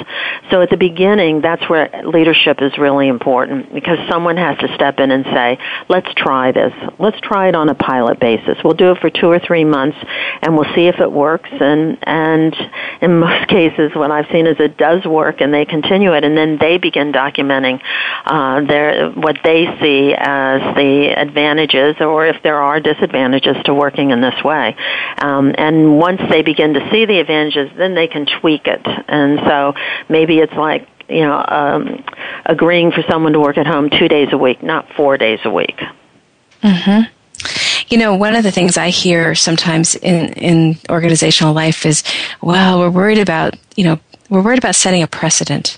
So 0.51 0.61
at 0.61 0.69
the 0.69 0.77
beginning, 0.77 1.41
that's 1.41 1.67
where 1.69 1.89
leadership 2.05 2.61
is 2.61 2.77
really 2.77 3.07
important 3.07 3.73
because 3.73 3.97
someone 4.09 4.37
has 4.37 4.57
to 4.59 4.73
step 4.75 4.99
in 4.99 5.11
and 5.11 5.25
say, 5.25 5.57
let's 5.89 6.11
try 6.15 6.51
this. 6.51 6.73
Let's 6.99 7.19
try 7.21 7.49
it 7.49 7.55
on 7.55 7.69
a 7.69 7.75
pilot 7.75 8.19
basis. 8.19 8.57
We'll 8.63 8.73
do 8.73 8.91
it 8.91 8.99
for 8.99 9.09
two 9.09 9.27
or 9.27 9.39
three 9.39 9.65
months 9.65 9.97
and 10.41 10.55
we'll 10.55 10.73
see 10.75 10.87
if 10.87 10.99
it 10.99 11.11
works. 11.11 11.49
And, 11.51 11.97
and 12.03 12.55
in 13.01 13.19
most 13.27 13.49
cases, 13.49 13.91
what 13.95 14.11
I've 14.11 14.27
seen 14.31 14.47
is 14.47 14.57
it 14.59 14.77
does 14.77 15.05
work 15.05 15.41
and 15.41 15.53
they 15.53 15.65
continue 15.65 16.13
it 16.13 16.23
and 16.23 16.37
then 16.37 16.57
they 16.59 16.77
begin 16.77 17.11
documenting, 17.11 17.81
uh, 18.25 18.61
their, 18.65 19.11
what 19.11 19.37
they 19.43 19.65
see 19.81 20.13
as 20.27 20.75
the 20.75 21.13
advantages 21.15 21.95
or 22.01 22.27
if 22.27 22.43
there 22.43 22.61
are 22.61 22.81
disadvantages 22.81 23.55
to 23.63 23.73
working 23.73 24.11
in 24.11 24.19
this 24.19 24.43
way. 24.43 24.75
Um, 25.19 25.55
and 25.57 25.97
once 25.97 26.19
they 26.29 26.41
begin 26.41 26.73
to 26.73 26.81
see 26.91 27.05
the 27.05 27.19
advantages, 27.19 27.71
then 27.77 27.95
they 27.95 28.07
can 28.07 28.25
tweak 28.41 28.67
it. 28.67 28.85
And 29.07 29.39
so 29.39 29.73
maybe 30.09 30.39
it's 30.39 30.53
like 30.53 30.85
you 31.07 31.21
know, 31.21 31.41
um, 31.47 32.03
agreeing 32.45 32.91
for 32.91 33.01
someone 33.09 33.31
to 33.31 33.39
work 33.39 33.57
at 33.57 33.65
home 33.65 33.89
two 33.89 34.09
days 34.09 34.27
a 34.33 34.37
week, 34.37 34.61
not 34.61 34.91
four 34.97 35.17
days 35.17 35.39
a 35.45 35.49
week. 35.49 35.79
Mm-hmm. 36.61 37.03
You 37.87 37.97
know, 37.97 38.15
one 38.15 38.35
of 38.35 38.43
the 38.43 38.51
things 38.51 38.77
I 38.77 38.89
hear 38.89 39.33
sometimes 39.33 39.95
in, 39.95 40.33
in 40.33 40.77
organizational 40.89 41.53
life 41.53 41.85
is, 41.85 42.03
well, 42.41 42.79
we're 42.79 42.89
worried 42.89 43.19
about, 43.19 43.55
you 43.77 43.85
know, 43.85 44.01
we're 44.29 44.41
worried 44.41 44.59
about 44.59 44.75
setting 44.75 45.01
a 45.01 45.07
precedent 45.07 45.77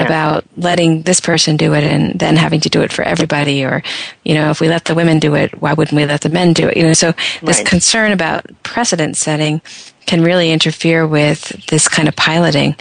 yeah. 0.00 0.06
about 0.06 0.44
letting 0.56 1.02
this 1.02 1.20
person 1.20 1.56
do 1.56 1.74
it 1.74 1.84
and 1.84 2.18
then 2.18 2.36
having 2.36 2.60
to 2.60 2.68
do 2.68 2.80
it 2.82 2.92
for 2.92 3.02
everybody 3.02 3.64
or 3.64 3.82
you 4.24 4.34
know 4.34 4.50
if 4.50 4.60
we 4.60 4.68
let 4.68 4.84
the 4.86 4.94
women 4.94 5.18
do 5.18 5.34
it 5.34 5.60
why 5.60 5.72
wouldn't 5.72 5.96
we 5.96 6.04
let 6.04 6.22
the 6.22 6.28
men 6.28 6.52
do 6.52 6.68
it 6.68 6.76
you 6.76 6.82
know 6.82 6.92
so 6.92 7.12
this 7.42 7.58
right. 7.58 7.66
concern 7.66 8.12
about 8.12 8.44
precedent 8.62 9.16
setting 9.16 9.60
can 10.06 10.22
really 10.22 10.50
interfere 10.50 11.06
with 11.06 11.48
this 11.66 11.88
kind 11.88 12.08
of 12.08 12.16
piloting 12.16 12.74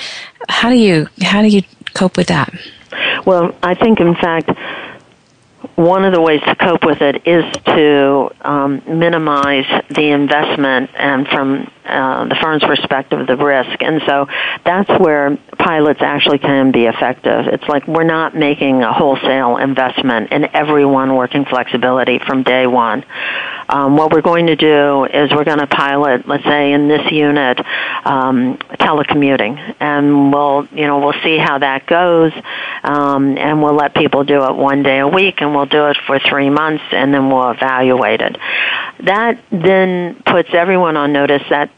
how 0.48 0.70
do 0.70 0.76
you 0.76 1.08
how 1.22 1.42
do 1.42 1.48
you 1.48 1.62
cope 1.94 2.18
with 2.18 2.28
that 2.28 2.54
well 3.26 3.54
i 3.64 3.74
think 3.74 4.00
in 4.00 4.16
fact 4.16 4.50
one 5.76 6.04
of 6.04 6.14
the 6.14 6.22
ways 6.22 6.42
to 6.42 6.56
cope 6.56 6.84
with 6.86 7.02
it 7.02 7.26
is 7.26 7.46
to 7.66 8.30
um, 8.42 8.82
minimize 8.86 9.66
the 9.90 10.10
investment 10.12 10.90
and 10.96 11.28
from 11.28 11.72
uh, 11.90 12.26
the 12.26 12.36
firm's 12.42 12.64
perspective 12.64 13.20
of 13.20 13.28
the 13.28 13.38
risk. 13.38 13.82
And 13.82 14.02
so 14.06 14.28
that's 14.66 14.90
where 15.00 15.38
pilots 15.58 16.02
actually 16.02 16.40
can 16.40 16.72
be 16.72 16.86
effective. 16.86 17.48
It's 17.48 17.68
like 17.68 17.88
we're 17.88 18.04
not 18.04 18.36
making 18.36 18.84
a 18.84 18.94
wholesale 18.94 19.58
investment 19.58 20.32
in 20.32 20.56
everyone 20.56 21.16
working 21.16 21.46
flexibility 21.46 22.20
from 22.20 22.44
day 22.44 22.68
one. 22.68 23.04
Um, 23.70 23.98
what 23.98 24.12
we're 24.12 24.22
going 24.22 24.48
to 24.48 24.56
do 24.56 25.06
is 25.06 25.30
we're 25.32 25.44
going 25.44 25.60
to 25.60 25.68
pilot, 25.68 26.28
let's 26.28 26.44
say 26.44 26.74
in 26.74 26.88
this 26.88 27.12
unit, 27.12 27.60
um, 28.04 28.58
telecommuting, 28.58 29.76
and 29.80 30.34
we'll 30.34 30.68
you 30.72 30.88
know 30.88 31.00
we'll 31.00 31.22
see 31.24 31.38
how 31.38 31.60
that 31.60 31.86
goes, 31.86 32.34
um, 32.84 33.38
and 33.38 33.62
we'll 33.62 33.76
let 33.76 33.94
people 33.94 34.24
do 34.24 34.44
it 34.46 34.56
one 34.56 34.82
day 34.82 35.00
a 35.00 35.08
week, 35.08 35.42
and 35.42 35.54
we'll 35.54 35.68
do 35.68 35.88
it 35.88 35.98
for 36.08 36.20
three 36.20 36.50
months, 36.50 36.84
and 36.92 37.14
then 37.14 37.30
we'll 37.30 37.52
evaluate 37.52 38.22
it. 38.22 38.38
That 39.04 39.42
then 39.52 40.22
puts 40.26 40.50
everyone 40.54 40.98
on 40.98 41.14
notice 41.14 41.44
that 41.50 41.72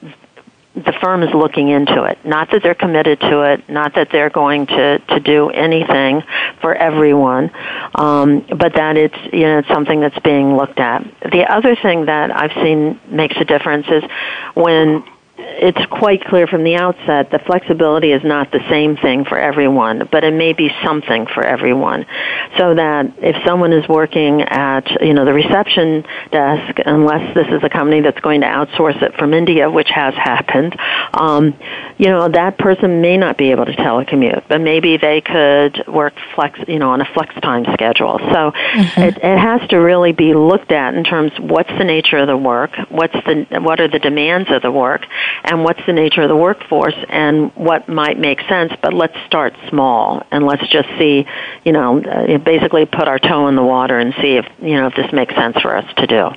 the 0.74 0.94
firm 1.02 1.22
is 1.22 1.34
looking 1.34 1.68
into 1.68 2.04
it. 2.04 2.24
Not 2.26 2.52
that 2.52 2.64
they're 2.64 2.76
committed 2.76 3.20
to 3.20 3.42
it, 3.42 3.70
not 3.70 3.96
that 3.96 4.10
they're 4.10 4.30
going 4.30 4.68
to, 4.68 5.00
to 5.00 5.20
do 5.20 5.50
anything 5.50 6.24
for 6.62 6.74
everyone, 6.74 7.52
um, 7.96 8.46
but 8.58 8.74
that 8.76 8.96
it's 8.96 9.18
you 9.34 9.42
know 9.42 9.60
it's 9.60 9.68
something 9.68 10.00
that's 10.00 10.18
being 10.20 10.56
looked 10.56 10.80
at. 10.80 11.04
The 11.32 11.46
other 11.52 11.76
thing 11.76 12.06
that 12.06 12.32
I've 12.36 12.54
seen 12.54 13.00
makes 13.08 13.36
a 13.38 13.46
difference 13.46 13.88
is 13.90 14.04
when 14.54 15.04
it's 15.44 15.86
quite 15.88 16.24
clear 16.26 16.48
from 16.48 16.64
the 16.64 16.76
outset 16.76 17.32
that 17.32 17.46
flexibility 17.46 18.12
is 18.12 18.24
not 18.24 18.52
the 18.52 18.62
same 18.70 18.98
thing 18.98 19.26
for 19.26 19.40
everyone, 19.40 20.08
but 20.12 20.24
it 20.24 20.34
may 20.34 20.54
be 20.54 20.72
something 20.84 21.28
for 21.28 21.46
everyone. 21.46 22.06
So 22.58 22.76
that 22.76 23.14
if 23.18 23.36
someone 23.46 23.74
is 23.74 23.88
working 23.88 24.42
at, 24.42 24.90
you 25.02 25.14
know, 25.14 25.26
the 25.26 25.34
reception 25.34 26.04
desk, 26.32 26.80
unless 26.86 27.36
this 27.36 27.48
is 27.48 27.64
a 27.64 27.70
company 27.70 28.02
that's 28.02 28.20
going 28.22 28.42
to 28.42 28.48
outsource 28.48 29.02
it 29.02 29.16
from 29.16 29.34
India, 29.34 29.70
which 29.70 29.90
has 29.90 30.14
happened, 30.16 30.76
um, 31.14 31.54
you 31.98 32.08
know, 32.08 32.28
that 32.30 32.58
person 32.58 33.02
may 33.02 33.18
not 33.18 33.38
be 33.38 33.52
able 33.52 33.66
to 33.66 33.74
telecommute, 33.74 34.44
but 34.48 34.62
maybe 34.62 34.98
they 34.98 35.22
could 35.22 35.84
work 35.88 36.14
flex, 36.36 36.60
you 36.68 36.80
know, 36.80 36.90
on 36.90 37.02
a 37.02 37.06
flex 37.14 37.34
time 37.42 37.66
schedule. 37.74 38.18
So 38.20 38.52
mm-hmm. 38.52 39.02
it, 39.02 39.18
it 39.18 39.38
has 39.38 39.68
to 39.70 39.78
really 39.78 40.12
be 40.12 40.34
looked 40.34 40.72
at 40.72 40.94
in 40.94 41.04
terms 41.04 41.32
what's 41.40 41.70
the 41.78 41.84
nature 41.84 42.18
of 42.18 42.28
the 42.28 42.38
work, 42.38 42.72
what's 42.90 43.14
the, 43.14 43.46
what 43.62 43.80
are 43.80 43.88
the 43.88 44.00
demands 44.00 44.50
of 44.52 44.62
the 44.62 44.72
work, 44.72 45.06
and 45.44 45.64
what's 45.64 45.82
the 45.86 45.94
nature 45.94 46.22
of 46.22 46.30
the 46.30 46.36
workforce 46.36 46.96
and 47.10 47.52
what 47.56 47.88
might 47.90 48.18
make 48.20 48.42
sense, 48.42 48.74
but 48.82 48.94
let's 48.94 49.16
start 49.26 49.54
small 49.70 50.24
and 50.32 50.46
let's 50.46 50.68
just 50.70 50.88
see, 50.98 51.26
you 51.64 51.72
know, 51.72 52.02
basically 52.44 52.86
put 52.86 53.08
our 53.08 53.20
toe 53.20 53.48
in 53.48 53.56
the 53.56 53.64
water 53.64 53.98
and 53.98 54.14
see 54.22 54.38
if, 54.38 54.46
you 54.62 54.76
know, 54.76 54.88
if 54.88 54.96
this 54.96 55.12
makes 55.12 55.34
sense 55.36 55.60
for 55.62 55.76
us 55.76 55.86
to 55.98 56.08
do. 56.08 56.30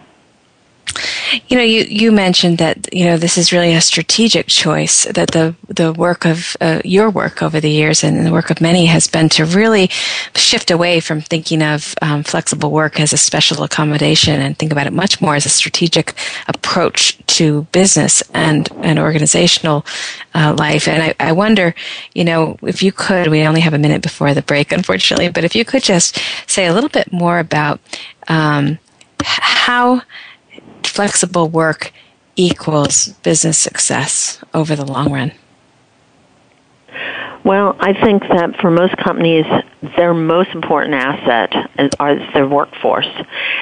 You 1.48 1.56
know, 1.56 1.62
you, 1.62 1.84
you 1.88 2.12
mentioned 2.12 2.58
that 2.58 2.92
you 2.92 3.04
know 3.04 3.16
this 3.16 3.38
is 3.38 3.52
really 3.52 3.74
a 3.74 3.80
strategic 3.80 4.46
choice. 4.46 5.04
That 5.04 5.30
the 5.32 5.54
the 5.68 5.92
work 5.92 6.24
of 6.24 6.56
uh, 6.60 6.80
your 6.84 7.10
work 7.10 7.42
over 7.42 7.60
the 7.60 7.70
years 7.70 8.04
and 8.04 8.26
the 8.26 8.32
work 8.32 8.50
of 8.50 8.60
many 8.60 8.86
has 8.86 9.06
been 9.08 9.28
to 9.30 9.44
really 9.44 9.88
shift 10.34 10.70
away 10.70 11.00
from 11.00 11.20
thinking 11.20 11.62
of 11.62 11.94
um, 12.02 12.22
flexible 12.22 12.70
work 12.70 13.00
as 13.00 13.12
a 13.12 13.16
special 13.16 13.62
accommodation 13.62 14.40
and 14.40 14.58
think 14.58 14.72
about 14.72 14.86
it 14.86 14.92
much 14.92 15.20
more 15.20 15.34
as 15.34 15.46
a 15.46 15.50
strategic 15.50 16.14
approach 16.48 17.18
to 17.26 17.62
business 17.72 18.22
and 18.32 18.68
and 18.82 18.98
organizational 18.98 19.84
uh, 20.34 20.54
life. 20.58 20.88
And 20.88 21.02
I, 21.02 21.14
I 21.20 21.32
wonder, 21.32 21.74
you 22.14 22.24
know, 22.24 22.56
if 22.62 22.82
you 22.82 22.92
could, 22.92 23.28
we 23.28 23.42
only 23.42 23.60
have 23.60 23.74
a 23.74 23.78
minute 23.78 24.02
before 24.02 24.34
the 24.34 24.42
break, 24.42 24.72
unfortunately, 24.72 25.28
but 25.30 25.44
if 25.44 25.54
you 25.54 25.64
could 25.64 25.82
just 25.82 26.20
say 26.46 26.66
a 26.66 26.72
little 26.72 26.90
bit 26.90 27.12
more 27.12 27.38
about 27.38 27.80
um, 28.28 28.78
how 29.24 30.02
flexible 30.86 31.48
work 31.48 31.92
equals 32.36 33.08
business 33.22 33.58
success 33.58 34.42
over 34.52 34.74
the 34.74 34.84
long 34.84 35.12
run? 35.12 35.32
Well, 37.44 37.76
I 37.78 37.92
think 37.92 38.22
that 38.22 38.56
for 38.58 38.70
most 38.70 38.96
companies, 38.96 39.44
their 39.98 40.14
most 40.14 40.48
important 40.54 40.94
asset 40.94 41.52
is, 41.78 41.90
is 42.00 42.32
their 42.32 42.48
workforce. 42.48 43.08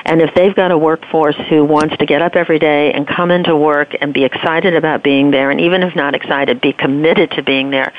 And 0.05 0.23
if 0.23 0.33
they've 0.37 0.55
got 0.55 0.71
a 0.71 0.79
workforce 0.79 1.35
who 1.51 1.65
wants 1.65 1.97
to 1.97 2.07
get 2.07 2.23
up 2.23 2.37
every 2.37 2.61
day 2.61 2.93
and 2.93 3.09
come 3.09 3.33
into 3.33 3.57
work 3.57 3.89
and 4.01 4.15
be 4.15 4.23
excited 4.23 4.77
about 4.77 5.03
being 5.03 5.33
there, 5.33 5.51
and 5.51 5.61
even 5.61 5.83
if 5.83 5.97
not 5.97 6.15
excited, 6.15 6.61
be 6.61 6.73
committed 6.73 7.33
to 7.33 7.43
being 7.43 7.71
there, 7.71 7.93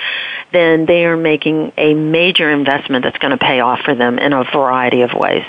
then 0.53 0.85
they 0.85 1.05
are 1.05 1.17
making 1.17 1.73
a 1.75 1.93
major 1.93 2.49
investment 2.49 3.03
that's 3.03 3.17
going 3.17 3.37
to 3.37 3.45
pay 3.45 3.59
off 3.59 3.81
for 3.81 3.93
them 3.93 4.19
in 4.19 4.31
a 4.31 4.45
variety 4.53 5.01
of 5.01 5.11
ways. 5.13 5.43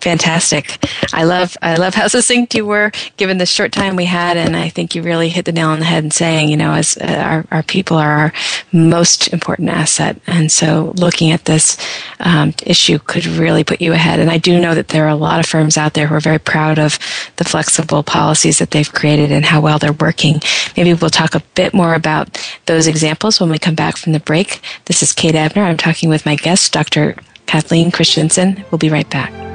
Fantastic. 0.00 0.78
I 1.12 1.24
love 1.24 1.56
I 1.60 1.76
love 1.76 1.94
how 1.94 2.08
succinct 2.08 2.54
you 2.54 2.64
were 2.64 2.90
given 3.16 3.38
the 3.38 3.46
short 3.46 3.72
time 3.72 3.96
we 3.96 4.06
had 4.06 4.36
and 4.36 4.56
I 4.56 4.68
think 4.68 4.94
you 4.94 5.02
really 5.02 5.28
hit 5.28 5.44
the 5.44 5.52
nail 5.52 5.68
on 5.68 5.80
the 5.80 5.84
head 5.84 6.04
in 6.04 6.10
saying, 6.10 6.48
you 6.48 6.56
know, 6.56 6.72
as 6.72 6.96
uh, 6.96 7.04
our, 7.04 7.44
our 7.50 7.62
people 7.62 7.96
are 7.96 8.10
our 8.10 8.32
most 8.72 9.32
important 9.32 9.68
asset. 9.68 10.20
And 10.26 10.50
so 10.50 10.94
looking 10.96 11.30
at 11.30 11.44
this 11.44 11.76
um, 12.20 12.54
issue 12.64 12.98
could 12.98 13.26
really 13.26 13.64
put 13.64 13.80
you 13.80 13.92
ahead. 13.92 14.20
And 14.20 14.30
I 14.30 14.38
do 14.38 14.60
know 14.60 14.74
that 14.74 14.88
there 14.88 15.04
are 15.04 15.08
a 15.08 15.16
lot 15.16 15.40
of 15.40 15.46
firms 15.46 15.76
out 15.76 15.94
there 15.94 16.06
who 16.06 16.14
are 16.14 16.20
very 16.20 16.38
proud 16.38 16.78
of 16.78 16.98
the 17.36 17.44
flexible 17.44 18.02
policies 18.02 18.58
that 18.58 18.70
they've 18.70 18.92
created 18.92 19.32
and 19.32 19.44
how 19.44 19.60
well 19.60 19.78
they're 19.78 19.92
working. 19.92 20.40
Maybe 20.76 20.94
we'll 20.94 21.10
talk 21.10 21.34
a 21.34 21.42
bit 21.54 21.74
more 21.74 21.94
about 21.94 22.38
those 22.66 22.86
examples 22.86 23.40
when 23.40 23.50
we 23.50 23.58
come 23.58 23.74
back 23.74 23.96
from 23.96 24.12
the 24.12 24.20
break. 24.20 24.60
This 24.86 25.02
is 25.02 25.12
Kate 25.12 25.34
Ebner. 25.34 25.62
I'm 25.62 25.76
talking 25.76 26.08
with 26.08 26.24
my 26.24 26.36
guest, 26.36 26.72
Dr. 26.72 27.16
Kathleen 27.46 27.90
Christensen. 27.90 28.64
We'll 28.70 28.78
be 28.78 28.90
right 28.90 29.08
back. 29.10 29.49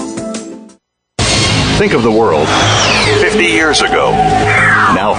Think 1.77 1.91
of 1.93 2.03
the 2.03 2.11
world 2.11 2.47
50 3.19 3.43
years 3.43 3.81
ago. 3.81 4.11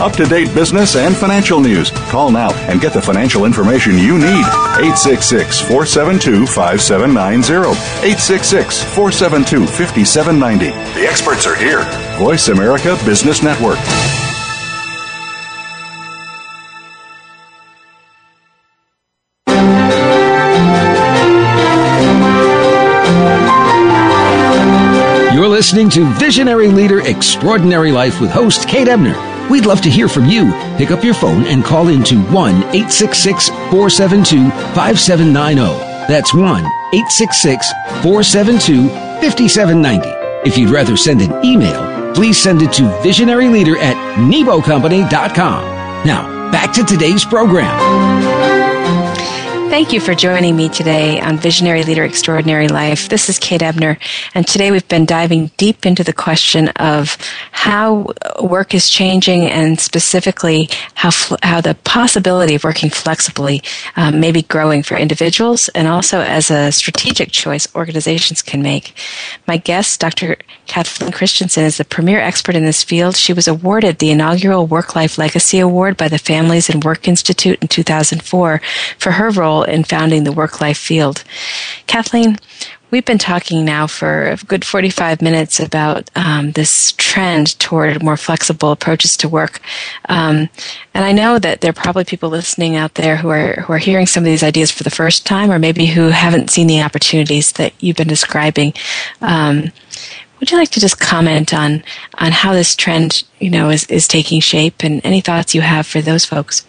Up 0.00 0.12
to 0.14 0.24
date 0.24 0.54
business 0.54 0.96
and 0.96 1.14
financial 1.14 1.60
news. 1.60 1.90
Call 2.08 2.30
now 2.30 2.54
and 2.70 2.80
get 2.80 2.94
the 2.94 3.02
financial 3.02 3.44
information 3.44 3.98
you 3.98 4.14
need. 4.16 4.46
866 4.80 5.60
472 5.60 6.46
5790. 6.46 7.68
866 7.68 8.82
472 8.94 9.66
5790. 9.66 10.70
The 10.98 11.06
experts 11.06 11.46
are 11.46 11.54
here. 11.54 11.84
Voice 12.18 12.48
America 12.48 12.96
Business 13.04 13.42
Network. 13.42 13.76
You're 25.34 25.48
listening 25.48 25.90
to 25.90 26.06
Visionary 26.14 26.68
Leader 26.68 27.06
Extraordinary 27.06 27.92
Life 27.92 28.18
with 28.18 28.30
host 28.30 28.66
Kate 28.66 28.88
Ebner. 28.88 29.29
We'd 29.50 29.66
love 29.66 29.80
to 29.82 29.90
hear 29.90 30.08
from 30.08 30.26
you. 30.26 30.52
Pick 30.78 30.92
up 30.92 31.02
your 31.02 31.14
phone 31.14 31.44
and 31.46 31.64
call 31.64 31.88
into 31.88 32.22
1 32.22 32.54
866 32.54 33.48
472 33.48 34.48
5790. 34.74 35.62
That's 36.06 36.32
1 36.32 36.44
866 36.44 37.72
472 38.02 38.88
5790. 38.88 40.08
If 40.48 40.56
you'd 40.56 40.70
rather 40.70 40.96
send 40.96 41.20
an 41.20 41.44
email, 41.44 42.14
please 42.14 42.40
send 42.40 42.62
it 42.62 42.72
to 42.74 42.84
visionaryleader 43.02 43.76
at 43.76 43.96
nebocompany.com. 44.18 45.64
Now, 46.06 46.50
back 46.52 46.72
to 46.74 46.84
today's 46.84 47.24
program. 47.24 48.69
Thank 49.70 49.92
you 49.92 50.00
for 50.00 50.16
joining 50.16 50.56
me 50.56 50.68
today 50.68 51.20
on 51.20 51.38
Visionary 51.38 51.84
Leader 51.84 52.02
Extraordinary 52.02 52.66
Life. 52.66 53.08
This 53.08 53.28
is 53.28 53.38
Kate 53.38 53.62
Ebner, 53.62 53.98
and 54.34 54.44
today 54.44 54.72
we've 54.72 54.88
been 54.88 55.06
diving 55.06 55.52
deep 55.58 55.86
into 55.86 56.02
the 56.02 56.12
question 56.12 56.70
of 56.70 57.16
how 57.52 58.12
work 58.42 58.74
is 58.74 58.90
changing 58.90 59.44
and 59.44 59.78
specifically 59.78 60.68
how, 60.94 61.10
how 61.44 61.60
the 61.60 61.76
possibility 61.84 62.56
of 62.56 62.64
working 62.64 62.90
flexibly 62.90 63.62
um, 63.94 64.18
may 64.18 64.32
be 64.32 64.42
growing 64.42 64.82
for 64.82 64.96
individuals 64.96 65.68
and 65.68 65.86
also 65.86 66.20
as 66.20 66.50
a 66.50 66.72
strategic 66.72 67.30
choice 67.30 67.72
organizations 67.76 68.42
can 68.42 68.62
make. 68.62 68.92
My 69.46 69.56
guest, 69.56 70.00
Dr. 70.00 70.36
Kathleen 70.66 71.12
Christensen, 71.12 71.64
is 71.64 71.76
the 71.76 71.84
premier 71.84 72.18
expert 72.18 72.56
in 72.56 72.64
this 72.64 72.82
field. 72.82 73.16
She 73.16 73.32
was 73.32 73.46
awarded 73.46 73.98
the 73.98 74.10
inaugural 74.10 74.66
Work 74.66 74.96
Life 74.96 75.16
Legacy 75.16 75.60
Award 75.60 75.96
by 75.96 76.08
the 76.08 76.18
Families 76.18 76.68
and 76.68 76.82
Work 76.82 77.06
Institute 77.06 77.60
in 77.62 77.68
2004 77.68 78.60
for 78.98 79.12
her 79.12 79.30
role 79.30 79.59
role 79.60 79.74
in 79.74 79.84
founding 79.84 80.24
the 80.24 80.32
work 80.32 80.60
life 80.60 80.78
field. 80.78 81.24
Kathleen, 81.86 82.38
we've 82.90 83.04
been 83.04 83.18
talking 83.18 83.64
now 83.64 83.86
for 83.86 84.30
a 84.30 84.36
good 84.36 84.64
45 84.64 85.22
minutes 85.22 85.60
about 85.60 86.10
um, 86.16 86.52
this 86.52 86.92
trend 86.92 87.58
toward 87.58 88.02
more 88.02 88.16
flexible 88.16 88.72
approaches 88.72 89.16
to 89.18 89.28
work. 89.28 89.60
Um, 90.08 90.48
and 90.94 91.04
I 91.04 91.12
know 91.12 91.38
that 91.38 91.60
there 91.60 91.70
are 91.70 91.84
probably 91.84 92.04
people 92.04 92.30
listening 92.30 92.76
out 92.76 92.94
there 92.94 93.16
who 93.16 93.28
are, 93.28 93.62
who 93.62 93.72
are 93.72 93.78
hearing 93.78 94.06
some 94.06 94.22
of 94.22 94.26
these 94.26 94.42
ideas 94.42 94.70
for 94.70 94.82
the 94.82 94.90
first 94.90 95.26
time 95.26 95.50
or 95.50 95.58
maybe 95.58 95.86
who 95.86 96.08
haven't 96.08 96.50
seen 96.50 96.66
the 96.66 96.82
opportunities 96.82 97.52
that 97.52 97.72
you've 97.80 97.96
been 97.96 98.08
describing. 98.08 98.72
Um, 99.20 99.72
would 100.38 100.50
you 100.50 100.56
like 100.56 100.70
to 100.70 100.80
just 100.80 100.98
comment 100.98 101.52
on, 101.52 101.84
on 102.14 102.32
how 102.32 102.54
this 102.54 102.74
trend, 102.74 103.24
you 103.40 103.50
know, 103.50 103.68
is, 103.68 103.84
is 103.84 104.08
taking 104.08 104.40
shape 104.40 104.82
and 104.82 105.04
any 105.04 105.20
thoughts 105.20 105.54
you 105.54 105.60
have 105.60 105.86
for 105.86 106.00
those 106.00 106.24
folks? 106.24 106.66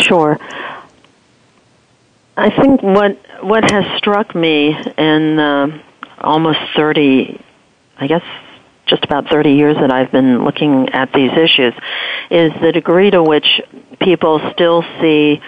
Sure. 0.00 0.38
I 2.36 2.50
think 2.50 2.82
what 2.82 3.18
what 3.42 3.70
has 3.70 3.84
struck 3.98 4.34
me 4.34 4.76
in 4.98 5.38
uh, 5.38 5.82
almost 6.18 6.58
thirty, 6.74 7.40
I 7.96 8.06
guess, 8.08 8.24
just 8.86 9.04
about 9.04 9.28
thirty 9.28 9.52
years 9.52 9.76
that 9.76 9.92
I've 9.92 10.10
been 10.10 10.44
looking 10.44 10.88
at 10.90 11.12
these 11.12 11.30
issues, 11.32 11.74
is 12.30 12.52
the 12.60 12.72
degree 12.72 13.10
to 13.10 13.22
which 13.22 13.60
people 14.00 14.40
still 14.52 14.82
see 15.00 15.40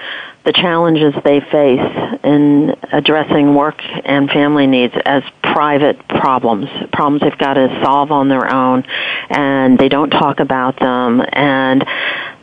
the 0.45 0.53
challenges 0.53 1.13
they 1.25 1.41
face 1.41 2.21
in 2.23 2.77
addressing 2.93 3.57
work 3.57 3.83
and 4.05 4.31
family 4.31 4.69
needs 4.69 4.95
as 5.05 5.25
private 5.43 5.99
problems, 6.07 6.69
problems 6.93 7.21
they've 7.21 7.37
got 7.37 7.55
to 7.55 7.81
solve 7.83 8.13
on 8.13 8.29
their 8.29 8.49
own, 8.55 8.85
and 9.29 9.77
they 9.77 9.89
don't 9.89 10.11
talk 10.11 10.39
about 10.39 10.79
them, 10.79 11.21
and 11.33 11.85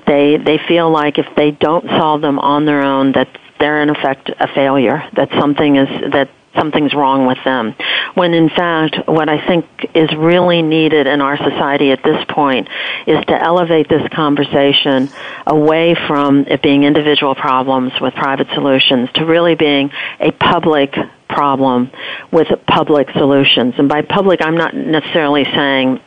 they 0.06 0.36
they 0.36 0.58
feel 0.68 0.92
like 0.92 1.18
if 1.18 1.28
they 1.38 1.52
don't 1.52 1.86
solve 1.86 2.20
them 2.20 2.40
on 2.40 2.66
their 2.66 2.82
own, 2.82 3.14
that 3.14 3.30
they're 3.64 3.82
in 3.82 3.90
effect 3.90 4.30
a 4.30 4.48
failure, 4.54 5.02
that 5.16 5.30
something 5.40 5.78
is, 5.78 6.12
that 6.12 6.30
something's 6.54 6.94
wrong 6.94 7.26
with 7.26 7.38
them. 7.46 7.74
When 8.14 8.34
in 8.34 8.50
fact, 8.50 9.08
what 9.08 9.30
I 9.30 9.48
think 9.48 9.66
is 9.96 10.14
really 10.14 10.62
needed 10.62 11.08
in 11.08 11.22
our 11.22 11.38
society 11.38 11.92
at 11.92 12.04
this 12.04 12.24
point 12.28 12.68
is 13.08 13.24
to 13.26 13.42
elevate 13.42 13.88
this 13.88 14.06
conversation 14.12 15.10
away 15.48 15.96
from 15.96 16.46
it 16.48 16.62
being 16.62 16.84
individual 16.84 17.36
problems 17.36 17.94
with 18.02 18.14
private 18.16 18.48
solutions 18.54 19.10
to 19.16 19.26
really 19.26 19.56
being 19.56 19.92
a 20.20 20.32
public 20.32 20.94
problem 21.30 21.90
with 22.34 22.48
public 22.68 23.10
solutions. 23.12 23.76
And 23.78 23.88
by 23.88 24.02
public, 24.02 24.42
I'm 24.42 24.58
not 24.58 24.76
necessarily 24.76 25.46
saying 25.46 26.02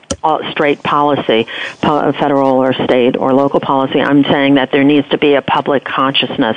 straight 0.50 0.82
policy, 0.82 1.46
federal 1.80 2.62
or 2.62 2.72
state 2.72 3.16
or 3.16 3.32
local 3.32 3.60
policy. 3.60 4.00
I'm 4.00 4.24
saying 4.24 4.54
that 4.54 4.70
there 4.72 4.84
needs 4.84 5.08
to 5.10 5.18
be 5.18 5.34
a 5.34 5.42
public 5.42 5.84
consciousness 5.84 6.56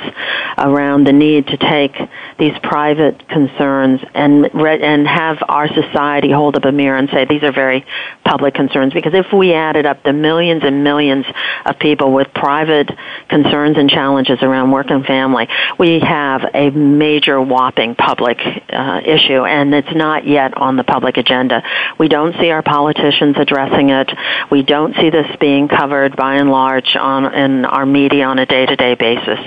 around 0.58 1.06
the 1.06 1.12
need 1.12 1.48
to 1.48 1.56
take 1.56 1.96
these 2.38 2.56
private 2.62 3.28
concerns 3.28 4.00
and 4.14 4.46
and 4.54 5.06
have 5.06 5.38
our 5.48 5.68
society 5.68 6.30
hold 6.30 6.56
up 6.56 6.64
a 6.64 6.72
mirror 6.72 6.96
and 6.96 7.08
say 7.10 7.24
these 7.24 7.42
are 7.42 7.52
very 7.52 7.84
public 8.24 8.54
concerns. 8.54 8.92
Because 8.92 9.14
if 9.14 9.32
we 9.32 9.52
added 9.52 9.86
up 9.86 10.02
the 10.02 10.12
millions 10.12 10.62
and 10.64 10.82
millions 10.84 11.26
of 11.64 11.78
people 11.78 12.12
with 12.12 12.32
private 12.34 12.90
concerns 13.28 13.76
and 13.76 13.90
challenges 13.90 14.42
around 14.42 14.70
work 14.70 14.90
and 14.90 15.04
family, 15.04 15.48
we 15.78 16.00
have 16.00 16.42
a 16.54 16.70
major 16.70 17.40
whopping 17.40 17.94
public 17.94 18.38
uh, 18.70 19.00
issue, 19.04 19.44
and 19.44 19.74
it's 19.74 19.94
not 19.94 20.26
yet 20.26 20.56
on 20.56 20.76
the 20.76 20.84
public 20.84 21.16
agenda. 21.16 21.62
We 21.98 22.08
don't 22.08 22.34
see 22.40 22.50
our 22.50 22.62
politicians 22.62 23.36
addressing 23.60 23.90
it. 23.90 24.10
We 24.50 24.62
don't 24.62 24.94
see 24.96 25.10
this 25.10 25.26
being 25.40 25.68
covered 25.68 26.16
by 26.16 26.36
and 26.36 26.50
large 26.50 26.96
on 26.96 27.32
in 27.34 27.64
our 27.64 27.86
media 27.86 28.26
on 28.26 28.38
a 28.38 28.46
day-to-day 28.46 28.94
basis. 28.94 29.38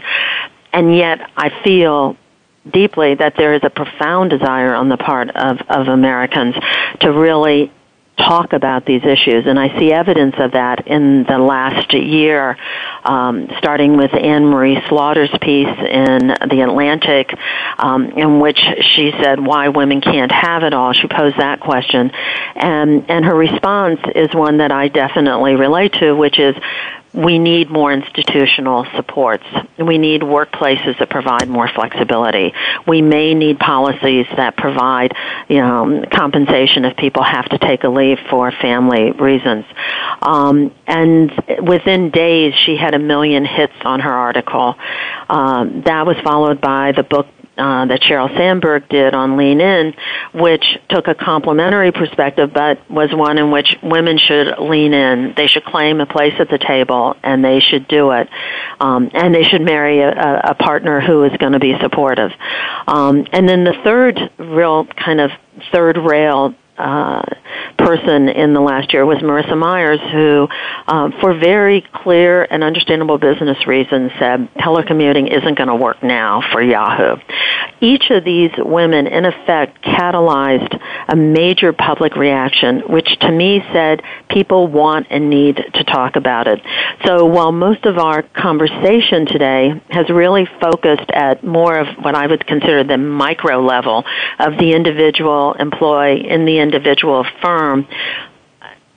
And 0.72 0.96
yet, 0.96 1.30
I 1.38 1.50
feel 1.64 2.18
deeply 2.72 3.16
that 3.16 3.36
there 3.38 3.54
is 3.54 3.62
a 3.64 3.70
profound 3.70 4.30
desire 4.30 4.74
on 4.74 4.90
the 4.90 4.98
part 4.98 5.30
of, 5.30 5.60
of 5.70 5.88
Americans 5.88 6.56
to 7.02 7.12
really 7.12 7.72
talk 8.18 8.54
about 8.54 8.86
these 8.86 9.04
issues, 9.04 9.46
and 9.48 9.60
I 9.60 9.78
see 9.80 9.92
evidence 9.92 10.36
of 10.38 10.52
that 10.52 10.88
in 10.88 11.24
the 11.24 11.38
last 11.38 11.94
year, 11.94 12.58
um, 13.04 13.50
starting 13.58 13.98
with 13.98 14.14
Anne 14.14 14.46
Marie 14.46 14.80
Slaughter's 14.88 15.32
piece 15.42 15.68
in 15.68 16.28
The 16.28 16.64
Atlantic, 16.68 17.34
um, 17.78 18.06
in 18.12 18.40
which 18.40 18.60
she 18.82 19.12
said 19.22 19.40
why 19.40 19.70
women 19.70 20.02
can't 20.02 20.32
have 20.32 20.64
it 20.64 20.74
all. 20.74 20.94
She 20.94 21.08
posed 21.08 21.38
that 21.38 21.60
question, 21.60 22.12
and 22.56 23.10
and 23.10 23.26
her 23.26 23.36
response 23.36 24.00
is 24.16 24.34
one 24.34 24.58
that 24.58 24.72
I 24.72 24.88
definitely 24.90 25.56
relate 25.56 25.94
to, 25.94 26.14
which 26.14 26.40
is 26.40 26.56
we 27.14 27.38
need 27.38 27.70
more 27.70 27.92
institutional 27.94 28.86
supports. 28.96 29.46
We 29.78 29.98
need 29.98 30.22
workplaces 30.22 30.98
that 30.98 31.10
provide 31.10 31.48
more 31.48 31.68
flexibility. 31.68 32.54
We 32.88 33.02
may 33.02 33.36
need 33.36 33.60
policies 33.60 34.26
that 34.36 34.58
provide, 34.58 35.14
you 35.48 35.58
know, 35.58 36.06
compensation 36.12 36.86
if 36.86 36.98
people 36.98 37.24
have 37.24 37.48
to 37.50 37.60
take 37.60 37.84
a 37.84 37.90
leave 37.90 38.18
for 38.30 38.52
family 38.52 39.12
reasons. 39.12 39.66
Um, 40.22 40.74
and 40.88 41.32
within 41.62 42.10
days, 42.10 42.54
she 42.56 42.78
had 42.78 42.96
a 42.96 43.00
million 43.00 43.46
hits 43.46 43.74
on 43.84 44.00
her 44.00 44.12
article. 44.12 44.76
Um, 45.30 45.84
that 45.86 46.06
was 46.08 46.18
followed 46.24 46.62
by 46.62 46.94
the 46.94 47.04
book 47.04 47.28
uh, 47.58 47.86
that 47.86 48.02
Sheryl 48.02 48.36
Sandberg 48.36 48.90
did 48.90 49.14
on 49.14 49.38
Lean 49.38 49.62
In, 49.62 49.94
which 50.34 50.66
took 50.90 51.08
a 51.08 51.16
complementary 51.16 51.92
perspective, 51.92 52.52
but 52.54 52.90
was 52.90 53.14
one 53.14 53.38
in 53.38 53.52
which 53.52 53.78
women 53.84 54.18
should 54.18 54.58
lean 54.60 54.94
in. 54.94 55.34
They 55.36 55.48
should 55.48 55.64
claim 55.64 56.02
a 56.02 56.06
place 56.06 56.34
at 56.40 56.50
the 56.50 56.58
table, 56.58 57.16
and 57.24 57.44
they 57.44 57.60
should 57.60 57.88
do 57.88 58.12
it. 58.12 58.28
Um, 58.80 59.12
and 59.14 59.34
they 59.34 59.44
should 59.44 59.62
marry 59.62 60.00
a, 60.00 60.12
a 60.12 60.56
partner 60.56 61.00
who 61.00 61.24
is 61.24 61.38
going 61.38 61.54
to 61.54 61.60
be 61.60 61.78
supportive. 61.80 62.32
Um, 62.88 63.28
and 63.32 63.48
then 63.48 63.64
the 63.64 63.76
third 63.84 64.32
real 64.38 64.86
kind 64.86 65.22
of 65.22 65.32
third 65.72 65.98
rail 65.98 66.56
uh, 66.78 67.22
person 67.78 68.30
in 68.30 68.54
the 68.54 68.62
last 68.62 68.94
year 68.94 69.06
was 69.06 69.18
Marissa 69.20 69.58
Myers, 69.58 70.00
who, 70.12 70.48
uh, 70.88 71.10
for 71.22 71.34
very 71.34 71.82
clear 71.82 72.48
and 72.50 72.64
understandable 72.64 73.18
business 73.18 73.68
reasons, 73.68 74.12
said 74.20 74.50
telecommuting 74.56 75.32
isn't 75.36 75.58
going 75.58 75.68
to 75.68 75.76
work 75.76 76.02
now 76.04 76.42
for 76.52 76.62
Yahoo. 76.62 77.18
Each 77.82 78.10
of 78.10 78.24
these 78.24 78.52
women, 78.58 79.08
in 79.08 79.26
effect, 79.26 79.84
catalyzed 79.84 80.80
a 81.08 81.16
major 81.16 81.74
public 81.74 82.16
reaction, 82.16 82.82
which 82.88 83.20
to 83.20 83.32
me 83.32 83.64
said 83.74 84.02
people 84.30 84.68
want 84.68 85.08
and 85.10 85.30
need 85.30 85.58
to 85.58 85.84
talk 85.84 86.16
about 86.16 86.48
it. 86.48 86.62
So 87.06 87.26
while 87.26 87.52
most 87.52 87.86
of 87.86 87.98
our 87.98 88.24
conversation 88.24 89.26
today 89.26 89.82
has 89.90 90.10
really 90.10 90.48
focused 90.62 91.12
at 91.12 91.44
more 91.44 91.78
of 91.78 91.88
what 92.04 92.16
I 92.16 92.28
would 92.28 92.46
consider 92.48 92.84
the 92.84 92.98
micro 92.98 93.62
level 93.62 94.06
of 94.40 94.58
the 94.58 94.74
individual 94.74 95.54
employee 95.54 96.28
in 96.28 96.46
the 96.46 96.60
individual 96.64 97.26
firm, 97.42 97.88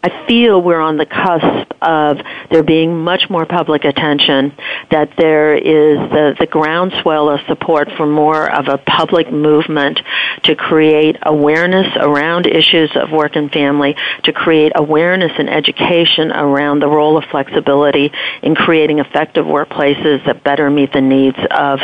I 0.07 0.25
feel 0.29 0.63
we're 0.63 0.81
on 0.81 0.99
the 0.99 1.05
cusp 1.05 1.73
of 1.83 2.19
there 2.53 2.63
being 2.63 3.03
much 3.03 3.29
more 3.29 3.45
public 3.45 3.85
attention, 3.85 4.53
that 4.93 5.11
there 5.19 5.57
is 5.57 5.99
the, 6.11 6.37
the 6.39 6.47
groundswell 6.47 7.29
of 7.29 7.41
support 7.49 7.89
for 7.97 8.07
more 8.07 8.49
of 8.49 8.69
a 8.69 8.79
public 8.79 9.33
movement 9.33 9.99
to 10.45 10.55
create 10.55 11.17
awareness 11.23 11.89
around 11.97 12.47
issues 12.47 12.93
of 12.95 13.11
work 13.11 13.35
and 13.35 13.51
family, 13.51 13.97
to 14.23 14.33
create 14.33 14.71
awareness 14.77 15.33
and 15.39 15.51
education 15.51 16.31
around 16.31 16.79
the 16.79 16.89
role 16.89 17.19
of 17.19 17.25
flexibility 17.25 18.13
in 18.43 18.55
creating 18.55 19.01
effective 19.01 19.45
workplaces 19.45 20.25
that 20.25 20.45
better 20.45 20.71
meet 20.71 20.93
the 20.93 21.01
needs 21.01 21.39
of, 21.51 21.81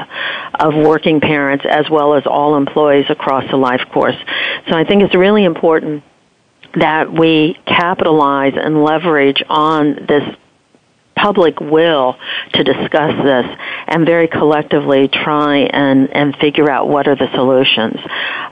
of 0.61 0.75
working 0.77 1.21
parents 1.21 1.65
as 1.69 1.91
well 1.91 2.15
as 2.15 2.23
all 2.25 2.57
employees 2.57 3.07
across 3.09 3.51
the 3.51 3.57
life 3.57 3.83
course. 3.93 4.17
So 4.69 4.77
I 4.77 4.85
think 4.85 5.03
it's 5.03 5.17
really 5.17 5.43
important 5.43 6.05
that 6.75 7.13
we 7.13 7.59
capitalize 7.67 8.55
and 8.57 8.83
leverage 8.83 9.43
on 9.49 10.07
this 10.07 10.37
public 11.15 11.61
will 11.61 12.17
to 12.53 12.65
discuss 12.65 13.15
this 13.23 13.47
and 13.87 14.05
very 14.07 14.27
collectively 14.29 15.09
try 15.09 15.59
and, 15.59 16.11
and 16.15 16.37
figure 16.39 16.71
out 16.71 16.89
what 16.89 17.07
are 17.07 17.15
the 17.15 17.31
solutions. 17.35 18.01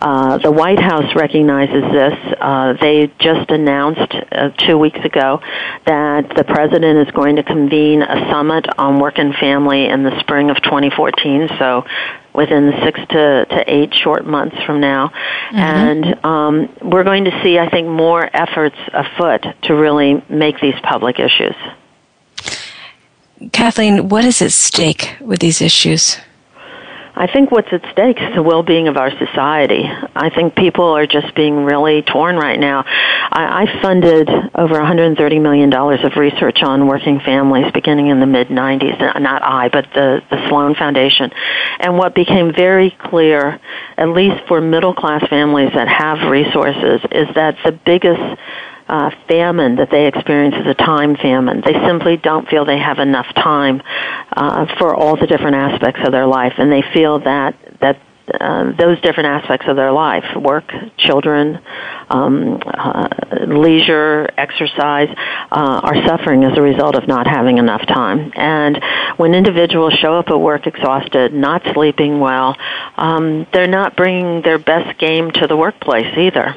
Uh, 0.00 0.38
the 0.38 0.50
White 0.50 0.78
House 0.78 1.14
recognizes 1.16 1.82
this. 1.92 2.14
Uh, 2.40 2.74
they 2.80 3.10
just 3.18 3.50
announced 3.50 4.14
uh, 4.32 4.50
two 4.50 4.78
weeks 4.78 5.00
ago 5.04 5.40
that 5.86 6.32
the 6.36 6.44
president 6.44 7.08
is 7.08 7.12
going 7.12 7.36
to 7.36 7.42
convene 7.42 8.02
a 8.02 8.30
summit 8.30 8.66
on 8.78 9.00
work 9.00 9.18
and 9.18 9.34
family 9.34 9.86
in 9.86 10.02
the 10.02 10.18
spring 10.20 10.50
of 10.50 10.56
2014. 10.62 11.48
So 11.58 11.84
within 12.34 12.72
six 12.82 13.00
to, 13.10 13.44
to 13.44 13.64
eight 13.66 13.94
short 13.94 14.24
months 14.24 14.56
from 14.64 14.80
now. 14.80 15.08
Mm-hmm. 15.08 15.56
And 15.56 16.24
um, 16.24 16.76
we're 16.82 17.04
going 17.04 17.24
to 17.24 17.42
see, 17.42 17.58
I 17.58 17.68
think, 17.68 17.88
more 17.88 18.28
efforts 18.32 18.76
afoot 18.92 19.44
to 19.62 19.74
really 19.74 20.22
make 20.28 20.60
these 20.60 20.78
public 20.82 21.18
issues. 21.18 21.56
Kathleen, 23.52 24.08
what 24.08 24.24
is 24.24 24.42
at 24.42 24.52
stake 24.52 25.16
with 25.20 25.40
these 25.40 25.60
issues? 25.60 26.18
I 27.20 27.30
think 27.30 27.50
what's 27.50 27.70
at 27.70 27.82
stake 27.92 28.16
is 28.18 28.34
the 28.34 28.42
well-being 28.42 28.88
of 28.88 28.96
our 28.96 29.10
society. 29.10 29.84
I 30.16 30.30
think 30.30 30.56
people 30.56 30.86
are 30.86 31.06
just 31.06 31.34
being 31.34 31.66
really 31.66 32.00
torn 32.00 32.36
right 32.36 32.58
now. 32.58 32.82
I, 32.86 33.66
I 33.66 33.82
funded 33.82 34.30
over 34.54 34.76
$130 34.76 35.42
million 35.42 35.70
of 35.70 36.16
research 36.16 36.62
on 36.62 36.86
working 36.86 37.20
families 37.20 37.70
beginning 37.72 38.06
in 38.06 38.20
the 38.20 38.26
mid-90s. 38.26 39.02
Uh, 39.02 39.18
not 39.18 39.42
I, 39.42 39.68
but 39.68 39.92
the, 39.92 40.22
the 40.30 40.48
Sloan 40.48 40.74
Foundation. 40.74 41.30
And 41.78 41.98
what 41.98 42.14
became 42.14 42.54
very 42.54 42.90
clear, 42.90 43.60
at 43.98 44.08
least 44.08 44.42
for 44.48 44.62
middle-class 44.62 45.28
families 45.28 45.74
that 45.74 45.88
have 45.88 46.30
resources, 46.30 47.02
is 47.12 47.28
that 47.34 47.58
the 47.62 47.72
biggest 47.72 48.40
uh, 48.90 49.10
famine 49.28 49.76
that 49.76 49.88
they 49.90 50.08
experience 50.08 50.56
is 50.56 50.66
a 50.66 50.74
time 50.74 51.14
famine. 51.14 51.62
They 51.64 51.74
simply 51.86 52.16
don't 52.16 52.48
feel 52.48 52.64
they 52.64 52.78
have 52.78 52.98
enough 52.98 53.32
time 53.36 53.82
uh, 54.32 54.66
for 54.78 54.94
all 54.96 55.16
the 55.16 55.28
different 55.28 55.54
aspects 55.54 56.00
of 56.04 56.10
their 56.10 56.26
life, 56.26 56.54
and 56.58 56.72
they 56.72 56.82
feel 56.92 57.20
that 57.20 57.54
that 57.80 58.00
uh, 58.32 58.72
those 58.76 59.00
different 59.00 59.28
aspects 59.28 59.66
of 59.68 59.76
their 59.76 59.92
life 59.92 60.24
work, 60.36 60.72
children, 60.98 61.58
um, 62.08 62.60
uh, 62.66 63.08
leisure, 63.46 64.28
exercise 64.36 65.08
uh, 65.50 65.80
are 65.82 66.06
suffering 66.06 66.44
as 66.44 66.56
a 66.56 66.62
result 66.62 66.94
of 66.96 67.06
not 67.08 67.26
having 67.26 67.58
enough 67.58 67.84
time. 67.86 68.32
And 68.34 68.80
when 69.16 69.34
individuals 69.34 69.94
show 69.94 70.14
up 70.14 70.28
at 70.28 70.36
work 70.36 70.66
exhausted, 70.66 71.32
not 71.32 71.62
sleeping 71.74 72.20
well, 72.20 72.56
um, 72.96 73.46
they're 73.52 73.66
not 73.66 73.96
bringing 73.96 74.42
their 74.42 74.58
best 74.58 74.98
game 74.98 75.30
to 75.32 75.46
the 75.46 75.56
workplace 75.56 76.16
either. 76.16 76.54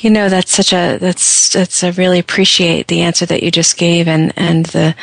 You 0.00 0.10
know, 0.10 0.28
that's 0.28 0.52
such 0.52 0.72
a 0.72 0.98
that's 0.98 1.52
that's 1.52 1.84
I 1.84 1.90
really 1.90 2.18
appreciate 2.18 2.88
the 2.88 3.02
answer 3.02 3.26
that 3.26 3.42
you 3.42 3.50
just 3.50 3.76
gave 3.76 4.08
and 4.08 4.32
and 4.36 4.66
the 4.66 4.94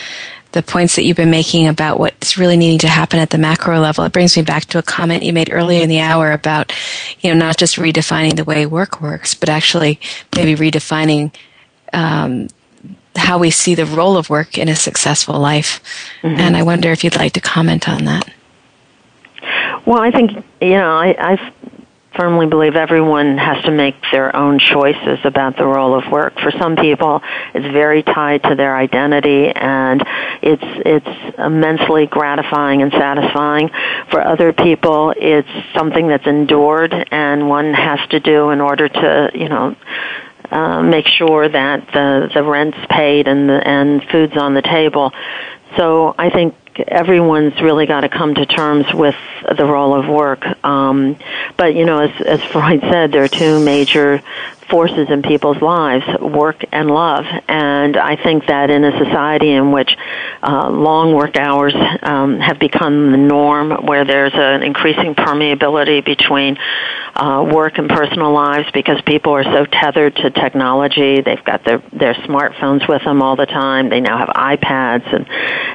the 0.54 0.64
points 0.64 0.96
that 0.96 1.04
you've 1.04 1.18
been 1.18 1.30
making 1.30 1.68
about 1.68 2.00
what's 2.00 2.38
really 2.38 2.58
needing 2.58 2.80
to 2.80 2.88
happen 2.88 3.20
at 3.20 3.30
the 3.30 3.38
macro 3.38 3.80
level. 3.80 4.04
It 4.06 4.14
brings 4.14 4.36
me 4.36 4.44
back 4.44 4.66
to 4.66 4.80
a 4.80 4.84
comment 4.84 5.24
you 5.24 5.34
made 5.34 5.52
earlier 5.52 5.84
in 5.84 5.90
the 5.90 6.00
hour 6.00 6.32
about, 6.32 6.74
you 7.20 7.32
know, 7.32 7.38
not 7.38 7.58
just 7.58 7.76
redefining 7.76 8.36
the 8.36 8.44
way 8.44 8.66
work 8.66 9.00
works, 9.00 9.36
but 9.36 9.50
actually 9.50 10.00
maybe 10.36 10.56
redefining 10.56 11.32
um, 11.94 12.48
how 13.16 13.38
we 13.38 13.52
see 13.52 13.76
the 13.76 13.86
role 13.86 14.18
of 14.18 14.30
work 14.30 14.58
in 14.58 14.70
a 14.70 14.76
successful 14.76 15.38
life. 15.38 15.84
Mm-hmm. 16.22 16.40
And 16.40 16.58
I 16.58 16.64
wonder 16.64 16.92
if 16.92 17.04
you'd 17.04 17.18
like 17.18 17.34
to 17.34 17.42
comment 17.42 17.88
on 17.88 18.06
that. 18.06 18.28
Well, 19.86 20.02
I 20.02 20.12
think 20.12 20.44
you 20.60 20.72
know 20.72 20.98
I, 20.98 21.16
I've 21.34 21.54
firmly 22.18 22.48
believe 22.48 22.76
everyone 22.76 23.38
has 23.38 23.64
to 23.66 23.72
make 23.72 23.96
their 24.12 24.36
own 24.36 24.60
choices 24.60 25.20
about 25.24 25.56
the 25.56 25.66
role 25.66 25.98
of 25.98 26.12
work. 26.12 26.40
For 26.40 26.52
some 26.52 26.76
people, 26.76 27.22
it's 27.54 27.72
very 27.72 28.04
tied 28.04 28.44
to 28.44 28.56
their 28.56 28.76
identity 28.76 29.50
and 29.50 30.04
it's 30.42 30.64
it's 30.64 31.38
immensely 31.38 32.08
gratifying 32.08 32.82
and 32.82 32.92
satisfying. 32.92 33.70
For 34.10 34.22
other 34.22 34.52
people, 34.52 35.14
it's 35.16 35.48
something 35.74 36.08
that's 36.08 36.28
endured 36.28 36.94
and 37.12 37.48
one 37.48 37.74
has 37.74 38.00
to 38.10 38.20
do 38.20 38.50
in 38.50 38.62
order 38.62 38.90
to, 38.90 39.32
you 39.34 39.50
know, 39.50 39.76
uh, 40.52 40.82
make 40.82 41.08
sure 41.08 41.48
that 41.48 41.88
the 41.94 42.30
the 42.34 42.44
rent's 42.44 42.78
paid 42.90 43.28
and 43.28 43.50
the 43.50 43.68
and 43.68 44.04
food's 44.12 44.38
on 44.38 44.54
the 44.54 44.62
table. 44.62 45.12
So 45.76 46.16
I 46.18 46.30
think 46.30 46.56
everyone's 46.88 47.60
really 47.62 47.86
got 47.86 48.02
to 48.02 48.10
come 48.10 48.36
to 48.36 48.46
terms 48.46 48.86
with 48.94 49.16
the 49.58 49.66
role 49.66 50.00
of 50.00 50.08
work. 50.08 50.46
Um, 50.64 51.18
but 51.58 51.76
you 51.76 51.86
know, 51.86 52.00
as, 52.00 52.22
as 52.22 52.44
Freud 52.52 52.82
said, 52.82 53.12
there 53.12 53.24
are 53.24 53.28
two 53.28 53.64
major 53.64 54.22
forces 54.70 55.10
in 55.10 55.22
people's 55.22 55.62
lives, 55.62 56.06
work 56.20 56.64
and 56.72 56.90
love. 56.90 57.26
And 57.48 57.98
I 57.98 58.22
think 58.22 58.48
that 58.48 58.70
in 58.70 58.84
a 58.84 58.92
society 58.98 59.52
in 59.52 59.72
which 59.72 59.96
uh, 60.44 60.70
long 60.70 61.14
work 61.14 61.38
hours 61.38 61.74
um, 62.02 62.40
have 62.40 62.60
become 62.60 63.12
the 63.12 63.18
norm, 63.18 63.86
where 63.86 64.06
there's 64.06 64.34
an 64.36 64.64
increasing 64.64 65.16
permeability 65.16 66.04
between 66.04 66.58
uh, 67.16 67.50
work 67.52 67.78
and 67.78 67.90
personal 67.90 68.32
lives 68.32 68.68
because 68.74 69.02
people 69.02 69.34
are 69.34 69.44
so 69.44 69.66
tethered 69.66 70.16
to 70.16 70.30
technology, 70.30 71.22
they've 71.22 71.44
got 71.44 71.64
their, 71.64 71.80
their 71.92 72.14
smartphones 72.14 72.88
with 72.88 73.04
them 73.04 73.22
all 73.22 73.36
the 73.36 73.46
time, 73.46 73.90
they 73.90 74.02
now 74.02 74.18
have 74.18 74.30
iPads 74.30 75.14
and, 75.14 75.28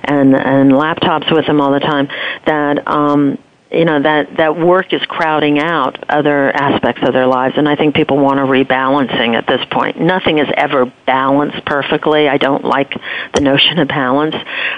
and, 0.05 0.35
and 0.35 0.73
laptops 0.73 1.35
with 1.35 1.47
them 1.47 1.61
all 1.61 1.73
the 1.73 1.81
time, 1.81 2.09
that 2.47 2.87
um, 2.87 3.39
you 3.73 3.85
know 3.85 4.03
that 4.03 4.37
that 4.37 4.57
work 4.57 4.93
is 4.93 5.03
crowding 5.07 5.59
out 5.59 6.05
other 6.09 6.51
aspects 6.51 7.03
of 7.07 7.13
their 7.13 7.27
lives 7.27 7.55
and 7.57 7.69
i 7.69 7.75
think 7.75 7.95
people 7.95 8.19
want 8.19 8.39
a 8.39 8.43
rebalancing 8.43 9.35
at 9.35 9.47
this 9.47 9.65
point 9.71 10.01
nothing 10.01 10.39
is 10.39 10.49
ever 10.57 10.93
balanced 11.07 11.65
perfectly 11.65 12.29
i 12.29 12.37
don't 12.37 12.65
like 12.65 12.93
the 13.35 13.41
notion 13.41 13.79
of 13.79 13.89
balance 13.89 14.35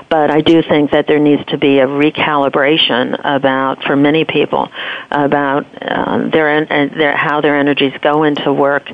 but 0.08 0.30
i 0.30 0.40
do 0.40 0.62
think 0.62 0.92
that 0.92 1.06
there 1.06 1.18
needs 1.18 1.44
to 1.46 1.58
be 1.58 1.78
a 1.78 1.86
recalibration 1.86 3.18
about 3.24 3.82
for 3.82 3.96
many 3.96 4.24
people 4.24 4.68
about 5.10 5.66
uh, 5.82 6.28
their, 6.28 6.64
their 6.64 7.16
how 7.16 7.40
their 7.40 7.56
energies 7.56 7.92
go 8.00 8.22
into 8.22 8.52
work 8.52 8.88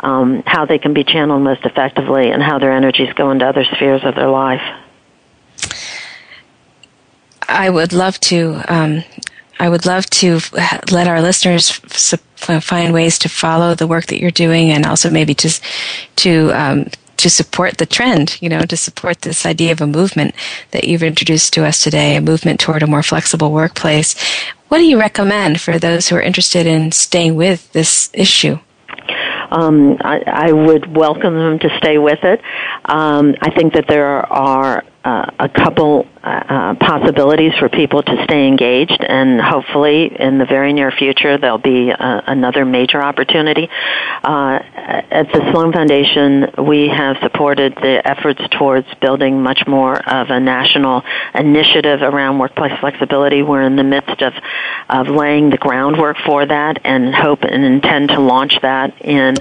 um, 0.00 0.42
how 0.46 0.66
they 0.66 0.78
can 0.78 0.92
be 0.92 1.04
channeled 1.04 1.42
most 1.42 1.64
effectively 1.64 2.30
and 2.30 2.42
how 2.42 2.58
their 2.58 2.72
energies 2.72 3.12
go 3.14 3.30
into 3.30 3.46
other 3.46 3.64
spheres 3.64 4.02
of 4.04 4.14
their 4.14 4.28
life. 4.28 4.60
I 7.48 7.70
would 7.70 7.92
love 7.92 8.20
to. 8.20 8.60
Um, 8.68 9.04
I 9.58 9.68
would 9.68 9.86
love 9.86 10.06
to 10.10 10.40
let 10.90 11.08
our 11.08 11.22
listeners 11.22 11.70
find 11.70 12.92
ways 12.92 13.18
to 13.20 13.28
follow 13.28 13.74
the 13.74 13.86
work 13.86 14.06
that 14.06 14.20
you're 14.20 14.30
doing, 14.30 14.70
and 14.70 14.84
also 14.84 15.10
maybe 15.10 15.34
just 15.34 15.62
to 16.16 16.50
um, 16.52 16.86
to 17.16 17.30
support 17.30 17.78
the 17.78 17.86
trend. 17.86 18.40
You 18.42 18.48
know, 18.48 18.62
to 18.62 18.76
support 18.76 19.22
this 19.22 19.46
idea 19.46 19.72
of 19.72 19.80
a 19.80 19.86
movement 19.86 20.34
that 20.72 20.84
you've 20.84 21.02
introduced 21.02 21.52
to 21.54 21.64
us 21.64 21.82
today, 21.82 22.16
a 22.16 22.20
movement 22.20 22.60
toward 22.60 22.82
a 22.82 22.86
more 22.86 23.02
flexible 23.02 23.50
workplace. 23.50 24.14
What 24.68 24.78
do 24.78 24.84
you 24.84 24.98
recommend 24.98 25.60
for 25.60 25.78
those 25.78 26.08
who 26.08 26.16
are 26.16 26.22
interested 26.22 26.66
in 26.66 26.92
staying 26.92 27.36
with 27.36 27.72
this 27.72 28.10
issue? 28.12 28.58
Um, 29.50 29.96
I, 30.00 30.22
I, 30.26 30.52
would 30.52 30.96
welcome 30.96 31.34
them 31.34 31.60
to 31.60 31.78
stay 31.78 31.98
with 31.98 32.18
it. 32.24 32.40
Um, 32.86 33.36
I 33.40 33.50
think 33.50 33.74
that 33.74 33.86
there 33.86 34.26
are 34.32 34.84
uh, 35.04 35.30
a 35.38 35.48
couple 35.48 36.08
uh, 36.26 36.74
possibilities 36.74 37.52
for 37.56 37.68
people 37.68 38.02
to 38.02 38.24
stay 38.24 38.48
engaged, 38.48 39.00
and 39.00 39.40
hopefully 39.40 40.06
in 40.06 40.38
the 40.38 40.44
very 40.44 40.72
near 40.72 40.90
future 40.90 41.38
there'll 41.38 41.56
be 41.56 41.92
uh, 41.92 42.20
another 42.26 42.64
major 42.64 43.00
opportunity. 43.00 43.68
Uh, 44.24 44.58
at 44.74 45.32
the 45.32 45.50
Sloan 45.52 45.72
Foundation, 45.72 46.50
we 46.66 46.88
have 46.88 47.16
supported 47.22 47.76
the 47.76 48.02
efforts 48.04 48.42
towards 48.58 48.92
building 49.00 49.40
much 49.40 49.68
more 49.68 49.96
of 49.96 50.30
a 50.30 50.40
national 50.40 51.04
initiative 51.32 52.02
around 52.02 52.40
workplace 52.40 52.76
flexibility. 52.80 53.42
We're 53.42 53.62
in 53.62 53.76
the 53.76 53.84
midst 53.84 54.20
of, 54.22 54.34
of 54.88 55.06
laying 55.06 55.50
the 55.50 55.58
groundwork 55.58 56.16
for 56.26 56.44
that 56.44 56.80
and 56.82 57.14
hope 57.14 57.44
and 57.44 57.64
intend 57.64 58.08
to 58.08 58.20
launch 58.20 58.60
that 58.62 59.00
in 59.00 59.36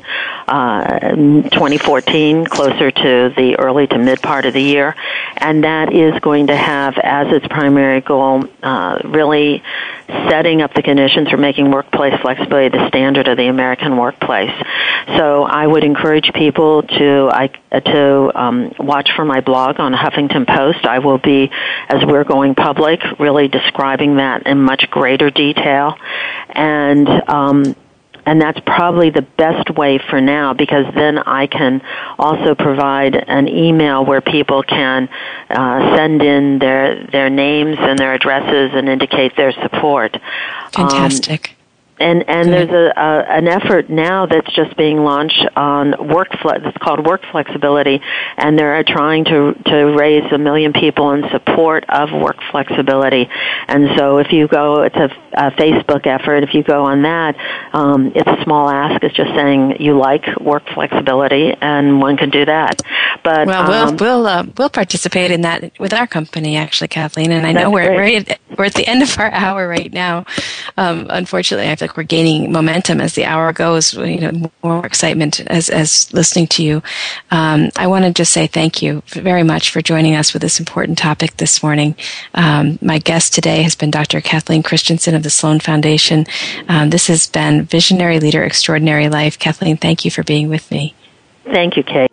uh, 0.47 0.99
2014, 1.15 2.45
closer 2.45 2.91
to 2.91 3.33
the 3.35 3.55
early 3.57 3.87
to 3.87 3.97
mid 3.97 4.21
part 4.21 4.45
of 4.45 4.53
the 4.53 4.61
year. 4.61 4.95
And 5.37 5.63
that 5.63 5.91
is 5.91 6.19
going 6.19 6.47
to 6.47 6.55
have 6.55 6.74
as 6.75 7.27
its 7.31 7.47
primary 7.47 8.01
goal 8.01 8.43
uh, 8.61 8.99
really 9.05 9.63
setting 10.29 10.61
up 10.61 10.73
the 10.73 10.81
conditions 10.81 11.29
for 11.29 11.37
making 11.37 11.71
workplace 11.71 12.19
flexibility 12.21 12.69
the 12.69 12.87
standard 12.87 13.27
of 13.27 13.37
the 13.37 13.47
American 13.47 13.97
workplace. 13.97 14.51
So 15.17 15.43
I 15.43 15.65
would 15.65 15.83
encourage 15.83 16.31
people 16.33 16.83
to 16.83 17.29
I, 17.31 17.47
to 17.79 18.31
um, 18.35 18.73
watch 18.79 19.11
for 19.15 19.25
my 19.25 19.41
blog 19.41 19.79
on 19.79 19.93
Huffington 19.93 20.47
Post. 20.47 20.85
I 20.85 20.99
will 20.99 21.17
be, 21.17 21.51
as 21.89 22.03
we're 22.05 22.23
going 22.23 22.55
public, 22.55 23.01
really 23.19 23.47
describing 23.47 24.17
that 24.17 24.45
in 24.47 24.61
much 24.61 24.89
greater 24.89 25.29
detail, 25.29 25.97
and 26.49 27.07
um, 27.27 27.75
and 28.25 28.41
that's 28.41 28.59
probably 28.65 29.09
the 29.09 29.21
best 29.21 29.69
way 29.69 29.99
for 30.09 30.19
now 30.19 30.53
because 30.53 30.85
then 30.95 31.19
I 31.19 31.47
can 31.47 31.81
also 32.17 32.55
provide 32.55 33.15
an 33.15 33.47
email 33.47 34.03
where 34.03 34.21
people 34.21 34.63
can 34.63 35.09
uh, 35.49 35.95
send 35.95 36.21
in 36.21 36.59
their 36.59 37.05
their 37.07 37.29
names 37.29 37.77
and 37.79 37.97
their 37.99 38.13
addresses 38.13 38.71
and 38.73 38.89
indicate 38.89 39.35
their 39.35 39.51
support. 39.51 40.17
Fantastic. 40.71 41.49
Um, 41.49 41.54
and 41.99 42.27
and 42.27 42.51
there's 42.51 42.69
a, 42.69 42.99
a 42.99 43.37
an 43.37 43.47
effort 43.47 43.89
now 43.89 44.25
that's 44.25 44.53
just 44.53 44.75
being 44.75 44.97
launched 44.97 45.45
on 45.55 46.09
work 46.09 46.27
it's 46.43 46.77
called 46.77 47.05
work 47.05 47.21
flexibility. 47.31 48.01
And 48.37 48.59
they're 48.59 48.83
trying 48.83 49.25
to 49.25 49.53
to 49.53 49.95
raise 49.97 50.29
a 50.31 50.37
million 50.37 50.73
people 50.73 51.11
in 51.11 51.23
support 51.31 51.85
of 51.89 52.11
work 52.11 52.37
flexibility. 52.51 53.29
And 53.67 53.97
so 53.97 54.17
if 54.17 54.31
you 54.31 54.47
go 54.47 54.83
it's 54.83 54.95
a, 54.95 55.09
a 55.33 55.51
Facebook 55.51 56.05
effort. 56.05 56.43
If 56.43 56.53
you 56.53 56.63
go 56.63 56.83
on 56.83 57.03
that 57.03 57.35
um, 57.73 58.11
it's 58.13 58.27
a 58.27 58.43
small 58.43 58.69
ask. 58.69 59.01
It's 59.03 59.15
just 59.15 59.33
saying 59.33 59.77
you 59.79 59.97
like 59.97 60.23
work 60.39 60.63
flexibility 60.73 61.53
and 61.61 62.01
one 62.01 62.17
can 62.17 62.29
do 62.29 62.45
that. 62.45 62.81
But 63.23 63.47
well 63.47 63.67
we'll 63.69 63.89
um, 63.89 63.97
we'll, 63.97 64.27
uh, 64.27 64.45
we'll 64.57 64.69
participate 64.69 65.31
in 65.31 65.41
that 65.41 65.79
with 65.79 65.93
our 65.93 66.07
company 66.07 66.57
actually 66.57 66.89
Kathleen. 66.89 67.31
And 67.31 67.45
I 67.45 67.53
know 67.53 67.69
we're 67.69 67.93
we're 67.93 68.17
at, 68.17 68.39
we're 68.57 68.65
at 68.65 68.73
the 68.73 68.85
end 68.85 69.01
of 69.01 69.17
our 69.17 69.31
hour 69.31 69.67
right 69.67 69.91
now. 69.93 70.25
Um, 70.77 71.07
unfortunately 71.09 71.71
I 71.71 71.84
like 71.85 71.97
we're 71.97 72.03
gaining 72.03 72.51
momentum 72.51 72.99
as 72.99 73.13
the 73.13 73.25
hour 73.25 73.53
goes. 73.53 73.93
You 73.93 74.19
know, 74.19 74.51
more 74.63 74.85
excitement 74.85 75.39
as 75.41 75.69
as 75.69 76.11
listening 76.13 76.47
to 76.47 76.63
you. 76.63 76.81
Um, 77.29 77.69
I 77.75 77.85
want 77.85 78.05
to 78.05 78.11
just 78.11 78.33
say 78.33 78.47
thank 78.47 78.81
you 78.81 79.03
very 79.09 79.43
much 79.43 79.69
for 79.69 79.81
joining 79.81 80.15
us 80.15 80.33
with 80.33 80.41
this 80.41 80.59
important 80.59 80.97
topic 80.97 81.37
this 81.37 81.61
morning. 81.61 81.95
Um, 82.33 82.79
my 82.81 82.97
guest 82.97 83.35
today 83.35 83.61
has 83.61 83.75
been 83.75 83.91
Dr. 83.91 84.19
Kathleen 84.19 84.63
Christensen 84.63 85.13
of 85.13 85.21
the 85.21 85.29
Sloan 85.29 85.59
Foundation. 85.59 86.25
Um, 86.67 86.89
this 86.89 87.05
has 87.05 87.27
been 87.27 87.65
Visionary 87.65 88.19
Leader 88.19 88.43
Extraordinary 88.43 89.07
Life. 89.07 89.37
Kathleen, 89.37 89.77
thank 89.77 90.05
you 90.05 90.09
for 90.09 90.23
being 90.23 90.49
with 90.49 90.71
me. 90.71 90.95
Thank 91.43 91.77
you, 91.77 91.83
Kate. 91.83 92.09